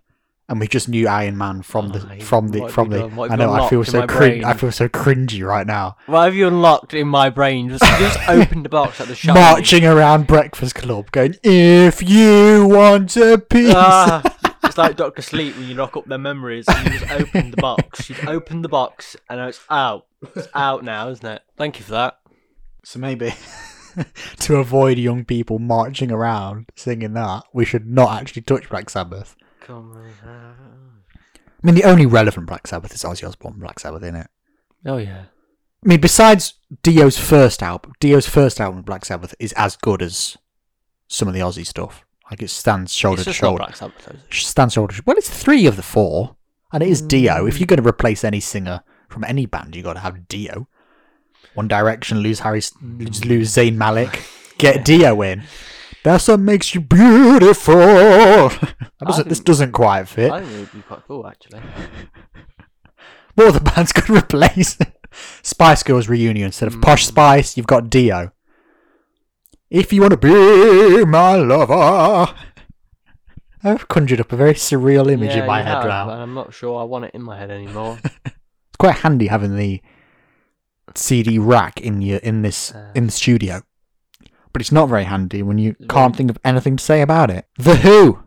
and 0.52 0.60
we 0.60 0.68
just 0.68 0.90
knew 0.90 1.08
Iron 1.08 1.38
Man 1.38 1.62
from 1.62 1.90
the 1.90 2.00
Oh, 2.00 2.20
from 2.20 2.50
the 2.50 2.68
from 2.68 2.90
the. 2.90 3.08
done? 3.08 3.32
I 3.32 3.36
know 3.38 3.54
I 3.54 3.70
feel 3.70 3.86
so 3.86 4.02
my 4.02 4.06
cringe. 4.06 4.44
I 4.44 4.54
feel 4.54 4.72
so 4.72 4.90
cringy 4.90 5.48
right 5.48 5.66
now. 5.66 5.96
What 6.08 6.26
have 6.26 6.36
you 6.36 6.46
unlocked 6.48 6.94
in 6.94 7.08
my 7.08 7.30
brain? 7.30 7.70
Just, 7.70 7.86
just 7.86 8.20
opened 8.28 8.66
the 8.66 8.70
box 8.70 9.00
at 9.00 9.08
the 9.08 9.16
shop. 9.16 9.36
Marching 9.36 9.86
around 9.86 10.28
Breakfast 10.28 10.76
Club, 10.76 11.10
going, 11.12 11.36
"If 11.42 12.04
you 12.08 12.68
want 12.68 13.16
a 13.16 13.38
piece." 13.38 13.74
Ah, 13.74 14.22
it's 14.66 14.78
like 14.78 14.98
Doctor 14.98 15.22
Sleep 15.22 15.56
when 15.56 15.70
you 15.70 15.76
lock 15.76 15.96
up 15.96 16.06
their 16.06 16.18
memories 16.18 16.66
and 16.68 16.86
you 16.94 17.00
just 17.00 17.12
open 17.12 17.52
the 17.52 17.58
box. 17.58 18.10
You've 18.10 18.28
opened 18.28 18.66
the 18.66 18.70
box 18.70 19.16
and 19.30 19.40
it's 19.40 19.62
out. 19.70 20.06
It's 20.36 20.50
out 20.54 20.84
now, 20.84 21.08
isn't 21.08 21.26
it? 21.26 21.44
Thank 21.56 21.80
you 21.80 21.86
for 21.86 21.92
that. 21.94 22.20
So 22.84 23.00
maybe 23.00 23.34
to 24.40 24.58
avoid 24.58 24.98
young 24.98 25.24
people 25.24 25.60
marching 25.60 26.12
around 26.12 26.66
singing 26.76 27.14
that, 27.14 27.44
we 27.54 27.64
should 27.64 27.88
not 27.88 28.20
actually 28.20 28.42
touch 28.42 28.68
Black 28.70 28.90
Sabbath. 28.90 29.38
Come. 29.62 29.96
I 30.26 31.66
mean, 31.66 31.76
the 31.76 31.84
only 31.84 32.06
relevant 32.06 32.48
Black 32.48 32.68
Sabbath 32.68 32.94
is 32.94 33.04
Ozzy 33.04 33.28
Osbourne 33.28 33.60
Black 33.60 33.80
Sabbath, 33.80 34.04
isn't 34.04 34.16
it? 34.16 34.28
Oh 34.86 34.98
yeah. 34.98 35.26
I 35.84 35.88
mean, 35.88 36.02
besides 36.02 36.56
Dio's 36.84 37.18
first 37.18 37.64
album, 37.64 37.94
Dio's 38.00 38.28
first 38.28 38.60
album, 38.60 38.82
Black 38.82 39.06
Sabbath, 39.06 39.34
is 39.40 39.54
as 39.54 39.76
good 39.76 40.02
as 40.02 40.38
some 41.08 41.28
of 41.28 41.34
the 41.34 41.40
Ozzy 41.40 41.66
stuff. 41.66 42.06
Like 42.30 42.42
it 42.42 42.50
stands 42.50 42.94
shoulder 42.94 43.24
to 43.24 43.34
shoulder. 43.34 43.58
Black 43.58 43.76
Sabbath. 43.76 44.06
though? 44.06 44.16
Stands 44.32 44.74
shoulder. 44.74 44.96
to 44.96 45.04
Well, 45.06 45.18
it's 45.18 45.30
three 45.30 45.66
of 45.66 45.76
the 45.76 45.84
four, 45.84 46.36
and 46.72 46.82
it 46.82 46.90
is 46.90 47.02
Dio. 47.02 47.46
If 47.46 47.60
you're 47.60 47.66
mm. 47.66 47.70
going 47.70 47.84
to 47.84 47.90
replace 47.90 48.24
any 48.24 48.40
singer 48.40 48.84
from 49.10 49.24
any 49.24 49.46
band, 49.46 49.76
you 49.76 49.84
got 49.84 49.94
to 49.94 50.00
have 50.00 50.28
Dio. 50.28 50.68
One 51.54 51.68
Direction 51.68 52.20
lose 52.20 52.40
Harry, 52.40 52.60
S- 52.60 52.72
mm. 52.82 53.26
lose 53.26 53.54
Zayn 53.54 53.76
Malik, 53.76 54.24
get 54.58 54.86
Dio 54.86 55.22
in. 55.22 55.44
That's 56.04 56.28
what 56.28 56.40
makes 56.40 56.74
you 56.74 56.82
beautiful. 56.82 57.76
That 59.02 59.08
doesn't, 59.08 59.30
this 59.30 59.40
doesn't 59.40 59.72
quite 59.72 60.08
fit. 60.08 60.30
I 60.32 60.42
think 60.42 60.54
it 60.54 60.60
would 60.60 60.72
be 60.74 60.82
quite 60.84 61.02
cool 61.08 61.26
actually. 61.28 61.60
What 63.36 63.48
other 63.48 63.60
bands 63.62 63.92
could 63.94 64.10
replace 64.12 64.78
Spice 65.42 65.82
Girls 65.84 66.08
reunion 66.10 66.46
instead 66.48 66.68
of 66.68 66.82
Posh 66.82 67.08
Spice? 67.08 67.56
You've 67.58 67.66
got 67.66 67.90
Dio. 67.90 68.32
If 69.72 69.92
you 69.94 70.02
want 70.02 70.12
to 70.12 70.18
be 70.18 71.06
my 71.06 71.36
lover, 71.38 72.32
I've 73.64 73.88
conjured 73.88 74.20
up 74.20 74.32
a 74.34 74.36
very 74.36 74.54
surreal 74.54 75.10
image 75.10 75.32
Yeah, 75.34 75.42
in 75.42 75.48
my 75.48 75.62
head 75.64 75.78
have, 75.78 75.86
now. 75.86 76.10
and 76.10 76.22
I'm 76.22 76.34
not 76.34 76.54
sure 76.54 76.80
I 76.80 76.84
want 76.84 77.06
it 77.06 77.12
in 77.16 77.24
my 77.24 77.38
head 77.40 77.50
anymore. 77.50 77.98
It's 78.26 78.78
quite 78.78 78.98
handy 78.98 79.28
having 79.28 79.56
the 79.56 79.82
CD 80.96 81.40
rack 81.40 81.80
in 81.80 82.02
your 82.02 82.20
in 82.20 82.42
this 82.42 82.72
Uh. 82.74 82.92
in 82.94 83.06
the 83.06 83.12
studio, 83.12 83.62
but 84.54 84.62
it's 84.62 84.72
not 84.72 84.90
very 84.90 85.04
handy 85.06 85.42
when 85.44 85.58
you 85.58 85.76
can't 85.90 86.16
think 86.16 86.30
of 86.30 86.38
anything 86.44 86.78
to 86.78 86.84
say 86.84 87.02
about 87.02 87.30
it. 87.30 87.46
The 87.58 87.76
Who. 87.78 88.24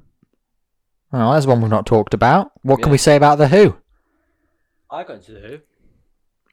Well, 1.13 1.33
there's 1.33 1.47
one 1.47 1.61
we've 1.61 1.71
not 1.71 1.87
talked 1.87 2.15
about. 2.15 2.53
What 2.63 2.77
can 2.81 2.89
Yeah. 2.89 2.93
we 2.93 2.99
say 2.99 3.17
about 3.17 3.39
the 3.39 3.49
Who? 3.49 3.77
I 4.91 5.05
got 5.05 5.17
into 5.17 5.33
the 5.33 5.41
Who. 5.41 5.59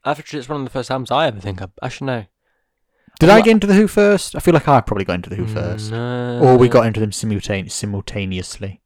Actually, 0.06 0.40
it's 0.40 0.50
one 0.50 0.62
of 0.62 0.66
the 0.66 0.72
first 0.72 0.90
albums 0.92 1.12
I 1.12 1.28
ever 1.28 1.40
think 1.40 1.62
of. 1.62 1.72
I 1.82 1.90
should 1.90 2.06
know. 2.06 2.26
Did 3.20 3.30
I 3.30 3.42
get 3.42 3.52
into 3.52 3.68
the 3.68 3.76
Who 3.76 3.88
first? 3.88 4.36
I 4.36 4.40
feel 4.40 4.54
like 4.54 4.68
I 4.68 4.82
probably 4.82 5.06
got 5.06 5.14
into 5.16 5.30
the 5.30 5.36
Who 5.36 5.46
mm, 5.46 5.54
first, 5.54 5.92
No. 5.92 6.40
or 6.42 6.58
we 6.58 6.68
got 6.70 6.88
into 6.88 7.00
them 7.00 7.12
simultane- 7.12 7.70
simultaneously. 7.70 8.82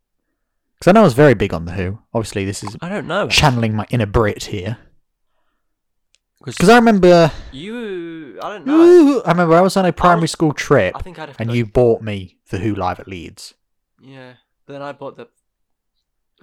Because 0.78 0.90
I 0.90 0.92
know 0.92 1.02
I 1.02 1.06
was 1.06 1.14
very 1.14 1.34
big 1.36 1.54
on 1.54 1.64
the 1.66 1.72
Who. 1.74 2.00
Obviously, 2.14 2.44
this 2.44 2.62
is 2.64 2.76
I 2.82 2.90
don't 2.90 3.08
know. 3.08 3.30
channeling 3.30 3.76
my 3.76 3.86
inner 3.92 4.06
Brit 4.06 4.46
here. 4.46 4.78
Because 6.44 6.70
I 6.70 6.76
remember, 6.76 7.32
you, 7.52 8.38
I 8.42 8.50
don't 8.50 8.66
know. 8.68 9.22
I 9.26 9.32
remember 9.32 9.56
I 9.56 9.62
was 9.62 9.78
on 9.78 9.86
a 9.86 9.94
primary 9.94 10.28
school 10.28 10.54
trip, 10.54 10.96
I 10.96 11.02
think 11.02 11.18
I'd 11.18 11.30
have 11.30 11.40
and 11.40 11.50
go- 11.50 11.56
you 11.56 11.66
bought 11.66 12.02
me 12.02 12.38
the 12.50 12.60
Who 12.60 12.76
live 12.76 13.00
at 13.00 13.08
Leeds. 13.08 13.54
Yeah. 14.02 14.34
Then 14.68 14.82
I 14.82 14.92
bought 14.92 15.16
the. 15.16 15.28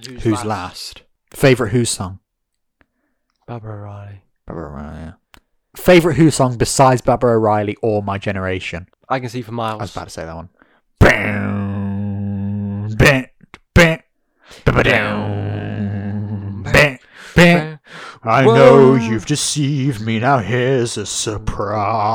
Who's, 0.06 0.22
Who's 0.22 0.44
last? 0.44 1.02
Favorite 1.30 1.70
Who 1.70 1.84
song? 1.84 2.18
Barbara 3.46 3.76
Riley. 3.76 4.22
Baba 4.46 4.60
O'Riley. 4.60 5.12
Favorite 5.76 6.14
Who 6.16 6.30
song 6.30 6.56
besides 6.58 7.00
Baba 7.02 7.26
O'Riley 7.26 7.76
or 7.82 8.02
My 8.02 8.18
Generation? 8.18 8.86
I 9.08 9.20
can 9.20 9.28
see 9.28 9.42
for 9.42 9.52
miles. 9.52 9.80
I 9.80 9.84
was 9.84 9.92
about 9.94 10.04
to 10.04 10.10
say 10.10 10.24
that 10.24 10.34
one. 10.34 10.48
Bam, 10.98 12.88
bam, 12.96 13.26
bam, 13.74 13.98
ba-ba-dum, 14.64 16.62
bam, 16.64 16.98
bam. 17.34 17.71
I 18.24 18.44
know 18.44 18.94
you've 18.94 19.26
deceived 19.26 20.00
me. 20.00 20.20
Now 20.20 20.38
here's 20.38 20.96
a 20.96 21.04
surprise. 21.06 22.06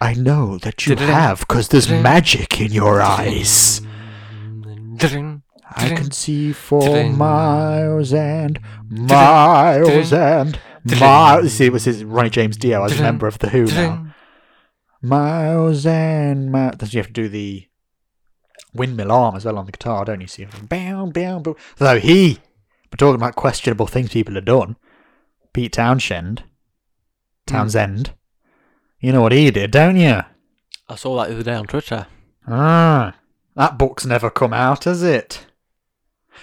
I 0.00 0.14
know 0.14 0.58
that 0.58 0.86
you 0.86 0.96
have, 0.96 1.40
because 1.40 1.68
there's 1.68 1.90
magic 1.90 2.60
in 2.60 2.72
your 2.72 3.00
eyes. 3.00 3.80
I 5.78 5.88
can 5.88 6.10
see 6.10 6.52
for 6.52 7.04
miles 7.04 8.14
and 8.14 8.58
miles 8.88 10.12
and 10.12 10.58
miles. 10.98 11.52
See, 11.52 11.66
it 11.66 11.72
was 11.72 11.84
his 11.84 12.02
Ronnie 12.04 12.30
James 12.30 12.56
Dio 12.56 12.84
as 12.84 12.98
a 12.98 13.02
member 13.02 13.26
of 13.26 13.38
the 13.38 13.50
Who 13.50 13.66
now. 13.66 14.14
Miles 15.02 15.84
and 15.84 16.50
miles. 16.50 16.76
Does 16.76 16.94
you 16.94 16.98
have 16.98 17.08
to 17.08 17.12
do 17.12 17.28
the 17.28 17.66
windmill 18.72 19.12
arm 19.12 19.36
as 19.36 19.44
well 19.44 19.58
on 19.58 19.66
the 19.66 19.72
guitar, 19.72 20.06
don't 20.06 20.22
you? 20.22 20.26
See, 20.26 20.46
bow, 20.68 21.06
bow, 21.06 21.40
bow. 21.40 21.56
Though 21.76 21.98
he, 21.98 22.38
we're 22.96 23.08
talking 23.08 23.20
about 23.20 23.36
questionable 23.36 23.86
things 23.86 24.10
people 24.10 24.34
have 24.36 24.46
done. 24.46 24.76
Pete 25.52 25.74
Townshend, 25.74 26.44
Townsend. 27.46 28.14
You 29.00 29.12
know 29.12 29.20
what 29.20 29.32
he 29.32 29.50
did, 29.50 29.70
don't 29.70 29.98
you? 29.98 30.22
I 30.88 30.94
saw 30.94 31.16
that 31.16 31.28
the 31.28 31.34
other 31.34 31.42
day 31.42 31.54
on 31.54 31.66
Twitter. 31.66 32.06
Ah, 32.48 33.14
that 33.54 33.76
book's 33.76 34.06
never 34.06 34.30
come 34.30 34.54
out, 34.54 34.84
has 34.84 35.02
it? 35.02 35.46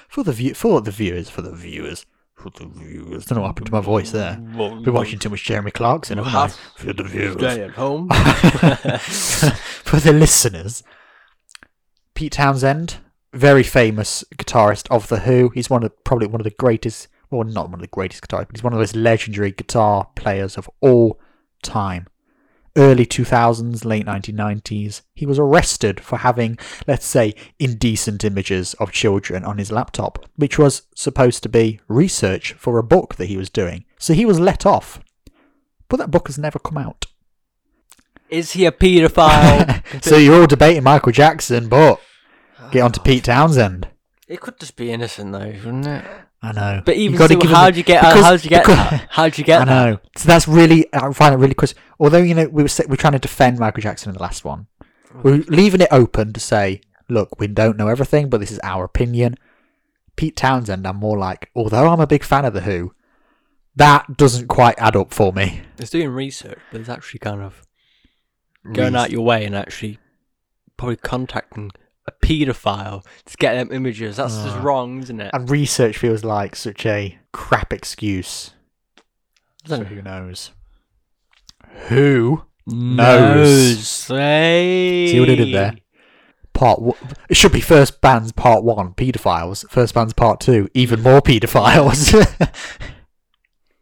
For 0.08 0.24
the 0.24 0.32
view, 0.32 0.54
for 0.54 0.80
the 0.82 0.92
viewers, 0.92 1.28
for 1.28 1.42
the 1.42 1.56
viewers, 1.56 2.06
for 2.36 2.52
the 2.52 2.68
viewers. 2.68 3.26
Don't 3.26 3.38
know 3.38 3.42
what 3.42 3.48
happened 3.48 3.68
to 3.68 3.72
my 3.72 3.82
voice 3.82 4.12
there. 4.12 4.36
Been 4.36 4.94
watching 4.94 5.18
too 5.18 5.30
much 5.30 5.44
Jeremy 5.44 5.72
Clarkson, 5.72 6.20
haven't 6.20 6.36
I? 6.36 6.48
For 6.78 6.94
the 6.94 7.04
viewers. 7.04 7.34
Stay 7.34 7.63
at 7.63 7.72
home. 7.72 8.10
for 8.10 10.00
the 10.00 10.13
listeners, 10.13 10.84
Pete 12.13 12.34
Townshend, 12.34 12.98
very 13.34 13.63
famous 13.63 14.24
guitarist 14.38 14.88
of 14.89 15.08
the 15.08 15.19
Who. 15.19 15.50
He's 15.50 15.69
one 15.69 15.84
of 15.84 16.04
probably 16.04 16.28
one 16.28 16.39
of 16.39 16.46
the 16.46 16.52
greatest, 16.52 17.08
well, 17.30 17.43
not 17.43 17.65
one 17.65 17.76
of 17.76 17.82
the 17.82 17.88
greatest 17.88 18.28
guitarists, 18.28 18.48
but 18.48 18.56
he's 18.56 18.63
one 18.63 18.74
of 18.74 18.80
those 18.80 18.96
legendary 18.96 19.52
guitar 19.52 20.08
players 20.15 20.58
of 20.58 20.69
all 20.82 21.19
time. 21.63 22.08
Early 22.76 23.06
2000s, 23.06 23.86
late 23.86 24.06
1990s, 24.06 25.02
he 25.13 25.28
was 25.28 25.38
arrested 25.38 26.00
for 26.00 26.17
having, 26.17 26.58
let's 26.88 27.06
say, 27.06 27.36
indecent 27.60 28.24
images 28.24 28.74
of 28.76 28.91
children 28.91 29.43
on 29.43 29.60
his 29.60 29.72
laptop, 29.72 30.26
which 30.38 30.58
was 30.58 30.84
supposed 30.96 31.43
to 31.43 31.50
be 31.50 31.80
research 31.88 32.54
for 32.54 32.80
a 32.80 32.84
book 32.84 33.15
that 33.15 33.28
he 33.28 33.38
was 33.38 33.52
doing. 33.52 33.86
So 34.00 34.13
he 34.13 34.26
was 34.26 34.39
let 34.39 34.65
off. 34.65 35.00
But 35.88 35.98
that 35.98 36.10
book 36.10 36.28
has 36.28 36.39
never 36.39 36.58
come 36.58 36.80
out. 36.80 37.06
Is 38.30 38.54
he 38.54 38.65
a 38.65 38.72
paedophile? 38.72 40.04
so 40.04 40.17
you're 40.17 40.41
all 40.41 40.48
debating 40.48 40.82
Michael 40.82 41.12
Jackson, 41.12 41.69
but 41.69 42.02
get 42.71 42.82
on 42.82 42.91
to 42.93 42.99
Pete 43.02 43.23
Townshend. 43.26 43.88
it 44.28 44.39
could 44.41 44.60
just 44.60 44.76
be 44.76 44.91
innocent 44.91 45.32
though, 45.32 45.39
wouldn't 45.63 45.88
it? 45.88 46.06
I 46.41 46.52
know. 46.52 46.82
But 46.86 46.97
even 46.97 47.17
gotta 47.17 47.36
so, 47.36 47.39
give 47.39 47.49
him 47.52 47.56
how'd 47.56 47.76
you 47.78 47.84
get? 47.84 48.02
because- 48.02 48.23
how'd 48.26 48.43
you 48.43 48.49
get? 48.49 48.63
because- 48.65 48.78
that? 48.89 49.08
How'd 49.10 49.38
you 49.38 49.43
get? 49.43 49.62
I 49.63 49.65
know. 49.65 49.99
So 50.17 50.28
that's 50.28 50.47
really 50.47 50.88
I 50.93 51.12
find 51.13 51.34
it 51.34 51.38
really 51.38 51.49
because 51.49 51.73
although 51.99 52.17
you 52.17 52.34
know 52.36 52.47
we 52.49 52.63
were 52.63 52.69
sa- 52.69 52.84
we're 52.88 52.95
trying 52.97 53.13
to 53.13 53.19
defend 53.19 53.60
Michael 53.60 53.82
Jackson 53.82 54.10
in 54.10 54.15
the 54.15 54.21
last 54.21 54.43
one, 54.43 54.67
we're 55.23 55.43
leaving 55.47 55.82
it 55.82 55.88
open 55.91 56.34
to 56.34 56.39
say, 56.39 56.82
look, 57.10 57.39
we 57.39 57.47
don't 57.47 57.78
know 57.78 57.88
everything, 57.88 58.30
but 58.30 58.39
this 58.39 58.52
is 58.52 58.60
our 58.63 58.84
opinion. 58.84 59.36
Pete 60.15 60.36
Townshend, 60.36 60.86
I'm 60.86 60.97
more 60.97 61.17
like, 61.17 61.49
although 61.56 61.88
I'm 61.89 61.99
a 61.99 62.08
big 62.08 62.23
fan 62.23 62.45
of 62.45 62.54
the 62.54 62.62
Who, 62.62 62.93
that 63.76 64.17
doesn't 64.17 64.47
quite 64.47 64.76
add 64.78 64.95
up 64.95 65.13
for 65.13 65.32
me. 65.34 65.62
That? 65.78 65.84
It's 65.84 65.91
doing 65.91 66.10
research, 66.10 66.60
but 66.71 66.82
it's 66.82 66.89
actually 66.89 67.19
kind 67.19 67.41
of 67.41 67.63
going 68.73 68.93
Reas- 68.93 69.02
out 69.04 69.12
your 69.12 69.23
way 69.26 69.45
and 69.45 69.56
actually 69.56 69.97
probably 70.78 70.97
contacting 70.97 71.71
a 72.06 72.12
paedophile 72.12 73.06
to 73.26 73.38
get 73.38 73.54
them 73.56 73.70
images. 73.72 74.18
That's 74.18 74.36
just 74.44 74.58
Ah. 74.58 74.62
wrong, 74.62 75.02
isn't 75.04 75.20
it? 75.22 75.32
and 75.34 75.50
research 75.50 75.98
feels 75.98 76.24
like 76.24 76.56
such 76.56 76.86
a 76.86 77.18
crap 77.32 77.72
excuse. 77.74 78.52
So 79.66 79.84
who 79.84 80.02
knows? 80.02 80.52
Who 81.88 82.44
knows? 82.68 83.88
See 83.88 85.20
what 85.20 85.30
I 85.30 85.36
did 85.36 85.54
there? 85.54 85.76
part 86.54 86.82
one. 86.82 86.96
It 87.30 87.36
should 87.38 87.52
be 87.52 87.62
first 87.62 88.00
band's 88.02 88.32
part 88.32 88.63
one, 88.63 88.94
paedophiles. 88.94 89.68
First 89.70 89.94
band's 89.96 90.13
part 90.13 90.39
two, 90.39 90.70
even 90.74 91.02
more 91.02 91.22
paedophiles. 91.22 92.13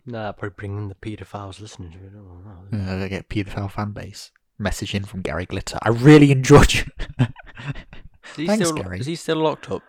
Nah, 0.04 0.32
probably 0.32 0.56
bringing 0.58 0.90
the 0.90 0.96
paedophiles 0.96 1.60
listening 1.62 1.92
to 1.92 1.98
it. 2.00 2.10
I 2.10 2.18
don't 2.18 2.88
know. 2.88 2.92
uh, 3.02 3.06
I 3.06 3.08
get 3.08 3.30
paedophile 3.30 3.70
fan 3.72 3.92
base. 3.92 4.32
Message 4.58 4.96
in 4.96 5.04
from 5.06 5.22
Gary 5.22 5.46
Glitter. 5.46 5.78
I 5.84 5.90
really 5.90 6.32
enjoyed 6.32 6.74
you. 6.74 6.84
Is 8.32 8.38
he 8.38 8.48
Thanks, 8.48 8.67
still, 8.70 8.82
Gary. 8.84 9.00
Is 9.00 9.06
he 9.06 9.15
still 9.15 9.38
locked 9.38 9.70
up? 9.72 9.84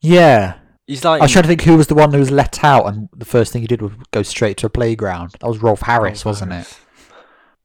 yeah. 0.00 0.58
He's 0.86 1.04
like. 1.04 1.20
I 1.20 1.24
was 1.24 1.32
trying 1.32 1.42
to 1.42 1.48
think 1.48 1.62
who 1.62 1.76
was 1.76 1.88
the 1.88 1.96
one 1.96 2.12
who 2.12 2.20
was 2.20 2.30
let 2.30 2.62
out, 2.62 2.86
and 2.86 3.08
the 3.16 3.24
first 3.24 3.52
thing 3.52 3.60
he 3.60 3.66
did 3.66 3.82
was 3.82 3.90
go 4.12 4.22
straight 4.22 4.56
to 4.58 4.66
a 4.66 4.70
playground. 4.70 5.32
That 5.40 5.48
was 5.48 5.58
Rolf 5.58 5.80
Harris, 5.80 6.24
wasn't 6.24 6.52
it? 6.52 6.78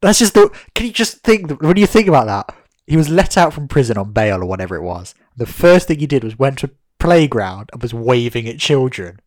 That's 0.01 0.17
just 0.17 0.33
the. 0.33 0.49
Can 0.73 0.87
you 0.87 0.91
just 0.91 1.19
think? 1.19 1.61
When 1.61 1.77
you 1.77 1.85
think 1.85 2.07
about 2.07 2.25
that, 2.25 2.55
he 2.87 2.97
was 2.97 3.09
let 3.09 3.37
out 3.37 3.53
from 3.53 3.67
prison 3.67 3.95
on 3.99 4.11
bail 4.11 4.41
or 4.41 4.45
whatever 4.47 4.75
it 4.75 4.81
was. 4.81 5.13
The 5.37 5.45
first 5.45 5.87
thing 5.87 5.99
he 5.99 6.07
did 6.07 6.23
was 6.23 6.39
went 6.39 6.57
to 6.59 6.67
a 6.67 6.69
playground 6.97 7.69
and 7.71 7.79
was 7.83 7.93
waving 7.93 8.47
at 8.47 8.57
children. 8.57 9.19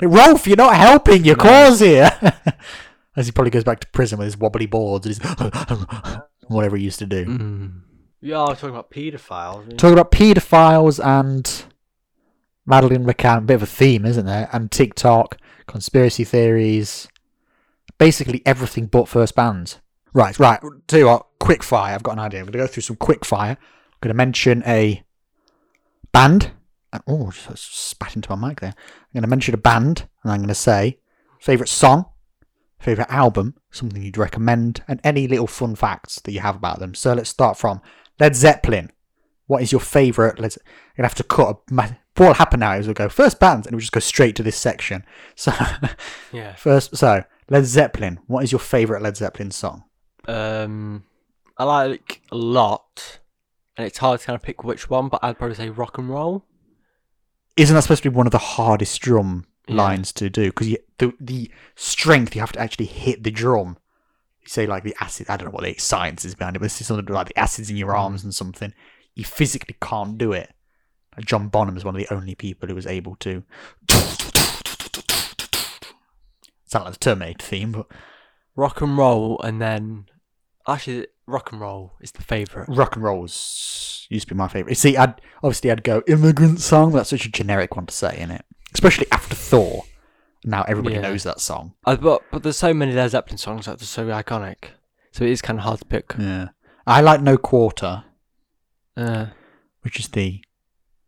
Like, 0.00 0.10
Rolf, 0.10 0.46
you're 0.46 0.56
not 0.56 0.76
helping 0.76 1.22
your 1.26 1.36
No. 1.36 1.42
cause 1.42 1.80
here. 1.80 2.10
As 3.16 3.26
he 3.26 3.32
probably 3.32 3.50
goes 3.50 3.64
back 3.64 3.80
to 3.80 3.86
prison 3.88 4.18
with 4.18 4.26
his 4.26 4.38
wobbly 4.38 4.64
boards 4.66 5.04
and 5.06 5.14
his 5.14 6.16
whatever 6.48 6.76
he 6.78 6.84
used 6.84 6.98
to 7.00 7.06
do. 7.06 7.26
Mm. 7.26 7.80
Yeah, 8.20 8.38
I 8.38 8.50
was 8.50 8.60
talking 8.60 8.74
about 8.74 8.90
paedophiles. 8.90 9.76
Talking 9.76 9.98
about 9.98 10.10
paedophiles 10.10 11.04
and 11.04 11.64
Madeleine 12.64 13.04
McCann, 13.04 13.46
bit 13.46 13.54
of 13.54 13.62
a 13.62 13.66
theme, 13.66 14.04
isn't 14.04 14.26
there? 14.26 14.48
And 14.52 14.70
TikTok, 14.70 15.38
conspiracy 15.66 16.24
theories, 16.24 17.08
basically 17.98 18.42
everything 18.46 18.86
but 18.86 19.08
first 19.08 19.34
bands. 19.34 19.80
Right, 20.12 20.38
right. 20.38 20.60
Tell 20.86 20.98
you 20.98 21.06
what, 21.06 21.26
quick 21.38 21.62
fire. 21.62 21.94
I've 21.94 22.02
got 22.02 22.12
an 22.12 22.20
idea. 22.20 22.40
I'm 22.40 22.46
going 22.46 22.52
to 22.52 22.58
go 22.58 22.66
through 22.66 22.82
some 22.82 22.96
quick 22.96 23.24
fire. 23.24 23.58
I'm 23.60 23.98
going 24.00 24.10
to 24.10 24.14
mention 24.14 24.62
a 24.66 25.02
band. 26.12 26.52
And, 26.92 27.02
oh, 27.06 27.30
just 27.30 27.76
spat 27.76 28.16
into 28.16 28.34
my 28.34 28.48
mic 28.48 28.60
there. 28.60 28.74
I'm 28.76 29.12
going 29.12 29.22
to 29.22 29.28
mention 29.28 29.54
a 29.54 29.58
band, 29.58 30.08
and 30.22 30.32
I'm 30.32 30.38
going 30.38 30.48
to 30.48 30.54
say 30.54 30.98
favourite 31.38 31.68
song, 31.68 32.06
favourite 32.78 33.10
album, 33.10 33.56
something 33.70 34.02
you'd 34.02 34.16
recommend, 34.16 34.82
and 34.88 35.00
any 35.04 35.28
little 35.28 35.46
fun 35.46 35.74
facts 35.74 36.20
that 36.20 36.32
you 36.32 36.40
have 36.40 36.56
about 36.56 36.78
them. 36.78 36.94
So 36.94 37.12
let's 37.12 37.28
start 37.28 37.58
from 37.58 37.82
Led 38.18 38.34
Zeppelin. 38.36 38.90
What 39.46 39.62
is 39.62 39.70
your 39.72 39.80
favourite? 39.80 40.38
Let's. 40.38 40.56
You're 40.56 40.96
gonna 40.98 41.08
have 41.08 41.14
to 41.16 41.22
cut. 41.24 41.48
A, 41.70 41.74
ma- 41.74 41.88
what 42.16 42.26
will 42.28 42.34
happen 42.34 42.60
now 42.60 42.72
is 42.74 42.86
we'll 42.86 42.94
go 42.94 43.08
first 43.08 43.38
bands, 43.38 43.66
and 43.66 43.74
we'll 43.74 43.80
just 43.80 43.92
go 43.92 44.00
straight 44.00 44.34
to 44.36 44.42
this 44.42 44.56
section. 44.56 45.04
So 45.36 45.52
Yeah. 46.32 46.54
first, 46.54 46.96
so 46.96 47.24
Led 47.50 47.66
Zeppelin. 47.66 48.18
What 48.26 48.42
is 48.44 48.52
your 48.52 48.58
favourite 48.58 49.02
Led 49.02 49.16
Zeppelin 49.16 49.50
song? 49.50 49.84
Um, 50.26 51.04
I 51.58 51.64
like 51.64 52.22
a 52.32 52.36
lot, 52.36 53.20
and 53.76 53.86
it's 53.86 53.98
hard 53.98 54.20
to 54.20 54.26
kind 54.26 54.34
of 54.34 54.42
pick 54.42 54.64
which 54.64 54.88
one, 54.90 55.08
but 55.08 55.20
I'd 55.22 55.38
probably 55.38 55.56
say 55.56 55.68
rock 55.70 55.98
and 55.98 56.08
roll. 56.08 56.44
Isn't 57.56 57.74
that 57.74 57.82
supposed 57.82 58.02
to 58.02 58.10
be 58.10 58.16
one 58.16 58.26
of 58.26 58.32
the 58.32 58.38
hardest 58.38 59.00
drum 59.00 59.46
Yeah. 59.68 59.76
lines 59.76 60.12
to 60.14 60.28
do? 60.30 60.46
Because 60.46 60.68
the 60.98 61.12
the 61.20 61.50
strength 61.74 62.34
you 62.34 62.40
have 62.40 62.52
to 62.52 62.60
actually 62.60 62.86
hit 62.86 63.22
the 63.22 63.30
drum. 63.30 63.76
Say 64.46 64.66
like 64.66 64.84
the 64.84 64.94
acid. 65.00 65.26
I 65.28 65.36
don't 65.36 65.46
know 65.46 65.52
what 65.52 65.64
the 65.64 65.74
science 65.74 66.24
is 66.24 66.34
behind 66.34 66.56
it, 66.56 66.60
but 66.60 66.66
this 66.66 66.80
is 66.80 66.86
something 66.86 67.12
like 67.12 67.28
the 67.28 67.38
acids 67.38 67.68
in 67.70 67.76
your 67.76 67.92
Mm. 67.92 67.98
arms 67.98 68.24
and 68.24 68.34
something. 68.34 68.72
You 69.14 69.24
physically 69.24 69.76
can't 69.82 70.16
do 70.18 70.32
it. 70.32 70.52
John 71.24 71.48
Bonham 71.48 71.76
is 71.76 71.84
one 71.84 71.94
of 71.96 71.98
the 72.00 72.14
only 72.14 72.34
people 72.34 72.68
who 72.68 72.74
was 72.74 72.86
able 72.86 73.16
to. 73.16 73.42
Sound 76.68 76.84
like 76.84 76.94
the 76.94 76.98
Terminator 77.00 77.44
theme, 77.46 77.72
but 77.72 77.86
Rock 78.56 78.80
and 78.80 78.96
roll, 78.98 79.40
and 79.42 79.60
then 79.60 80.06
actually, 80.66 81.06
rock 81.26 81.52
and 81.52 81.60
roll 81.60 81.92
is 82.00 82.12
the 82.12 82.22
favourite. 82.22 82.68
rock 82.68 82.96
and 82.96 83.04
rolls 83.04 84.06
used 84.10 84.28
to 84.28 84.34
be 84.34 84.38
my 84.38 84.48
favorite. 84.48 84.76
See, 84.76 84.96
I'd 84.96 85.20
obviously 85.42 85.70
I'd 85.70 85.84
go 85.84 86.02
immigrant 86.08 86.60
song. 86.60 86.92
That's 86.92 87.10
such 87.10 87.26
a 87.26 87.30
generic 87.30 87.76
one 87.76 87.86
to 87.86 87.94
say, 87.94 88.18
in 88.18 88.30
it? 88.30 88.44
Especially 88.74 89.06
after 89.12 89.34
Thor. 89.34 89.84
Now 90.48 90.62
everybody 90.68 90.94
Yeah. 90.94 91.00
knows 91.02 91.24
that 91.24 91.40
song. 91.40 91.74
Uh, 91.84 91.96
but 91.96 92.22
but 92.30 92.42
there's 92.44 92.56
so 92.56 92.72
many 92.72 92.92
Led 92.92 93.10
Zeppelin 93.10 93.36
songs 93.36 93.66
that 93.66 93.82
are 93.82 93.84
so 93.84 94.06
iconic, 94.06 94.70
so 95.12 95.24
it 95.24 95.30
is 95.30 95.42
kind 95.42 95.58
of 95.58 95.64
hard 95.64 95.80
to 95.80 95.84
pick. 95.84 96.14
Yeah, 96.18 96.48
I 96.86 97.00
like 97.00 97.20
No 97.20 97.36
Quarter, 97.36 98.04
Uh, 98.96 99.26
which 99.82 99.98
is 99.98 100.08
the 100.08 100.40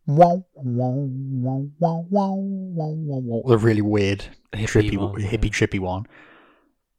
wow 0.05 0.45
wow 0.55 1.07
wow 1.07 1.69
wow 1.79 2.05
wow 2.09 2.33
wow 2.35 2.89
wow 2.89 3.19
wow. 3.23 3.49
The 3.49 3.57
really 3.57 3.81
weird, 3.81 4.25
hippie 4.51 4.67
trippy, 4.67 4.97
one, 4.97 5.21
hippie, 5.21 5.45
yeah. 5.45 5.67
trippy 5.67 5.79
one. 5.79 6.05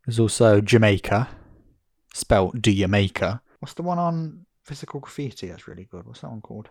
There's 0.07 0.19
also 0.19 0.61
Jamaica, 0.63 1.29
spelt 2.15 2.61
Do 2.63 2.73
Jamaica. 2.73 3.43
What's 3.59 3.75
the 3.75 3.83
one 3.83 3.99
on 3.99 4.47
Physical 4.65 5.01
Graffiti? 5.01 5.49
That's 5.49 5.69
really 5.69 5.85
good. 5.85 6.07
What's 6.07 6.21
that 6.23 6.31
one 6.31 6.41
called? 6.41 6.71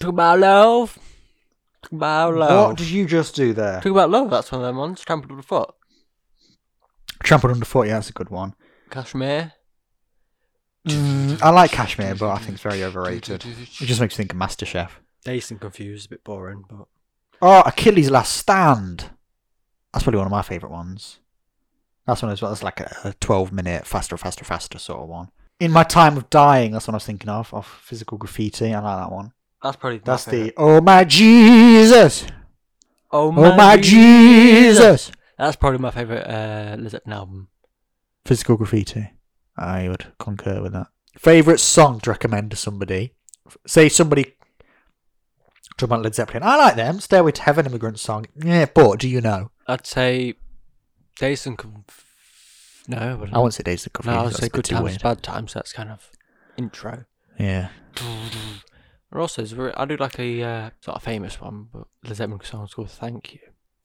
Talk 0.00 0.10
about 0.10 0.40
love. 0.40 0.98
Talk 1.82 1.92
about 1.92 2.34
love. 2.34 2.68
What 2.68 2.78
did 2.78 2.90
you 2.90 3.06
just 3.06 3.34
do 3.34 3.52
there? 3.52 3.80
Talk 3.80 3.92
about 3.92 4.10
love. 4.10 4.30
That's 4.30 4.52
one 4.52 4.60
of 4.60 4.66
them 4.66 4.76
ones. 4.76 5.00
Trampled 5.00 5.30
underfoot. 5.30 5.74
Trampled 7.22 7.52
Underfoot. 7.52 7.86
Yeah, 7.86 7.94
that's 7.94 8.08
a 8.10 8.14
good 8.14 8.30
one. 8.30 8.54
Kashmir. 8.90 9.52
Mm, 10.88 11.42
I 11.42 11.50
like 11.50 11.70
Kashmir, 11.70 12.14
but 12.14 12.30
I 12.30 12.38
think 12.38 12.52
it's 12.54 12.62
very 12.62 12.82
overrated. 12.82 13.44
It 13.44 13.68
just 13.68 14.00
makes 14.00 14.14
you 14.14 14.16
think 14.16 14.32
of 14.32 14.38
MasterChef. 14.38 14.90
Dazed 15.24 15.50
and 15.50 15.60
confused, 15.60 16.06
a 16.06 16.10
bit 16.10 16.24
boring, 16.24 16.64
but 16.68 16.86
Oh, 17.42 17.62
Achilles' 17.66 18.10
Last 18.10 18.36
Stand. 18.36 19.10
That's 19.92 20.02
probably 20.04 20.18
one 20.18 20.26
of 20.26 20.30
my 20.30 20.42
favourite 20.42 20.72
ones. 20.72 21.18
That's 22.06 22.22
one 22.22 22.32
as 22.32 22.40
well. 22.40 22.50
That's 22.50 22.62
like 22.62 22.80
a, 22.80 22.94
a 23.04 23.12
12 23.20 23.52
minute 23.52 23.86
faster, 23.86 24.16
faster, 24.16 24.44
faster 24.44 24.78
sort 24.78 25.00
of 25.00 25.08
one. 25.08 25.28
In 25.58 25.70
my 25.70 25.82
time 25.84 26.16
of 26.16 26.30
dying, 26.30 26.72
that's 26.72 26.86
what 26.88 26.94
I 26.94 26.96
was 26.96 27.04
thinking 27.04 27.28
of. 27.28 27.52
Of 27.52 27.66
physical 27.66 28.16
graffiti. 28.16 28.72
I 28.74 28.80
like 28.80 28.98
that 28.98 29.12
one. 29.12 29.32
That's 29.62 29.76
probably 29.76 29.98
my 29.98 30.02
That's 30.04 30.24
the. 30.24 30.52
Oh 30.56 30.80
my 30.80 31.04
Jesus! 31.04 32.26
oh 33.10 33.28
Oh 33.36 33.56
my 33.56 33.76
Jesus! 33.76 35.12
That's 35.38 35.56
probably 35.56 35.78
my 35.78 35.90
favorite 35.90 36.26
uh, 36.26 36.76
Led 36.78 36.90
Zeppelin 36.90 37.12
album. 37.14 37.48
Physical 38.24 38.56
graffiti. 38.56 39.12
I 39.56 39.88
would 39.88 40.06
concur 40.18 40.62
with 40.62 40.72
that. 40.72 40.88
Favourite 41.16 41.60
song 41.60 42.00
to 42.00 42.10
recommend 42.10 42.50
to 42.50 42.56
somebody? 42.56 43.14
Say 43.66 43.88
somebody 43.88 44.36
talking 45.76 45.92
about 45.92 46.02
Led 46.02 46.14
Zeppelin. 46.14 46.42
I 46.42 46.56
like 46.56 46.76
them. 46.76 47.00
Stairway 47.00 47.32
to 47.32 47.42
Heaven, 47.42 47.66
Immigrant 47.66 47.98
Song. 47.98 48.26
Yeah, 48.36 48.66
but 48.72 48.98
do 49.00 49.08
you 49.08 49.20
know? 49.20 49.50
I'd 49.66 49.86
say 49.86 50.34
Dazed 51.18 51.46
and 51.46 51.58
Conf- 51.58 52.84
No, 52.88 52.96
I 52.98 53.14
wouldn't. 53.14 53.34
I 53.36 53.38
won't 53.38 53.54
say 53.54 53.62
Days 53.62 53.88
Confused. 53.92 54.14
No, 54.14 54.20
I 54.20 54.24
would 54.24 54.36
say 54.36 54.48
Good 54.48 54.64
Times, 54.64 54.84
weird. 54.84 55.02
Bad 55.02 55.22
Times. 55.22 55.54
That's 55.54 55.72
kind 55.72 55.90
of 55.90 56.10
intro. 56.56 57.04
Yeah. 57.38 57.68
And 59.12 59.20
also, 59.20 59.72
I 59.76 59.84
do 59.86 59.96
like 59.96 60.18
a 60.18 60.42
uh, 60.42 60.70
sort 60.80 60.96
of 60.96 61.02
famous 61.02 61.40
one, 61.40 61.68
but 61.72 61.86
Led 62.04 62.16
Zeppelin 62.16 62.40
song 62.44 62.68
called 62.68 62.90
"Thank 62.90 63.34
You." 63.34 63.40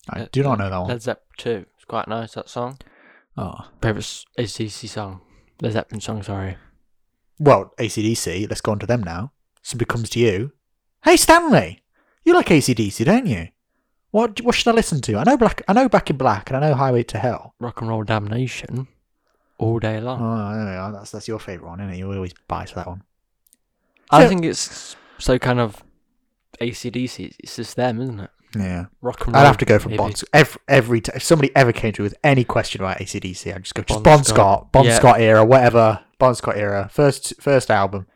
I 0.10 0.22
Uh, 0.22 0.28
do 0.32 0.44
not 0.44 0.60
know 0.60 0.70
that 0.70 0.78
one. 0.78 0.90
Led 0.90 1.02
Zeppelin 1.02 1.26
2. 1.38 1.66
It's 1.76 1.86
quite 1.86 2.08
nice, 2.08 2.34
that 2.34 2.48
song. 2.50 2.78
Oh. 3.38 3.56
Favourite 3.82 4.04
s- 4.04 4.26
ACDC 4.38 4.88
song. 4.88 5.22
Led 5.62 5.74
Zeppelin 5.74 6.00
song, 6.02 6.22
sorry. 6.22 6.58
Well, 7.40 7.74
ACDC, 7.80 8.48
let's 8.50 8.62
go 8.62 8.72
on 8.74 8.80
to 8.80 8.86
them 8.86 9.02
now. 9.04 9.32
Somebody 9.64 9.88
comes 9.88 10.10
to 10.12 10.20
you. 10.20 10.52
Hey, 11.04 11.18
Stanley! 11.18 11.82
You 12.24 12.34
like 12.36 12.48
ACDC, 12.48 13.04
don't 13.06 13.26
you? 13.26 13.48
What 14.12 14.40
what 14.42 14.56
should 14.56 14.68
I 14.70 14.74
listen 14.76 15.02
to? 15.02 15.18
I 15.18 15.24
know 15.24 15.38
Black. 15.38 15.62
I 15.68 15.74
know 15.74 15.90
Back 15.90 16.10
in 16.10 16.18
Black, 16.18 16.50
and 16.50 16.58
I 16.64 16.70
know 16.70 16.76
Highway 16.76 17.04
to 17.04 17.18
Hell. 17.18 17.56
Rock 17.60 17.82
and 17.82 17.90
Roll 17.90 18.04
Damnation. 18.04 18.88
All 19.58 19.80
day 19.80 19.98
Oh, 19.98 20.02
long. 20.02 20.20
there 20.56 20.66
we 20.72 20.78
are. 20.78 20.92
That's 20.92 21.12
that's 21.12 21.28
your 21.28 21.40
favourite 21.40 21.70
one, 21.70 21.80
isn't 21.82 21.94
it? 21.96 21.98
You 21.98 22.12
always 22.14 22.34
buy 22.48 22.66
to 22.66 22.76
that 22.76 22.88
one. 22.88 23.04
I 24.12 24.24
so- 24.24 24.30
think 24.30 24.46
it's 24.46 24.96
so 25.20 25.38
kind 25.40 25.60
of 25.60 25.84
ACDC. 26.62 27.36
It's 27.40 27.56
just 27.56 27.76
them, 27.76 28.02
isn't 28.02 28.20
it? 28.20 28.30
Yeah. 28.56 28.86
Rock 29.02 29.26
and 29.26 29.36
roll. 29.36 29.44
I'd 29.44 29.48
have 29.48 29.58
to 29.58 29.66
go 29.66 29.80
for 29.80 29.90
maybe. 29.90 29.98
Bon 29.98 30.16
Scott. 30.16 30.30
Every, 30.34 30.62
every 30.68 31.02
t- 31.02 31.12
if 31.16 31.24
somebody 31.24 31.54
ever 31.56 31.74
came 31.74 31.92
to 31.94 32.02
me 32.02 32.06
with 32.06 32.16
any 32.24 32.44
question 32.44 32.82
about 32.82 33.00
ACDC, 33.00 33.54
I'd 33.54 33.64
just 33.64 33.76
go, 33.76 33.84
just 33.84 34.02
Bon 34.04 34.18
Bon, 34.18 34.24
Scott. 34.24 34.36
Scott. 34.36 34.72
Bon 34.72 34.86
Yeah. 34.86 34.96
Scott 34.96 35.20
era, 35.20 35.44
whatever. 35.44 36.00
Bon 36.20 36.34
Scott 36.36 36.56
era. 36.58 36.90
First 36.92 37.34
first 37.42 37.70
album. 37.70 38.08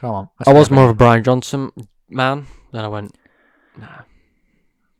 Come 0.00 0.10
on. 0.10 0.28
that's 0.38 0.48
I 0.48 0.52
was 0.52 0.70
more 0.70 0.84
of 0.84 0.90
a. 0.90 0.94
Brian 0.94 1.24
Johnson 1.24 1.72
man. 2.08 2.46
Then 2.72 2.84
I 2.84 2.88
went, 2.88 3.16
nah. 3.76 3.86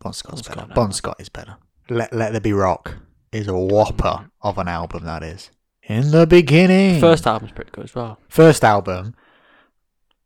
Bon 0.01 0.13
Scott's 0.13 0.43
Bon 0.43 0.49
better. 0.49 0.61
Scott, 0.67 0.69
no. 0.71 0.75
Bon 0.75 0.93
Scott 0.93 1.17
is 1.21 1.29
better. 1.29 1.57
Let 1.89 2.13
Let 2.13 2.33
There 2.33 2.41
Be 2.41 2.53
Rock 2.53 2.97
is 3.31 3.47
a 3.49 3.57
whopper 3.57 4.31
of 4.41 4.59
an 4.59 4.67
album. 4.69 5.05
That 5.05 5.23
is. 5.23 5.51
In 5.85 6.11
the 6.11 6.27
beginning. 6.27 7.01
First 7.01 7.27
album's 7.27 7.53
pretty 7.53 7.71
good 7.73 7.85
as 7.85 7.95
well. 7.95 8.19
first 8.29 8.65
album. 8.65 9.15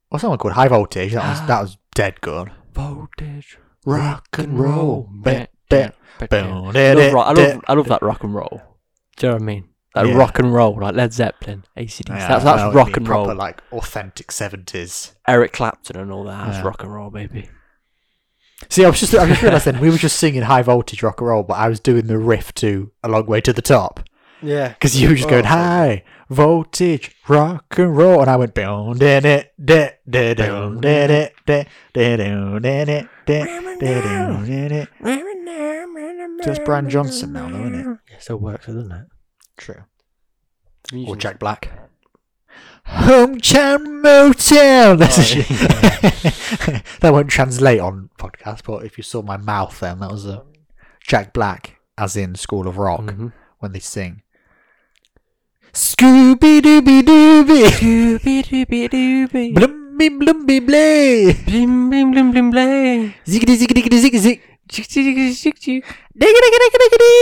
What's 0.09 0.23
that 0.23 0.29
one 0.29 0.39
called? 0.39 0.55
High 0.55 0.69
Voltage. 0.69 1.13
That 1.13 1.29
was 1.29 1.41
that 1.41 1.59
ah. 1.59 1.63
was 1.63 1.77
dead 1.95 2.21
good. 2.21 2.53
Voltage. 2.73 3.59
Rock 3.85 4.29
and 4.39 4.59
roll. 4.59 5.11
I 5.25 5.49
love, 5.71 7.15
I, 7.15 7.33
love, 7.33 7.65
I 7.69 7.73
love 7.75 7.89
that 7.89 8.03
rock 8.03 8.25
and 8.25 8.35
roll. 8.35 8.63
Do 9.17 9.27
you 9.27 9.31
know 9.31 9.37
what 9.37 9.43
I 9.43 9.45
mean? 9.45 9.69
Like 9.95 10.07
Yeah. 10.09 10.17
rock 10.17 10.39
and 10.39 10.53
roll, 10.53 10.79
like 10.79 10.95
Led 10.95 11.13
Zeppelin, 11.13 11.65
ACDC. 11.77 12.09
Yeah, 12.09 12.29
that's 12.29 12.45
that's 12.45 12.75
rock 12.75 12.97
and 12.97 13.07
proper, 13.07 13.29
roll. 13.31 13.37
like 13.37 13.63
authentic 13.73 14.31
seventies. 14.31 15.15
Eric 15.27 15.53
Clapton 15.53 15.97
and 15.97 16.13
all 16.13 16.25
that. 16.25 16.47
That's 16.47 16.59
Yeah. 16.59 16.65
rock 16.65 16.83
and 16.83 16.93
roll, 16.93 17.11
baby. 17.11 17.49
See, 18.69 18.85
I 18.85 18.89
was 18.89 19.01
just 19.01 19.15
I 19.15 19.27
just 19.27 19.43
realised 19.43 19.65
then 19.65 19.81
we 19.81 19.91
were 19.91 19.97
just 19.97 20.19
singing 20.19 20.43
high 20.43 20.63
voltage 20.63 21.03
rock 21.03 21.21
and 21.21 21.29
roll, 21.29 21.43
but 21.43 21.55
I 21.55 21.69
was 21.69 21.81
doing 21.81 22.07
the 22.07 22.19
riff 22.19 22.53
to 22.55 22.93
a 23.03 23.09
long 23.09 23.27
way 23.27 23.41
to 23.41 23.53
the 23.53 23.63
top 23.63 24.01
Yeah. 24.43 24.69
because 24.69 25.01
you 25.01 25.09
were 25.09 25.15
just 25.15 25.29
Oh, 25.29 25.31
going 25.31 25.45
sorry. 25.45 25.55
high 25.55 26.05
voltage 26.29 27.15
rock 27.29 27.79
and 27.79 27.97
roll, 27.97 28.21
and 28.21 28.29
I 28.31 28.37
went 28.37 28.55
down, 28.55 29.01
it, 29.01 29.25
it, 29.25 29.53
it, 29.59 30.01
it. 30.07 31.69
So 36.43 36.51
it's 36.51 36.59
Brian 36.65 36.91
Johnson 36.91 37.33
now, 37.33 37.49
though, 37.49 37.61
isn't 37.61 37.75
it? 37.75 37.99
Yeah, 38.11 38.19
still 38.19 38.37
works, 38.39 38.67
doesn't 38.67 38.93
it? 38.93 39.07
True. 39.57 39.85
Music- 40.93 41.09
Or 41.09 41.17
Jack 41.17 41.39
Black. 41.39 41.71
Hometown 42.87 44.03
Motel. 44.03 44.97
That's 44.97 45.19
Oh, 45.19 45.21
a 45.21 45.25
shit. 45.25 45.49
that 47.01 47.13
won't 47.13 47.29
translate 47.31 47.81
on 47.81 48.11
podcast, 48.19 48.63
but 48.65 48.85
if 48.85 48.97
you 48.97 49.03
saw 49.03 49.23
my 49.23 49.37
mouth, 49.37 49.79
then 49.81 49.99
that 50.01 50.11
was 50.11 50.27
a 50.27 50.45
Jack 51.07 51.33
Black, 51.33 51.81
as 51.99 52.17
in 52.17 52.35
School 52.37 52.69
of 52.69 52.79
Rock, 52.79 53.01
Mhm. 53.01 53.33
when 53.59 53.73
they 53.73 53.81
sing. 53.81 54.23
Scooby 55.77 56.65
Dooby 56.65 57.05
Dooby. 57.05 57.69
Doobie-doobie-doobie. 57.69 59.53
Blumby 59.53 60.09
Blumby 60.09 60.65
Blay. 60.65 61.35
Blim, 61.45 61.91
blim, 61.91 62.13
blim, 62.13 62.31
blim, 62.33 62.51
blim. 62.51 63.13
Ziggity 63.29 63.57
ziggity 63.61 63.83
ziggity 63.85 64.19
zig. 64.19 64.41
Chick, 64.73 64.89
chick, 64.89 65.05
chick, 65.05 65.37
chick, 65.37 65.59
chick. 65.61 65.85
Diggity 66.17 66.49
diggity 66.55 66.77
diggity. 66.81 67.13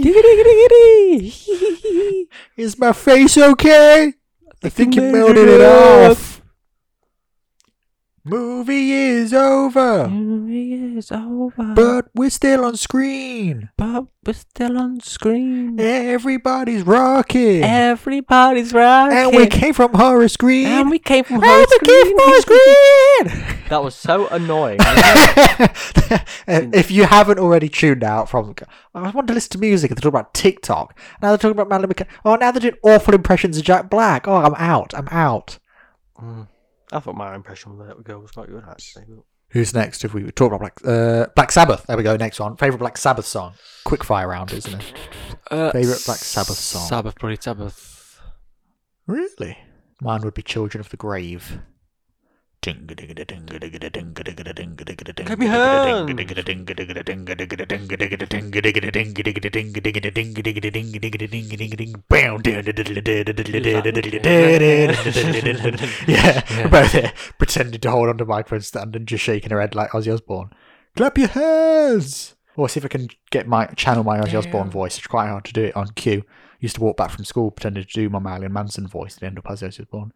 Diggity-diggity-diggity. 0.00 2.28
Is 2.56 2.78
my 2.78 2.94
face 2.94 3.36
okay? 3.36 4.14
I 4.64 4.68
think 4.70 4.96
you 4.96 5.02
melted 5.02 5.46
it 5.46 5.60
off. 5.60 6.37
Off. 8.28 8.30
Movie 8.30 8.92
is 8.92 9.32
over. 9.34 10.08
Movie 10.08 10.96
is 10.98 11.10
over, 11.12 11.74
But 11.74 12.08
we're 12.14 12.30
still 12.30 12.64
on 12.64 12.76
screen. 12.76 13.70
but 13.76 14.04
we're 14.26 14.32
still 14.34 14.78
on 14.78 15.00
screen. 15.00 15.80
Everybody's 15.80 16.82
rocking. 16.82 17.62
Everybody's 17.64 18.72
rocking. 18.72 19.16
and 19.18 19.36
we 19.36 19.46
came 19.46 19.72
from 19.74 19.94
horror 19.94 20.28
screen. 20.28 20.66
And 20.66 20.90
we 20.90 20.98
came 20.98 21.24
from 21.24 21.36
And 21.36 21.44
horror 21.46 21.66
we 21.70 21.88
came 21.88 22.06
from 22.06 22.18
horror 22.18 22.40
screen. 22.40 23.28
screen. 23.28 23.54
That 23.68 23.82
was 23.84 23.94
so 23.94 24.26
annoying. 24.28 24.78
If 26.48 26.90
you 26.90 27.04
haven't 27.04 27.38
already 27.38 27.68
tuned 27.68 28.02
out 28.02 28.30
from, 28.30 28.54
I 28.94 29.10
want 29.10 29.28
to 29.28 29.34
listen 29.34 29.50
to 29.50 29.58
music. 29.58 29.90
They're 29.90 29.96
talking 29.96 30.08
about 30.08 30.32
TikTok. 30.32 30.98
Now 31.20 31.28
they're 31.28 31.36
talking 31.38 31.50
about 31.58 31.68
Madeleine 31.68 31.92
McCann. 31.92 32.06
Oh, 32.24 32.36
now 32.36 32.50
they're 32.50 32.60
doing 32.62 32.80
awful 32.82 33.12
impressions 33.14 33.58
of 33.58 33.64
Jack 33.64 33.90
Black. 33.90 34.26
Oh, 34.26 34.36
I'm 34.36 34.54
out. 34.54 34.94
I'm 34.94 35.08
out. 35.08 35.58
Mm. 36.18 36.48
I 36.92 37.00
thought 37.00 37.14
my 37.16 37.34
impression 37.34 37.72
of 37.72 37.86
that 37.86 38.02
girl 38.04 38.20
was 38.20 38.30
quite 38.32 38.48
good 38.48 38.64
actually. 38.68 39.04
but- 39.08 39.24
Who's 39.50 39.72
next? 39.72 40.04
If 40.04 40.12
we 40.12 40.30
talk 40.30 40.48
about 40.52 40.60
Black, 40.60 40.78
uh, 40.84 41.26
Black 41.34 41.50
Sabbath. 41.50 41.86
There 41.86 41.96
we 41.96 42.02
go. 42.02 42.16
Next 42.18 42.38
one. 42.38 42.56
Favorite 42.58 42.80
Black 42.80 42.98
Sabbath 42.98 43.24
song. 43.24 43.54
Quick 43.84 44.04
fire 44.04 44.28
round, 44.28 44.52
isn't 44.52 44.74
it? 44.78 44.92
Uh, 45.50 45.70
Favourite 45.70 46.02
Black 46.04 46.18
Sabbath 46.18 46.56
song? 46.58 46.86
Sabbath, 46.86 47.14
probably 47.18 47.38
Sabbath. 47.40 48.20
Really? 49.06 49.56
Mine 50.02 50.20
would 50.20 50.34
be 50.34 50.42
Children 50.42 50.80
of 50.80 50.90
the 50.90 50.98
Grave. 50.98 51.60
Hands. 64.24 65.80
yeah, 66.08 66.42
we're 66.62 66.68
both 66.68 66.92
there 66.92 67.12
pretending 67.38 67.80
to 67.80 67.90
hold 67.90 68.08
onto 68.08 68.24
the 68.24 68.28
microphone 68.28 68.60
stand 68.60 68.96
and 68.96 69.06
just 69.06 69.24
shaking 69.24 69.50
her 69.50 69.60
head 69.60 69.74
like 69.74 69.90
Ozzy 69.90 70.12
Osbourne. 70.12 70.50
Clap 70.96 71.16
your 71.18 71.28
hands! 71.28 72.34
Or 72.56 72.68
see 72.68 72.78
if 72.80 72.84
I 72.84 72.88
can 72.88 73.08
get 73.30 73.46
my 73.46 73.66
channel 73.66 74.02
my 74.02 74.18
Ozzy 74.18 74.36
Osbourne 74.36 74.70
voice. 74.70 74.98
It's 74.98 75.06
quite 75.06 75.28
hard 75.28 75.44
to 75.44 75.52
do 75.52 75.64
it 75.64 75.76
on 75.76 75.90
cue. 75.90 76.24
used 76.58 76.74
to 76.74 76.82
walk 76.82 76.96
back 76.96 77.10
from 77.10 77.24
school 77.24 77.52
pretending 77.52 77.84
to 77.84 77.92
do 77.92 78.08
my 78.10 78.18
Marilyn 78.18 78.52
Manson 78.52 78.88
voice 78.88 79.16
and 79.16 79.28
end 79.28 79.38
up 79.38 79.48
as 79.48 79.62
Ozzy 79.62 79.80
Osbourne. 79.82 80.12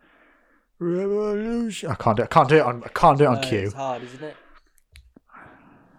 Revolution. 0.83 1.91
I 1.91 1.95
can't 1.95 2.17
do. 2.17 2.23
it. 2.23 2.27
I 2.27 2.35
can't 2.35 2.49
do 2.49 2.57
it 2.57 2.63
on. 2.63 2.83
I 2.85 2.89
can't 2.89 3.19
do 3.19 3.25
it 3.25 3.29
on 3.29 3.43
cue. 3.43 3.71
hard, 3.75 4.03
isn't 4.03 4.23
it? 4.23 4.37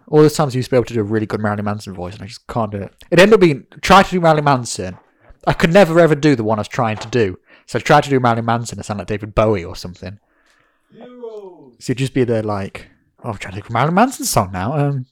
All 0.08 0.20
those 0.20 0.34
times 0.34 0.54
I 0.54 0.58
used 0.58 0.66
to 0.66 0.70
be 0.72 0.76
able 0.76 0.84
to 0.84 0.94
do 0.94 1.00
a 1.00 1.04
really 1.04 1.26
good 1.26 1.40
Marilyn 1.40 1.64
Manson 1.64 1.94
voice, 1.94 2.14
and 2.14 2.22
I 2.22 2.26
just 2.26 2.46
can't 2.46 2.70
do 2.70 2.78
it. 2.78 2.94
It 3.10 3.18
ended 3.18 3.34
up 3.34 3.40
being 3.40 3.66
try 3.80 4.02
to 4.02 4.10
do 4.10 4.20
Marilyn 4.20 4.44
Manson. 4.44 4.98
I 5.46 5.52
could 5.54 5.72
never 5.72 5.98
ever 5.98 6.14
do 6.14 6.36
the 6.36 6.44
one 6.44 6.58
I 6.58 6.60
was 6.60 6.68
trying 6.68 6.98
to 6.98 7.08
do. 7.08 7.38
So 7.66 7.78
I 7.78 7.82
tried 7.82 8.04
to 8.04 8.10
do 8.10 8.20
Marilyn 8.20 8.44
Manson. 8.44 8.78
I 8.78 8.82
sound 8.82 8.98
like 8.98 9.06
David 9.06 9.34
Bowie 9.34 9.64
or 9.64 9.74
something. 9.74 10.18
So 11.78 11.90
you'd 11.90 11.98
just 11.98 12.14
be 12.14 12.24
there 12.24 12.42
like, 12.42 12.88
oh, 13.22 13.30
I'm 13.30 13.38
trying 13.38 13.54
to 13.54 13.60
do 13.60 13.72
Marilyn 13.72 13.94
Manson 13.94 14.26
song 14.26 14.52
now. 14.52 14.74
Um, 14.74 15.06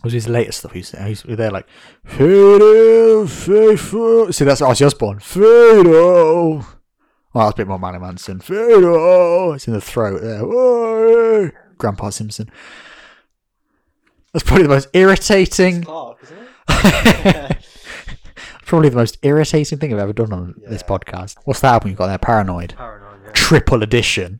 what 0.00 0.04
was 0.04 0.12
his 0.12 0.28
latest 0.28 0.60
stuff? 0.60 0.72
He's, 0.72 0.92
used 0.92 0.94
to, 0.94 1.02
he 1.02 1.08
used 1.10 1.22
to 1.22 1.28
be 1.28 1.34
there 1.34 1.50
like, 1.50 1.66
Fatal, 2.04 3.26
faithful. 3.26 4.32
See, 4.32 4.44
that's 4.44 4.60
Ozzy 4.60 4.86
Osbourne. 4.86 5.18
Fatal. 5.18 6.64
Well, 7.32 7.46
that's 7.46 7.54
a 7.54 7.56
bit 7.58 7.68
more 7.68 7.78
Marilyn 7.78 8.02
Manson. 8.02 8.40
Fatal. 8.40 8.84
Oh, 8.84 9.52
it's 9.52 9.68
in 9.68 9.72
the 9.72 9.80
throat 9.80 10.20
there. 10.20 10.44
Whoa. 10.44 11.50
Grandpa 11.78 12.10
Simpson. 12.10 12.50
That's 14.32 14.44
probably 14.44 14.64
the 14.64 14.68
most 14.68 14.88
irritating. 14.92 15.82
Clark. 15.82 16.18
Probably 18.66 18.88
the 18.88 18.96
most 18.96 19.18
irritating 19.22 19.78
thing 19.78 19.92
I've 19.92 19.98
ever 19.98 20.12
done 20.12 20.32
on 20.32 20.54
this 20.68 20.84
podcast. 20.84 21.36
What's 21.44 21.58
that 21.60 21.72
album 21.72 21.90
you 21.90 21.96
got 21.96 22.06
there? 22.06 22.18
Paranoid. 22.18 22.74
Paranoid. 22.76 23.20
Yeah. 23.24 23.32
Triple 23.32 23.82
edition. 23.82 24.38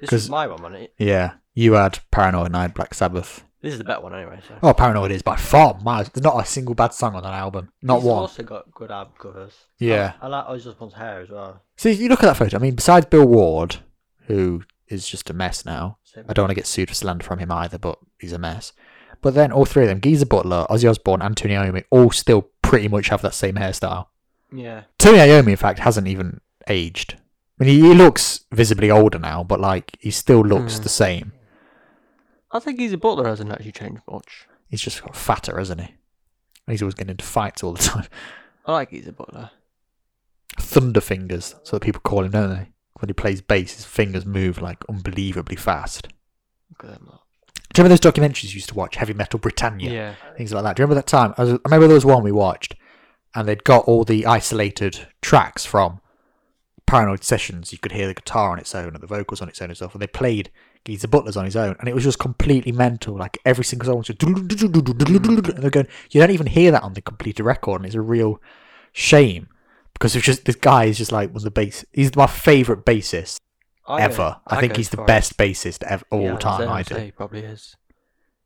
This 0.00 0.12
is 0.12 0.28
my 0.28 0.48
one, 0.48 0.62
wasn't 0.62 0.82
it? 0.82 0.94
Yeah. 0.98 1.34
You 1.54 1.74
had 1.74 2.00
Paranoid 2.10 2.46
and 2.46 2.56
I 2.56 2.62
had 2.62 2.74
Black 2.74 2.92
Sabbath. 2.94 3.44
This 3.60 3.72
is 3.72 3.78
the 3.78 3.84
better 3.84 4.00
one 4.02 4.14
anyway. 4.14 4.40
So. 4.46 4.54
Oh, 4.62 4.72
Paranoid 4.72 5.10
is 5.10 5.22
by 5.22 5.34
far 5.36 5.78
my. 5.82 6.04
There's 6.04 6.22
not 6.22 6.40
a 6.40 6.46
single 6.46 6.74
bad 6.76 6.94
song 6.94 7.14
on 7.16 7.22
that 7.24 7.34
album. 7.34 7.70
Not 7.82 7.96
He's 7.96 8.04
one. 8.04 8.18
also 8.18 8.42
got 8.44 8.70
good 8.72 8.90
album 8.92 9.14
covers. 9.18 9.52
Yeah. 9.78 10.12
I, 10.20 10.26
I 10.26 10.28
like 10.28 10.46
Ozzy 10.46 10.68
Osbourne's 10.68 10.94
hair 10.94 11.20
as 11.20 11.28
well. 11.30 11.62
See, 11.76 11.92
you 11.92 12.08
look 12.08 12.22
at 12.22 12.26
that 12.26 12.36
photo. 12.36 12.56
I 12.56 12.60
mean, 12.60 12.76
besides 12.76 13.06
Bill 13.06 13.26
Ward, 13.26 13.76
who 14.26 14.62
is 14.86 15.08
just 15.08 15.28
a 15.30 15.32
mess 15.34 15.64
now. 15.64 15.98
So- 16.04 16.22
I 16.28 16.32
don't 16.32 16.44
want 16.44 16.50
to 16.50 16.54
get 16.56 16.66
sued 16.66 16.88
for 16.88 16.94
slander 16.94 17.24
from 17.24 17.40
him 17.40 17.50
either, 17.50 17.78
but 17.78 17.98
he's 18.20 18.32
a 18.32 18.38
mess. 18.38 18.72
But 19.20 19.34
then 19.34 19.50
all 19.50 19.64
three 19.64 19.82
of 19.82 19.88
them, 19.88 20.00
Geezer 20.00 20.26
Butler, 20.26 20.64
Ozzy 20.70 20.88
Osbourne, 20.88 21.20
and 21.22 21.36
Tony 21.36 21.54
Iommi, 21.54 21.82
all 21.90 22.12
still 22.12 22.48
pretty 22.62 22.86
much 22.86 23.08
have 23.08 23.22
that 23.22 23.34
same 23.34 23.56
hairstyle. 23.56 24.06
Yeah. 24.54 24.84
Tony 24.98 25.18
Iommi, 25.18 25.50
in 25.50 25.56
fact, 25.56 25.80
hasn't 25.80 26.06
even 26.06 26.40
aged. 26.68 27.16
I 27.60 27.64
mean, 27.64 27.74
he, 27.74 27.88
he 27.88 27.94
looks 27.94 28.46
visibly 28.52 28.88
older 28.90 29.18
now, 29.18 29.42
but 29.42 29.58
like 29.58 29.96
he 29.98 30.12
still 30.12 30.42
looks 30.42 30.76
Hmm. 30.76 30.82
the 30.84 30.88
same. 30.88 31.32
I 32.50 32.58
think 32.58 32.78
Geezer 32.78 32.96
Butler 32.96 33.28
hasn't 33.28 33.52
actually 33.52 33.72
changed 33.72 34.02
much. 34.10 34.46
He's 34.68 34.80
just 34.80 35.02
got 35.02 35.16
fatter, 35.16 35.58
hasn't 35.58 35.80
he? 35.80 35.86
And 35.86 36.72
he's 36.72 36.82
always 36.82 36.94
getting 36.94 37.12
into 37.12 37.24
fights 37.24 37.62
all 37.62 37.72
the 37.72 37.82
time. 37.82 38.06
I 38.66 38.72
like 38.72 38.90
Geezer 38.90 39.12
Butler. 39.12 39.50
Thunder 40.58 41.00
fingers, 41.00 41.54
so 41.62 41.76
that 41.76 41.84
people 41.84 42.00
call 42.00 42.24
him, 42.24 42.32
don't 42.32 42.50
they? 42.50 42.72
When 43.00 43.08
he 43.08 43.12
plays 43.12 43.40
bass, 43.40 43.74
his 43.76 43.84
fingers 43.84 44.26
move 44.26 44.60
like 44.60 44.84
unbelievably 44.88 45.56
fast. 45.56 46.08
Look 46.70 46.84
at 46.84 46.98
them 46.98 47.06
lot. 47.08 47.22
Do 47.72 47.80
you 47.80 47.84
remember 47.84 47.96
those 47.96 48.12
documentaries 48.12 48.44
you 48.44 48.56
used 48.56 48.70
to 48.70 48.74
watch, 48.74 48.96
Heavy 48.96 49.12
Metal 49.12 49.38
Britannia? 49.38 49.92
Yeah. 49.92 50.14
things 50.36 50.52
like 50.52 50.64
that. 50.64 50.76
Do 50.76 50.80
you 50.80 50.84
remember 50.84 51.00
that 51.00 51.06
time? 51.06 51.34
I, 51.36 51.44
was, 51.44 51.52
I 51.52 51.58
remember 51.66 51.86
there 51.86 51.94
was 51.94 52.04
one 52.04 52.24
we 52.24 52.32
watched, 52.32 52.74
and 53.34 53.46
they'd 53.46 53.62
got 53.64 53.84
all 53.84 54.04
the 54.04 54.26
isolated 54.26 55.06
tracks 55.22 55.64
from 55.64 56.00
Paranoid 56.86 57.22
Sessions. 57.22 57.70
You 57.72 57.78
could 57.78 57.92
hear 57.92 58.06
the 58.08 58.14
guitar 58.14 58.50
on 58.50 58.58
its 58.58 58.74
own 58.74 58.94
and 58.94 59.00
the 59.02 59.06
vocals 59.06 59.40
on 59.40 59.48
its 59.48 59.60
own 59.62 59.68
and 59.68 59.76
stuff, 59.76 59.92
and 59.94 60.02
they 60.02 60.06
played 60.06 60.50
Geezer 60.88 61.06
Butler's 61.08 61.36
on 61.36 61.44
his 61.44 61.54
own, 61.56 61.76
and 61.78 61.88
it 61.88 61.94
was 61.94 62.04
just 62.04 62.18
completely 62.18 62.72
mental. 62.72 63.16
Like 63.16 63.38
every 63.44 63.64
single 63.64 63.86
song 63.86 63.98
was 63.98 64.06
just, 64.08 64.22
and 64.22 64.50
they're 64.50 65.70
going, 65.70 65.86
you 66.10 66.20
don't 66.20 66.30
even 66.30 66.46
hear 66.46 66.70
that 66.70 66.82
on 66.82 66.94
the 66.94 67.00
completed 67.02 67.42
record, 67.44 67.80
and 67.80 67.86
it's 67.86 67.94
a 67.94 68.00
real 68.00 68.40
shame 68.92 69.48
because 69.92 70.16
it's 70.16 70.24
just 70.24 70.44
this 70.44 70.56
guy 70.56 70.84
is 70.84 70.98
just 70.98 71.12
like 71.12 71.32
was 71.32 71.42
the 71.44 71.50
bass. 71.50 71.84
He's 71.92 72.14
my 72.16 72.26
favorite 72.26 72.84
bassist 72.84 73.38
I 73.86 74.00
ever. 74.02 74.38
I, 74.46 74.60
think 74.60 74.76
he's 74.76 74.88
the 74.88 74.96
for 74.96 75.02
it. 75.04 75.06
best 75.06 75.36
bassist 75.36 75.82
ever 75.84 76.04
all 76.10 76.22
Yeah, 76.22 76.36
time. 76.38 76.68
I 76.68 76.82
do. 76.82 76.94
He 76.96 77.10
probably 77.10 77.40
is. 77.40 77.76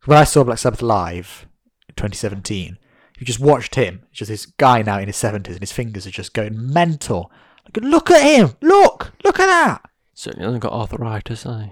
when 0.07 0.19
I 0.19 0.25
saw 0.25 0.45
Black 0.45 0.59
Sabbath 0.59 0.83
live 0.83 1.47
in 1.89 1.95
2017, 1.95 2.79
you 3.19 3.27
just 3.27 3.41
watched 3.41 3.77
him. 3.77 4.03
Just 4.13 4.31
this 4.31 4.47
guy 4.47 4.83
now 4.83 4.99
in 4.99 5.07
his 5.07 5.17
70s, 5.17 5.47
and 5.49 5.61
his 5.61 5.73
fingers 5.73 6.07
are 6.07 6.11
just 6.11 6.35
going 6.35 6.73
mental. 6.73 7.31
Look 7.81 8.11
at 8.11 8.23
him! 8.23 8.57
Look! 8.61 9.13
Look 9.25 9.39
at 9.39 9.47
that! 9.47 9.83
Certainly 10.15 10.45
hasn't 10.45 10.63
got 10.63 10.73
arthritis, 10.73 11.47
eh? 11.47 11.69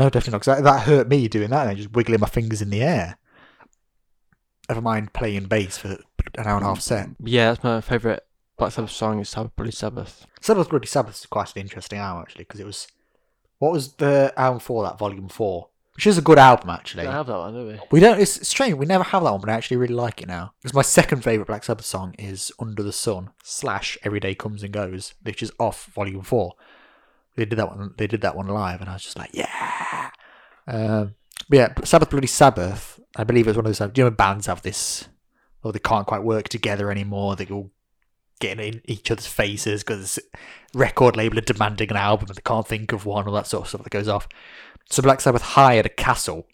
No, 0.00 0.08
definitely 0.08 0.32
not. 0.32 0.44
that, 0.44 0.64
that 0.64 0.86
hurt 0.86 1.08
me 1.08 1.28
doing 1.28 1.50
that, 1.50 1.68
and 1.68 1.76
just 1.76 1.92
wiggling 1.92 2.20
my 2.20 2.26
fingers 2.26 2.62
in 2.62 2.70
the 2.70 2.82
air. 2.82 3.18
Never 4.66 4.80
mind 4.80 5.12
playing 5.12 5.44
bass 5.44 5.76
for 5.76 5.88
an 6.38 6.46
hour 6.46 6.56
and 6.56 6.64
a 6.64 6.68
half 6.68 6.80
set. 6.80 7.10
Yeah, 7.22 7.50
that's 7.50 7.62
my 7.62 7.82
favourite 7.82 8.20
Black 8.56 8.72
Sabbath 8.72 8.92
song 8.92 9.20
is 9.20 9.28
Sabbath 9.28 9.54
Bloody 9.56 9.72
Sabbath. 9.72 10.26
Sabbath 10.40 10.70
Bloody 10.70 10.86
Sabbath 10.86 11.16
is 11.16 11.26
quite 11.26 11.54
an 11.54 11.60
interesting 11.60 11.98
album, 11.98 12.22
actually, 12.22 12.44
because 12.44 12.60
it 12.60 12.66
was. 12.66 12.88
What 13.58 13.72
was 13.72 13.92
the 13.96 14.32
album 14.38 14.60
for 14.60 14.82
that? 14.84 14.98
Volume 14.98 15.28
4? 15.28 15.68
Which 15.96 16.06
is 16.06 16.16
a 16.16 16.22
good 16.22 16.38
album, 16.38 16.70
actually. 16.70 17.02
We 17.02 17.08
don't 17.08 17.12
have 17.16 17.26
that 17.26 17.38
one, 17.38 17.52
do 17.52 17.66
we? 17.66 17.80
We 17.90 18.00
don't. 18.00 18.18
It's 18.18 18.48
strange. 18.48 18.76
We 18.76 18.86
never 18.86 19.04
have 19.04 19.22
that 19.22 19.32
one, 19.32 19.40
but 19.42 19.50
I 19.50 19.52
actually 19.52 19.76
really 19.76 19.92
like 19.92 20.22
it 20.22 20.28
now. 20.28 20.54
Because 20.62 20.72
my 20.72 20.80
second 20.80 21.22
favorite 21.24 21.48
Black 21.48 21.64
Sabbath 21.64 21.84
song 21.84 22.14
is 22.18 22.50
"Under 22.58 22.82
the 22.82 22.90
Sun" 22.92 23.32
slash 23.42 23.98
"Every 24.02 24.18
Day 24.18 24.34
Comes 24.34 24.62
and 24.62 24.72
Goes," 24.72 25.12
which 25.22 25.42
is 25.42 25.52
off 25.58 25.90
Volume 25.94 26.22
Four. 26.22 26.54
They 27.40 27.46
did 27.46 27.58
that 27.58 27.74
one. 27.74 27.94
They 27.96 28.06
did 28.06 28.20
that 28.20 28.36
one 28.36 28.48
live, 28.48 28.80
and 28.80 28.90
I 28.90 28.92
was 28.92 29.02
just 29.02 29.18
like, 29.18 29.30
yeah. 29.32 30.10
Um, 30.66 31.14
but 31.48 31.56
yeah, 31.56 31.74
Sabbath 31.84 32.10
Bloody 32.10 32.26
Sabbath. 32.26 33.00
I 33.16 33.24
believe 33.24 33.48
it's 33.48 33.56
one 33.56 33.66
of 33.66 33.76
those. 33.76 33.90
Do 33.92 34.00
You 34.00 34.04
know, 34.04 34.10
bands 34.10 34.46
have 34.46 34.60
this, 34.60 35.08
or 35.62 35.72
they 35.72 35.78
can't 35.78 36.06
quite 36.06 36.22
work 36.22 36.50
together 36.50 36.90
anymore. 36.90 37.34
They 37.34 37.46
all 37.46 37.70
getting 38.40 38.74
in 38.74 38.80
each 38.84 39.10
other's 39.10 39.26
faces 39.26 39.82
because 39.82 40.18
record 40.74 41.16
label 41.16 41.38
are 41.38 41.42
demanding 41.42 41.90
an 41.90 41.96
album 41.96 42.28
and 42.28 42.36
they 42.36 42.42
can't 42.42 42.66
think 42.66 42.92
of 42.92 43.06
one, 43.06 43.26
all 43.26 43.34
that 43.34 43.46
sort 43.46 43.64
of 43.64 43.68
stuff 43.68 43.82
that 43.84 43.90
goes 43.90 44.08
off. 44.08 44.28
So 44.90 45.02
Black 45.02 45.20
Sabbath 45.20 45.42
hired 45.42 45.86
a 45.86 45.90
castle 45.90 46.46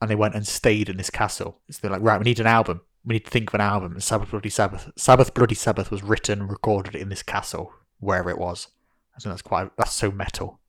and 0.00 0.10
they 0.10 0.14
went 0.14 0.34
and 0.34 0.46
stayed 0.46 0.88
in 0.88 0.96
this 0.96 1.10
castle. 1.10 1.60
So 1.70 1.78
they're 1.80 1.90
like, 1.90 2.02
right, 2.02 2.18
we 2.18 2.24
need 2.24 2.40
an 2.40 2.46
album. 2.46 2.80
We 3.04 3.14
need 3.14 3.24
to 3.24 3.30
think 3.30 3.50
of 3.50 3.54
an 3.54 3.60
album. 3.60 3.92
And 3.92 4.02
Sabbath 4.02 4.30
Bloody 4.30 4.48
Sabbath, 4.48 4.90
Sabbath 4.96 5.34
Bloody 5.34 5.54
Sabbath 5.54 5.90
was 5.90 6.02
written, 6.02 6.46
recorded 6.46 6.94
in 6.94 7.08
this 7.08 7.22
castle, 7.22 7.72
wherever 7.98 8.30
it 8.30 8.38
was. 8.38 8.68
I 9.18 9.20
think 9.20 9.32
that's 9.32 9.42
quite, 9.42 9.76
that's 9.76 9.92
so 9.92 10.10
metal. 10.12 10.60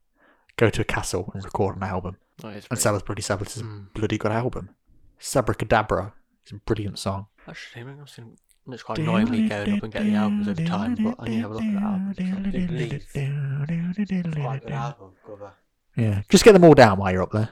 Go 0.57 0.69
to 0.71 0.81
a 0.81 0.85
castle 0.85 1.31
and 1.35 1.43
record 1.43 1.77
an 1.77 1.83
album. 1.83 2.17
Is 2.43 2.67
And 2.71 3.05
pretty- 3.05 3.21
Sabbath 3.21 3.55
is 3.55 3.61
a 3.61 3.65
Mm. 3.65 3.93
bloody 3.93 4.17
good 4.17 4.31
album. 4.31 4.71
Sabbra 5.19 5.53
Cadabra 5.55 6.13
is 6.45 6.53
a 6.53 6.55
brilliant 6.55 6.97
song. 6.97 7.27
Actually, 7.47 7.83
just 8.03 8.17
gonna- 8.17 8.29
it's 8.71 8.83
quite 8.83 8.97
annoyingly 8.99 9.47
going 9.47 9.73
up 9.77 9.83
and 9.83 9.93
getting 9.93 10.11
the 10.13 10.17
albums 10.17 10.47
over 10.47 10.63
time, 10.65 10.95
but 10.95 11.15
I 11.19 11.27
need 11.27 11.35
to 11.35 11.41
have 11.41 11.51
a 11.51 11.53
look 11.53 11.63
at 11.63 11.73
the 11.73 11.79
albums. 11.79 12.19
I 12.19 12.23
do 12.51 12.67
believe 12.67 12.93
it's 12.93 14.35
quite 14.35 14.61
good 14.63 14.71
album 14.71 15.11
cover. 15.25 15.53
Yeah, 15.95 16.21
just 16.29 16.43
get 16.43 16.53
them 16.53 16.63
all 16.63 16.73
down 16.73 16.97
while 16.99 17.11
you're 17.11 17.23
up 17.23 17.31
there. 17.31 17.49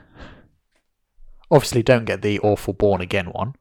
Obviously, 1.52 1.84
don't 1.84 2.06
get 2.06 2.22
the 2.22 2.40
awful 2.40 2.74
Born 2.74 3.02
Again 3.02 3.28
one. 3.28 3.56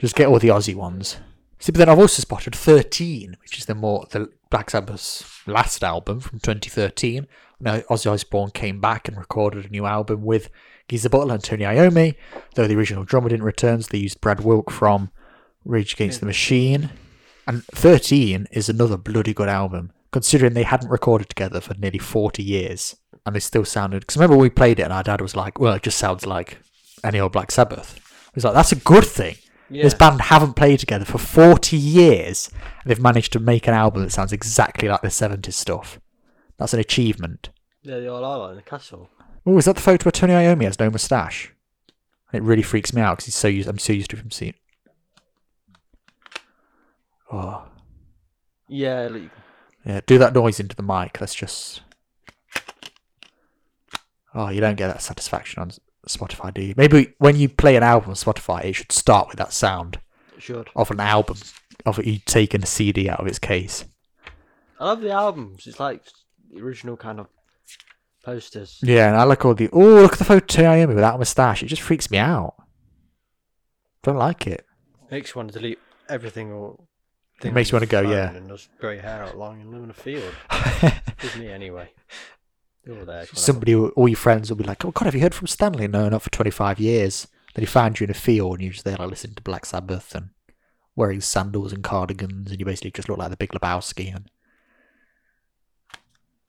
Just 0.00 0.14
get 0.14 0.28
all 0.28 0.38
the 0.38 0.48
Ozzy 0.48 0.74
ones. 0.74 1.18
See, 1.58 1.72
but 1.72 1.78
then 1.78 1.88
I've 1.88 1.98
also 1.98 2.20
spotted 2.20 2.54
13, 2.54 3.36
which 3.40 3.58
is 3.58 3.66
the 3.66 3.74
more 3.74 4.06
the 4.10 4.30
Black 4.50 4.70
Sabbath's 4.70 5.46
last 5.46 5.84
album 5.84 6.20
from 6.20 6.38
2013. 6.40 7.26
Now 7.60 7.80
Ozzy 7.80 8.10
Osbourne 8.10 8.50
came 8.50 8.80
back 8.80 9.08
and 9.08 9.16
recorded 9.16 9.66
a 9.66 9.68
new 9.68 9.84
album 9.84 10.22
with 10.22 10.48
Geezer 10.88 11.08
Butler 11.08 11.34
and 11.34 11.44
Tony 11.44 11.64
Iommi. 11.64 12.14
Though 12.54 12.66
the 12.66 12.76
original 12.76 13.04
drummer 13.04 13.28
didn't 13.28 13.44
return, 13.44 13.82
so 13.82 13.88
they 13.90 13.98
used 13.98 14.20
Brad 14.20 14.40
Wilk 14.40 14.70
from 14.70 15.10
Rage 15.64 15.94
Against 15.94 16.20
the 16.20 16.26
Machine. 16.26 16.90
And 17.46 17.64
13 17.66 18.46
is 18.52 18.68
another 18.68 18.96
bloody 18.96 19.34
good 19.34 19.48
album, 19.48 19.92
considering 20.12 20.54
they 20.54 20.64
hadn't 20.64 20.90
recorded 20.90 21.28
together 21.28 21.60
for 21.60 21.74
nearly 21.74 21.98
40 21.98 22.42
years. 22.42 22.96
And 23.26 23.34
they 23.34 23.40
still 23.40 23.64
sounded. 23.64 24.00
Because 24.00 24.16
remember, 24.16 24.36
we 24.36 24.50
played 24.50 24.78
it, 24.78 24.84
and 24.84 24.92
our 24.92 25.02
dad 25.02 25.20
was 25.20 25.36
like, 25.36 25.58
well, 25.58 25.74
it 25.74 25.82
just 25.82 25.98
sounds 25.98 26.26
like 26.26 26.58
any 27.04 27.20
old 27.20 27.32
Black 27.32 27.50
Sabbath. 27.50 27.98
He's 28.34 28.44
like, 28.44 28.54
that's 28.54 28.72
a 28.72 28.76
good 28.76 29.04
thing. 29.04 29.36
Yeah. 29.70 29.82
This 29.82 29.94
band 29.94 30.22
haven't 30.22 30.54
played 30.54 30.80
together 30.80 31.04
for 31.04 31.18
40 31.18 31.76
years, 31.76 32.50
and 32.82 32.90
they've 32.90 33.00
managed 33.00 33.32
to 33.34 33.38
make 33.38 33.68
an 33.68 33.74
album 33.74 34.02
that 34.02 34.10
sounds 34.12 34.32
exactly 34.32 34.88
like 34.88 35.02
the 35.02 35.08
70s 35.08 35.52
stuff. 35.52 36.00
That's 36.56 36.72
an 36.72 36.80
achievement. 36.80 37.50
Yeah, 37.82 37.98
the 38.00 38.06
old 38.06 38.24
island 38.24 38.52
in 38.52 38.56
the 38.56 38.62
castle. 38.62 39.10
Oh, 39.44 39.58
is 39.58 39.66
that 39.66 39.76
the 39.76 39.82
photo 39.82 40.04
where 40.04 40.12
Tony 40.12 40.32
Iommi 40.32 40.64
has 40.64 40.78
no 40.78 40.90
moustache? 40.90 41.52
It 42.32 42.42
really 42.42 42.62
freaks 42.62 42.92
me 42.92 43.00
out 43.02 43.16
because 43.16 43.26
he's 43.26 43.34
so 43.34 43.48
used. 43.48 43.68
I'm 43.68 43.78
so 43.78 43.92
used 43.92 44.10
to 44.10 44.16
him 44.16 44.30
seeing. 44.30 44.54
Oh, 47.30 47.66
Yeah, 48.68 49.08
like, 49.10 49.30
yeah. 49.84 50.00
Do 50.06 50.18
that 50.18 50.34
noise 50.34 50.60
into 50.60 50.76
the 50.76 50.82
mic. 50.82 51.20
Let's 51.20 51.34
just. 51.34 51.82
Oh, 54.34 54.48
you 54.48 54.60
don't 54.60 54.76
get 54.76 54.88
that 54.88 55.02
satisfaction 55.02 55.62
on 55.62 55.70
Spotify, 56.08 56.52
do 56.52 56.62
you? 56.62 56.74
Maybe 56.76 57.14
when 57.18 57.36
you 57.36 57.48
play 57.48 57.76
an 57.76 57.82
album 57.82 58.10
on 58.10 58.16
Spotify, 58.16 58.64
it 58.64 58.74
should 58.74 58.92
start 58.92 59.28
with 59.28 59.38
that 59.38 59.52
sound 59.52 60.00
Should. 60.38 60.70
of 60.74 60.90
an 60.90 61.00
album, 61.00 61.38
of 61.86 62.04
you 62.04 62.18
taking 62.24 62.62
a 62.62 62.66
CD 62.66 63.08
out 63.08 63.20
of 63.20 63.26
its 63.26 63.38
case. 63.38 63.84
I 64.80 64.86
love 64.86 65.00
the 65.00 65.10
albums. 65.10 65.66
It's 65.66 65.80
like 65.80 66.02
the 66.50 66.60
original 66.60 66.96
kind 66.96 67.20
of 67.20 67.26
posters. 68.24 68.78
Yeah, 68.82 69.08
and 69.08 69.16
I 69.16 69.24
like 69.24 69.44
all 69.44 69.54
the. 69.54 69.68
Oh, 69.72 70.02
look 70.02 70.12
at 70.12 70.18
the 70.18 70.24
photo 70.24 70.62
of 70.62 70.66
Iommi 70.66 70.88
with 70.88 70.98
that 70.98 71.18
moustache. 71.18 71.62
It 71.62 71.66
just 71.66 71.82
freaks 71.82 72.10
me 72.10 72.18
out. 72.18 72.54
Don't 74.02 74.16
like 74.16 74.46
it. 74.46 74.64
Makes 75.10 75.34
you 75.34 75.38
want 75.40 75.52
to 75.52 75.58
delete 75.58 75.78
everything 76.08 76.52
or. 76.52 76.78
It 77.42 77.52
makes 77.52 77.70
you 77.70 77.76
wanna 77.76 77.86
go, 77.86 78.00
yeah. 78.00 78.32
And 78.32 78.48
just 78.48 78.68
grow 78.78 78.90
your 78.90 79.02
hair 79.02 79.22
out 79.22 79.38
long 79.38 79.60
and 79.60 79.70
live 79.70 79.84
in 79.84 79.90
a 79.90 79.94
field. 79.94 80.34
With 81.22 81.36
me 81.36 81.48
anyway. 81.48 81.88
Somebody, 83.34 83.74
all 83.74 84.08
your 84.08 84.16
friends 84.16 84.48
will 84.50 84.56
be 84.56 84.64
like, 84.64 84.84
"Oh 84.84 84.90
God, 84.90 85.04
have 85.06 85.14
you 85.14 85.20
heard 85.20 85.34
from 85.34 85.46
Stanley?" 85.46 85.88
No, 85.88 86.08
not 86.08 86.22
for 86.22 86.30
twenty 86.30 86.50
five 86.50 86.78
years. 86.80 87.26
Then 87.54 87.62
he 87.62 87.66
found 87.66 87.98
you 88.00 88.04
in 88.04 88.10
a 88.10 88.14
field, 88.14 88.54
and 88.54 88.62
you're 88.62 88.72
just 88.72 88.84
there 88.84 88.96
like 88.96 89.10
listening 89.10 89.34
to 89.34 89.42
Black 89.42 89.66
Sabbath 89.66 90.14
and 90.14 90.30
wearing 90.96 91.20
sandals 91.20 91.72
and 91.72 91.82
cardigans, 91.84 92.50
and 92.50 92.58
you 92.60 92.66
basically 92.66 92.90
just 92.90 93.08
look 93.08 93.18
like 93.18 93.30
the 93.30 93.36
Big 93.36 93.50
Lebowski. 93.50 94.14
And 94.14 94.30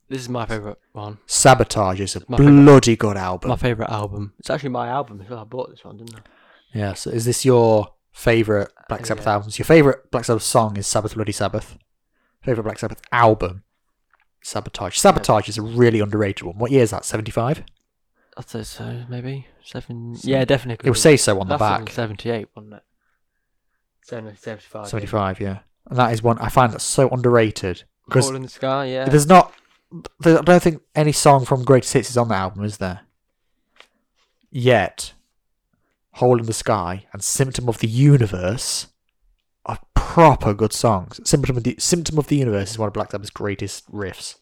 This 0.08 0.22
is 0.22 0.30
my 0.30 0.46
favourite 0.46 0.78
one. 0.94 1.20
Sabotage 1.28 2.00
is 2.00 2.16
a 2.16 2.22
My 2.28 2.38
bloody 2.38 2.96
good 2.96 3.18
album. 3.18 3.50
My 3.50 3.56
favourite 3.56 3.92
album. 3.92 4.34
It's 4.40 4.50
actually 4.50 4.70
my 4.70 4.88
album 4.88 5.22
as 5.22 5.30
well. 5.30 5.40
I 5.40 5.44
bought 5.44 5.70
this 5.70 5.84
one, 5.84 5.98
didn't 5.98 6.16
I? 6.16 6.20
Yeah. 6.74 6.94
So, 6.94 7.10
is 7.12 7.26
this 7.26 7.46
your 7.46 7.94
favorite 8.12 8.72
Black 8.88 9.06
Sabbath 9.06 9.26
Yeah. 9.26 9.34
albums? 9.34 9.60
Your 9.60 9.66
favorite 9.66 10.10
Black 10.12 10.26
Sabbath 10.26 10.44
song 10.44 10.78
is 10.78 10.88
Sabbath 10.88 11.14
Bloody 11.16 11.32
Sabbath. 11.32 11.78
Favorite 12.44 12.64
Black 12.64 12.80
Sabbath 12.80 13.02
album, 13.12 13.64
Sabotage. 14.42 14.98
Sabotage 14.98 15.50
is 15.50 15.58
a 15.58 15.62
really 15.62 16.00
underrated 16.00 16.44
one. 16.44 16.58
What 16.58 16.72
year 16.72 16.84
is 16.84 16.92
that? 16.92 17.06
Seventy 17.06 17.32
five. 17.32 17.64
I'd 18.38 18.50
say 18.50 18.64
so, 18.64 19.04
maybe. 19.10 19.48
Seven. 19.64 20.16
Yeah, 20.22 20.46
definitely. 20.46 20.88
It 20.88 20.90
will 20.90 20.96
say 20.96 21.18
so 21.18 21.42
on 21.42 21.50
the 21.50 21.58
That's 21.58 21.80
back. 21.86 21.90
78, 21.90 22.48
wasn't 22.56 22.76
it? 22.76 22.84
70, 24.04 24.38
75. 24.38 24.88
75, 24.88 25.42
yeah. 25.42 25.60
And 25.90 26.00
that 26.00 26.14
is 26.14 26.24
one 26.24 26.40
I 26.40 26.48
find 26.48 26.72
that's 26.72 26.86
so 26.86 27.10
underrated 27.10 27.84
because 28.06 28.28
Hole 28.28 28.36
in 28.36 28.44
the 28.44 28.50
Sky, 28.50 28.86
yeah. 28.86 29.10
there's 29.10 29.28
not. 29.28 29.54
There, 30.20 30.40
I 30.40 30.42
don't 30.42 30.64
think 30.64 30.82
any 30.96 31.12
song 31.12 31.46
from 31.46 31.64
Greatest 31.64 31.94
Hits 31.94 32.10
is 32.10 32.18
on 32.18 32.30
the 32.30 32.36
album, 32.36 32.64
is 32.64 32.78
there? 32.78 33.02
Yet, 34.50 35.14
Hole 36.14 36.40
in 36.40 36.46
the 36.46 36.54
Sky 36.54 37.08
and 37.12 37.24
Symptom 37.24 37.68
of 37.68 37.80
the 37.80 37.88
Universe 37.88 38.88
proper 40.20 40.54
good 40.54 40.74
songs. 40.74 41.20
Symptom 41.24 41.58
of 41.58 41.64
the 41.64 41.76
Symptom 41.80 42.18
of 42.18 42.28
the 42.28 42.38
Universe 42.38 42.72
is 42.72 42.78
one 42.80 42.88
of 42.88 42.94
Black 42.94 43.12
Sabbath's 43.12 43.30
greatest 43.30 43.92
riffs. 43.92 44.36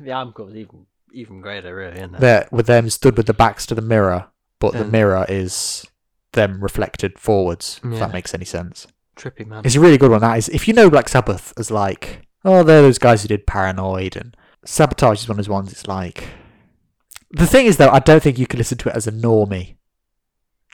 The 0.00 0.10
album 0.12 0.34
cover's 0.34 0.56
even 0.56 0.86
even 1.12 1.40
greater, 1.40 1.74
really, 1.74 1.96
isn't 1.96 2.14
it? 2.14 2.20
There, 2.20 2.48
with 2.52 2.66
them 2.66 2.88
stood 2.90 3.16
with 3.16 3.26
the 3.26 3.34
backs 3.34 3.66
to 3.66 3.74
the 3.74 3.82
mirror, 3.82 4.28
but 4.60 4.74
the 4.74 4.84
mirror 4.84 5.26
is 5.28 5.84
them 6.32 6.62
reflected 6.62 7.18
forwards. 7.18 7.80
If 7.82 7.92
Yeah. 7.94 7.98
that 8.00 8.12
makes 8.12 8.32
any 8.32 8.44
sense. 8.44 8.86
Trippy, 9.16 9.44
man. 9.46 9.62
It's 9.64 9.74
a 9.74 9.80
really 9.80 9.98
good 9.98 10.10
one. 10.12 10.20
That 10.20 10.38
is, 10.38 10.48
if 10.50 10.68
you 10.68 10.74
know 10.74 10.88
Black 10.88 11.08
Sabbath 11.08 11.52
as 11.58 11.70
like, 11.70 12.22
oh, 12.44 12.62
they're 12.62 12.82
those 12.82 12.98
guys 12.98 13.22
who 13.22 13.28
did 13.28 13.46
Paranoid 13.46 14.14
and 14.16 14.36
Sabotage 14.64 15.22
is 15.22 15.28
one 15.28 15.32
of 15.32 15.44
those 15.44 15.48
ones. 15.48 15.72
It's 15.72 15.88
like, 15.88 16.24
the 17.32 17.46
thing 17.46 17.66
is 17.66 17.76
though, 17.76 17.90
I 17.90 17.98
don't 17.98 18.22
think 18.22 18.38
you 18.38 18.46
can 18.46 18.58
listen 18.58 18.78
to 18.78 18.88
it 18.88 18.94
as 18.94 19.06
a 19.08 19.12
normie. 19.12 19.76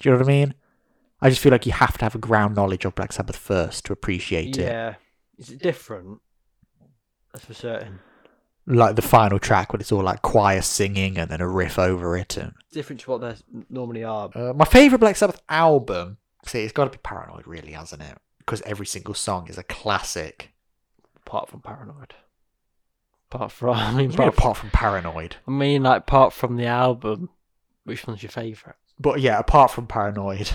Do 0.00 0.08
you 0.08 0.10
know 0.12 0.18
what 0.18 0.26
I 0.26 0.28
mean? 0.28 0.54
I 1.20 1.30
just 1.30 1.40
feel 1.40 1.52
like 1.52 1.66
you 1.66 1.72
have 1.72 1.96
to 1.98 2.04
have 2.04 2.14
a 2.14 2.18
ground 2.18 2.54
knowledge 2.56 2.84
of 2.84 2.94
Black 2.94 3.12
Sabbath 3.12 3.36
first 3.36 3.86
to 3.86 3.92
appreciate 3.92 4.58
it. 4.58 4.64
yeah. 4.64 4.94
Is 5.38 5.50
it 5.50 5.60
different? 5.60 6.20
That's 7.32 7.44
for 7.44 7.54
certain. 7.54 8.00
Like 8.66 8.96
the 8.96 9.02
final 9.02 9.38
track 9.38 9.72
when 9.72 9.80
it's 9.80 9.92
all 9.92 10.02
like 10.02 10.22
choir 10.22 10.60
singing 10.62 11.18
and 11.18 11.30
then 11.30 11.40
a 11.40 11.48
riff 11.48 11.78
over 11.78 12.16
it. 12.16 12.36
And 12.36 12.52
Different 12.72 13.00
to 13.02 13.10
what 13.12 13.20
they 13.20 13.34
normally 13.70 14.02
are. 14.04 14.30
uh, 14.34 14.52
my 14.54 14.64
favorite 14.64 14.98
Black 14.98 15.16
Sabbath 15.16 15.40
album, 15.48 16.16
see, 16.44 16.62
it's 16.64 16.72
got 16.72 16.84
to 16.84 16.90
be 16.90 16.98
Paranoid, 17.02 17.46
really, 17.46 17.72
hasn't 17.72 18.02
it? 18.02 18.18
Because 18.38 18.62
every 18.62 18.86
single 18.86 19.14
song 19.14 19.48
is 19.48 19.56
a 19.58 19.62
classic. 19.62 20.52
Apart 21.16 21.48
from 21.48 21.60
Paranoid. 21.60 22.14
Apart 23.30 23.52
from, 23.52 23.76
I 23.76 23.90
mean, 23.92 24.08
mean, 24.08 24.20
apart 24.20 24.34
from, 24.34 24.54
from 24.54 24.70
Paranoid. 24.70 25.36
I 25.46 25.50
mean, 25.50 25.82
like, 25.84 26.02
apart 26.02 26.32
from 26.32 26.56
the 26.56 26.66
album, 26.66 27.30
which 27.84 28.06
one's 28.06 28.22
your 28.22 28.30
favourite? 28.30 28.76
But 28.98 29.20
yeah, 29.20 29.38
apart 29.38 29.70
from 29.70 29.86
Paranoid, 29.86 30.50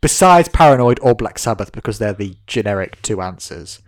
besides 0.00 0.48
Paranoid 0.48 0.98
or 1.02 1.14
Black 1.14 1.38
Sabbath, 1.38 1.72
because 1.72 1.98
they're 1.98 2.12
the 2.12 2.36
generic 2.46 3.00
two 3.02 3.20
answers, 3.20 3.80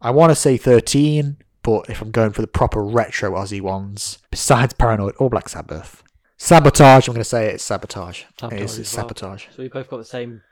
I 0.00 0.10
want 0.10 0.30
to 0.30 0.36
say 0.36 0.56
13, 0.56 1.36
but 1.62 1.90
if 1.90 2.00
I'm 2.00 2.10
going 2.10 2.32
for 2.32 2.42
the 2.42 2.48
proper 2.48 2.82
retro 2.82 3.32
Ozzy 3.32 3.60
ones, 3.60 4.18
besides 4.30 4.72
Paranoid 4.72 5.14
or 5.18 5.30
Black 5.30 5.48
Sabbath, 5.48 6.02
Sabotage, 6.38 7.06
I'm 7.06 7.14
going 7.14 7.20
to 7.20 7.28
say 7.28 7.48
it's 7.50 7.64
Sabotage. 7.64 8.24
Sabotage 8.38 8.58
it 8.58 8.64
is 8.64 8.72
as 8.72 8.78
it's 8.78 8.96
well. 8.96 9.04
Sabotage. 9.04 9.46
So 9.54 9.62
we 9.62 9.68
both 9.68 9.90
got 9.90 9.98
the 9.98 10.04
same. 10.04 10.42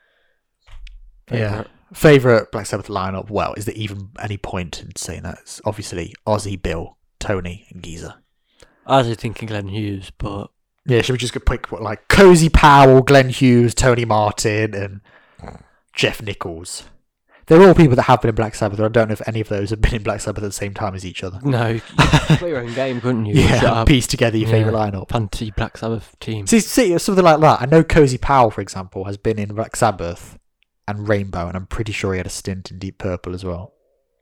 Yeah. 1.30 1.49
favourite. 1.49 1.70
Favourite 1.95 2.53
Black 2.53 2.66
Sabbath 2.66 2.89
lineup? 2.89 3.30
Well, 3.30 3.55
is 3.55 3.64
there 3.64 3.74
even 3.74 4.11
any 4.20 4.36
point 4.36 4.82
in 4.82 4.95
saying 4.97 5.22
that? 5.22 5.39
It's 5.41 5.62
obviously 5.64 6.14
Ozzy, 6.26 6.61
Bill, 6.61 6.99
Tony, 7.18 7.66
and 7.70 7.82
Geezer. 7.82 8.16
I 8.86 9.01
was 9.01 9.16
thinking 9.16 9.49
Glenn 9.49 9.68
Hughes, 9.68 10.11
but 10.18 10.51
Yeah, 10.89 11.03
should 11.03 11.12
we 11.12 11.18
just 11.18 11.34
pick 11.45 11.70
what 11.70 11.82
like 11.82 12.09
Cozy 12.09 12.49
Powell, 12.49 13.03
Glenn 13.03 13.28
Hughes, 13.28 13.74
Tony 13.74 14.05
Martin, 14.05 14.74
and 14.74 15.01
Geoff 15.95 16.22
Nicholls? 16.22 16.84
They're 17.47 17.62
all 17.66 17.74
people 17.74 17.97
that 17.97 18.03
have 18.03 18.20
been 18.20 18.28
in 18.28 18.34
Black 18.34 18.55
Sabbath. 18.55 18.78
I 18.78 18.89
don't 18.89 19.09
know 19.09 19.12
if 19.12 19.26
any 19.26 19.41
of 19.41 19.49
those 19.49 19.70
have 19.70 19.80
been 19.80 19.95
in 19.95 20.03
Black 20.03 20.20
Sabbath 20.20 20.45
at 20.45 20.49
the 20.49 20.53
same 20.53 20.74
time 20.74 20.95
as 20.95 21.07
each 21.07 21.22
other. 21.24 21.41
no, 21.43 21.68
you 21.68 21.80
could 21.80 21.99
play 22.39 22.51
your 22.51 22.59
own 22.61 22.74
game, 22.74 23.01
couldn't 23.01 23.24
you? 23.24 23.36
Yeah, 23.43 23.84
piece 23.84 24.07
together 24.07 24.36
your 24.36 24.51
favorite 24.51 24.74
lineup. 24.74 25.09
Fantasy 25.11 25.51
Black 25.51 25.78
Sabbath 25.78 26.14
team. 26.20 26.47
See, 26.47 26.61
see, 26.61 26.99
something 26.99 27.24
like 27.24 27.41
that. 27.41 27.62
I 27.62 27.66
know 27.66 27.82
Cozy 27.82 28.18
Powell, 28.18 28.51
for 28.51 28.61
example, 28.61 29.05
has 29.05 29.16
been 29.16 29.39
in 29.39 29.55
Black 29.55 29.76
Sabbath 29.76 30.39
and 30.86 31.09
Rainbow, 31.09 31.49
and 31.49 31.57
I'm 31.57 31.66
pretty 31.66 31.93
sure 31.93 32.12
he 32.12 32.18
had 32.18 32.26
a 32.26 32.30
stint 32.30 32.70
in 32.70 32.78
Deep 32.78 32.99
Purple 32.99 33.34
as 33.34 33.45
well. 33.45 33.72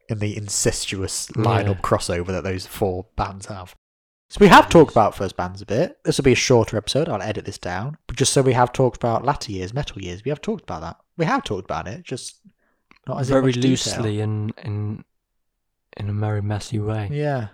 In 0.08 0.20
the 0.20 0.36
incestuous 0.36 1.26
lineup 1.32 1.66
Yeah. 1.66 1.80
crossover 1.80 2.28
that 2.28 2.44
those 2.44 2.64
four 2.66 3.06
bands 3.16 3.46
have. 3.46 3.74
So 4.28 4.38
we 4.40 4.48
have 4.48 4.68
talked 4.68 4.90
about 4.90 5.14
first 5.14 5.36
bands 5.36 5.62
a 5.62 5.66
bit. 5.66 5.98
This 6.04 6.18
will 6.18 6.24
be 6.24 6.32
a 6.32 6.36
shorter 6.36 6.76
episode. 6.76 7.08
I'll 7.08 7.22
edit 7.22 7.44
this 7.44 7.58
down. 7.58 7.96
But 8.06 8.16
just 8.16 8.32
so 8.32 8.42
we 8.42 8.54
have 8.54 8.72
talked 8.72 8.96
about 8.96 9.24
latter 9.24 9.52
years, 9.52 9.72
metal 9.72 10.02
years, 10.02 10.24
we 10.24 10.30
have 10.30 10.40
talked 10.40 10.64
about 10.64 10.80
that. 10.80 10.96
We 11.16 11.24
have 11.26 11.44
talked 11.44 11.64
about 11.64 11.86
it, 11.86 12.02
just 12.02 12.40
not 13.06 13.20
as 13.20 13.28
Very 13.28 13.52
loosely 13.52 14.20
and 14.20 14.52
in 14.64 15.04
in 15.96 16.10
a 16.10 16.12
very 16.12 16.42
messy 16.42 16.78
way. 16.78 17.08
Yeah. 17.10 17.48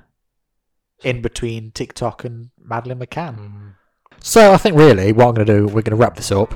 In 1.04 1.20
between 1.20 1.72
TikTok 1.72 2.24
and 2.24 2.50
Madeleine 2.58 2.98
McCann. 2.98 3.36
Mm. 3.38 3.74
So 4.20 4.52
I 4.52 4.56
think 4.56 4.76
really 4.76 5.12
what 5.12 5.28
I'm 5.28 5.34
going 5.34 5.46
to 5.46 5.58
do, 5.58 5.66
we're 5.66 5.82
going 5.82 5.90
to 5.90 5.96
wrap 5.96 6.16
this 6.16 6.32
up. 6.32 6.54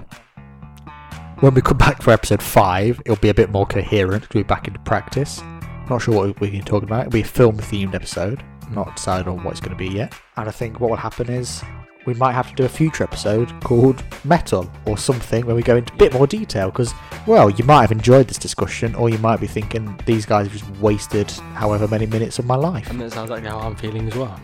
When 1.40 1.52
we 1.52 1.60
come 1.60 1.76
back 1.76 2.00
for 2.00 2.12
episode 2.12 2.42
five, 2.42 3.00
it'll 3.04 3.16
be 3.16 3.28
a 3.28 3.34
bit 3.34 3.50
more 3.50 3.66
coherent 3.66 4.22
because 4.22 4.36
we're 4.36 4.44
back 4.44 4.66
into 4.66 4.80
practice. 4.80 5.42
Not 5.90 6.00
sure 6.00 6.14
what 6.14 6.40
we 6.40 6.50
can 6.50 6.62
talk 6.62 6.82
about. 6.82 7.00
It'll 7.00 7.12
be 7.12 7.20
a 7.20 7.24
film 7.24 7.58
themed 7.58 7.94
episode. 7.94 8.42
Not 8.70 8.96
decided 8.96 9.28
on 9.28 9.42
what 9.44 9.52
it's 9.52 9.60
going 9.60 9.76
to 9.76 9.76
be 9.76 9.88
yet. 9.88 10.14
And 10.36 10.48
I 10.48 10.52
think 10.52 10.80
what 10.80 10.90
will 10.90 10.96
happen 10.96 11.30
is 11.30 11.62
we 12.06 12.14
might 12.14 12.32
have 12.32 12.48
to 12.50 12.54
do 12.54 12.64
a 12.64 12.68
future 12.68 13.04
episode 13.04 13.48
called 13.62 14.02
Metal 14.24 14.70
or 14.86 14.96
something 14.96 15.44
where 15.46 15.56
we 15.56 15.62
go 15.62 15.76
into 15.76 15.92
a 15.92 15.96
bit 15.96 16.12
more 16.12 16.26
detail 16.26 16.70
because, 16.70 16.94
well, 17.26 17.50
you 17.50 17.64
might 17.64 17.80
have 17.82 17.92
enjoyed 17.92 18.28
this 18.28 18.38
discussion 18.38 18.94
or 18.94 19.08
you 19.08 19.18
might 19.18 19.40
be 19.40 19.46
thinking 19.46 19.98
these 20.06 20.24
guys 20.24 20.46
have 20.46 20.56
just 20.56 20.70
wasted 20.80 21.30
however 21.54 21.88
many 21.88 22.06
minutes 22.06 22.38
of 22.38 22.46
my 22.46 22.54
life. 22.56 22.90
And 22.90 23.00
that 23.00 23.12
sounds 23.12 23.30
like 23.30 23.44
how 23.44 23.58
I'm 23.58 23.76
feeling 23.76 24.06
as 24.08 24.14
well. 24.16 24.38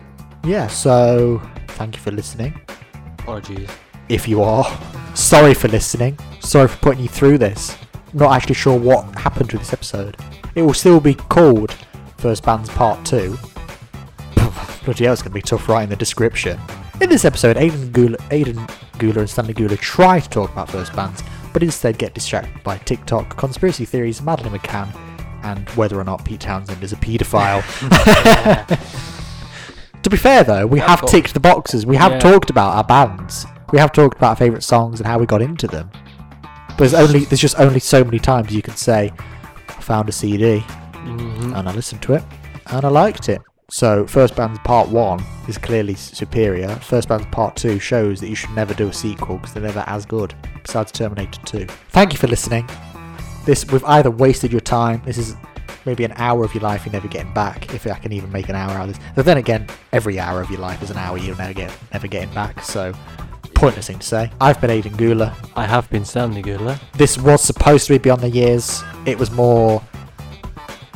Yeah, 0.45 0.67
so 0.67 1.41
thank 1.69 1.95
you 1.95 2.01
for 2.01 2.11
listening. 2.11 2.59
Apologies. 3.19 3.69
if 4.09 4.27
you 4.27 4.41
are. 4.43 4.65
Sorry 5.15 5.53
for 5.53 5.69
listening. 5.69 6.17
Sorry 6.41 6.67
for 6.67 6.77
putting 6.77 7.03
you 7.03 7.07
through 7.09 7.37
this. 7.37 7.77
Not 8.11 8.33
actually 8.35 8.55
sure 8.55 8.77
what 8.77 9.03
happened 9.17 9.51
with 9.53 9.61
this 9.61 9.71
episode. 9.71 10.17
It 10.55 10.61
will 10.63 10.73
still 10.73 10.99
be 10.99 11.13
called 11.13 11.73
First 12.17 12.43
Bands 12.43 12.69
Part 12.69 13.05
2. 13.05 13.37
Bloody 14.85 15.03
hell, 15.05 15.13
it's 15.13 15.21
going 15.21 15.31
to 15.31 15.35
be 15.35 15.41
tough 15.41 15.67
writing 15.69 15.89
the 15.89 15.95
description. 15.95 16.59
In 17.01 17.09
this 17.09 17.25
episode, 17.25 17.57
Aidan 17.57 17.91
Gula, 17.91 18.17
Aidan 18.31 18.67
Gula 18.97 19.19
and 19.21 19.29
Stanley 19.29 19.53
Gula 19.53 19.75
try 19.77 20.19
to 20.19 20.29
talk 20.29 20.51
about 20.51 20.69
first 20.69 20.95
bands, 20.95 21.23
but 21.53 21.63
instead 21.63 21.97
get 21.97 22.13
distracted 22.13 22.63
by 22.63 22.77
TikTok, 22.79 23.35
conspiracy 23.37 23.85
theories, 23.85 24.21
Madeleine 24.21 24.57
McCann, 24.59 24.93
and 25.43 25.67
whether 25.71 25.99
or 25.99 26.03
not 26.03 26.23
Pete 26.23 26.39
Townshend 26.41 26.83
is 26.83 26.93
a 26.93 26.97
paedophile. 26.97 27.61
To 30.03 30.09
be 30.09 30.17
fair 30.17 30.43
though, 30.43 30.67
we 30.67 30.79
have 30.79 31.05
ticked 31.05 31.33
the 31.33 31.39
boxes. 31.39 31.85
We 31.85 31.95
have 31.95 32.11
Yeah. 32.11 32.19
talked 32.19 32.49
about 32.49 32.75
our 32.75 32.83
bands. 32.83 33.45
We 33.71 33.79
have 33.79 33.93
talked 33.93 34.17
about 34.17 34.31
our 34.31 34.35
favourite 34.35 34.61
songs 34.63 34.99
and 34.99 35.07
how 35.07 35.17
we 35.17 35.25
got 35.25 35.41
into 35.41 35.65
them. 35.65 35.89
But 36.67 36.77
there's 36.77 36.93
only 36.93 37.19
there's 37.23 37.39
just 37.39 37.57
only 37.57 37.79
so 37.79 38.03
many 38.03 38.19
times 38.19 38.51
you 38.53 38.61
can 38.61 38.75
say, 38.75 39.13
I 39.69 39.81
found 39.81 40.09
a 40.09 40.11
CD 40.11 40.59
Mhm. 41.05 41.57
and 41.57 41.69
I 41.69 41.71
listened 41.71 42.01
to 42.01 42.15
it 42.15 42.23
and 42.67 42.83
I 42.83 42.89
liked 42.89 43.29
it. 43.29 43.41
So 43.73 44.05
first 44.05 44.35
band's 44.35 44.59
part 44.59 44.89
one 44.89 45.25
is 45.47 45.57
clearly 45.57 45.95
superior. 45.95 46.69
First 46.75 47.07
band's 47.07 47.25
part 47.31 47.55
two 47.55 47.79
shows 47.79 48.19
that 48.19 48.29
you 48.29 48.35
should 48.35 48.51
never 48.51 48.71
do 48.75 48.89
a 48.89 48.93
sequel 48.93 49.37
because 49.37 49.51
they're 49.51 49.63
never 49.63 49.83
as 49.87 50.05
good. 50.05 50.35
Besides 50.61 50.91
Terminator 50.91 51.41
2. 51.45 51.65
Thank 51.89 52.13
you 52.13 52.19
for 52.19 52.27
listening. 52.27 52.69
This 53.47 53.65
we've 53.65 53.83
either 53.85 54.11
wasted 54.11 54.51
your 54.51 54.61
time. 54.61 55.01
This 55.05 55.17
is 55.17 55.35
maybe 55.87 56.03
an 56.03 56.13
hour 56.17 56.45
of 56.45 56.53
your 56.53 56.61
life 56.61 56.85
you're 56.85 56.93
never 56.93 57.07
getting 57.07 57.33
back, 57.33 57.73
if 57.73 57.87
I 57.87 57.95
can 57.95 58.11
even 58.13 58.31
make 58.31 58.47
an 58.47 58.53
hour 58.55 58.73
out 58.73 58.89
of 58.89 58.95
this. 58.95 59.03
But 59.15 59.25
then 59.25 59.37
again, 59.37 59.65
every 59.91 60.19
hour 60.19 60.39
of 60.39 60.51
your 60.51 60.59
life 60.59 60.83
is 60.83 60.91
an 60.91 60.97
hour 60.97 61.17
you're 61.17 61.35
never, 61.35 61.53
get, 61.53 61.75
never 61.91 62.07
getting 62.07 62.31
back, 62.35 62.61
so 62.61 62.93
pointless 63.55 63.87
thing 63.87 63.97
to 63.97 64.05
say. 64.05 64.29
I've 64.39 64.61
been 64.61 64.69
Aidan 64.69 64.95
Gula. 64.97 65.35
I 65.55 65.65
have 65.65 65.89
been 65.89 66.05
Stanley 66.05 66.43
Gula. 66.43 66.79
This 66.93 67.17
was 67.17 67.41
supposed 67.41 67.87
to 67.87 67.93
be 67.93 67.97
Beyond 67.97 68.21
the 68.21 68.29
Years. 68.29 68.83
It 69.07 69.17
was 69.17 69.31
more 69.31 69.81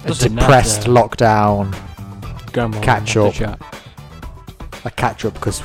a 0.06 0.14
depressed 0.14 0.88
matter. 0.88 0.92
lockdown, 0.92 1.76
Grandma 2.58 2.82
Catch 2.82 3.16
and 3.16 3.26
up. 3.28 3.34
the 3.34 3.40
chat. 3.40 3.60
a 4.86 4.92
catch 4.92 5.26
up 5.26 5.34
because 5.36 5.62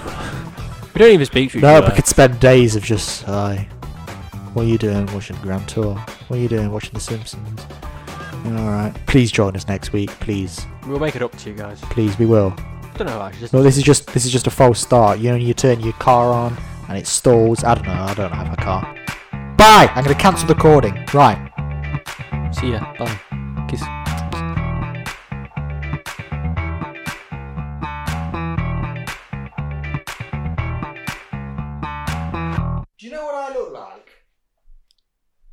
We 0.94 0.98
don't 0.98 1.10
even 1.12 1.24
speak 1.26 1.52
to 1.52 1.58
each 1.58 1.62
no, 1.62 1.76
other. 1.76 1.88
we 1.88 1.94
could 1.96 2.06
spend 2.06 2.38
days 2.38 2.76
of 2.76 2.82
just 2.82 3.22
hi. 3.22 3.66
What 4.52 4.66
are 4.66 4.68
you 4.68 4.76
doing 4.76 5.06
watching 5.14 5.36
the 5.36 5.42
Grand 5.42 5.66
Tour? 5.68 5.94
What 6.28 6.36
are 6.38 6.42
you 6.42 6.48
doing 6.48 6.70
watching 6.70 6.92
The 6.92 7.00
Simpsons? 7.00 7.60
All 8.44 8.52
right. 8.52 8.92
Please 9.06 9.32
join 9.32 9.56
us 9.56 9.66
next 9.68 9.92
week. 9.94 10.10
Please, 10.20 10.66
We'll 10.86 10.98
make 10.98 11.16
it 11.16 11.22
up 11.22 11.34
to 11.38 11.50
you 11.50 11.56
guys. 11.56 11.80
please, 11.90 12.18
we 12.18 12.26
will. 12.26 12.50
don't 12.98 13.06
know. 13.06 13.22
Actually, 13.22 13.40
just 13.40 13.52
No, 13.54 13.62
this 13.62 13.76
is 13.78 13.82
just 13.84 14.06
this 14.08 14.26
is 14.26 14.32
just 14.32 14.46
a 14.46 14.50
false 14.50 14.80
start. 14.80 15.18
You 15.20 15.30
know, 15.30 15.36
you 15.36 15.54
turn 15.54 15.80
your 15.80 15.94
car 15.94 16.30
on 16.30 16.56
and 16.88 16.98
it 16.98 17.06
stalls. 17.06 17.64
I 17.64 17.74
don't 17.76 17.86
know. 17.86 17.92
I 17.92 18.12
don't 18.14 18.32
have 18.32 18.52
a 18.52 18.56
car. 18.56 18.82
Bye. 19.56 19.90
I'm 19.94 20.04
gonna 20.04 20.14
cancel 20.16 20.46
the 20.46 20.54
recording. 20.54 20.94
Right. 21.14 21.38
see 22.54 22.72
ya. 22.72 22.80
Bye. 22.98 23.18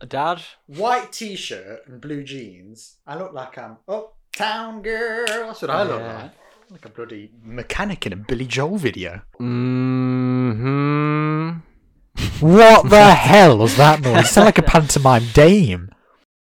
A 0.01 0.05
dad. 0.05 0.41
White 0.67 1.11
t-shirt 1.11 1.81
and 1.87 1.99
blue 1.99 2.23
jeans. 2.23 2.97
I 3.05 3.17
look 3.17 3.33
like 3.33 3.57
I'm 3.57 3.77
uptown 3.87 4.81
girl. 4.81 5.25
That's 5.27 5.61
what 5.61 5.71
I 5.71 5.83
look 5.83 5.99
Yeah. 5.99 6.21
like. 6.23 6.31
Like 6.71 6.85
a 6.85 6.89
bloody 6.89 7.31
mechanic 7.43 8.05
in 8.05 8.13
a 8.13 8.15
Billy 8.15 8.45
Joel 8.45 8.77
video. 8.77 9.21
Hmm. 9.39 11.51
What 12.39 12.89
the 12.89 13.11
hell 13.13 13.57
was 13.57 13.75
that 13.77 14.01
noise? 14.01 14.17
You 14.17 14.23
sound 14.25 14.45
like 14.45 14.57
a 14.59 14.63
pantomime 14.63 15.23
dame. 15.33 15.89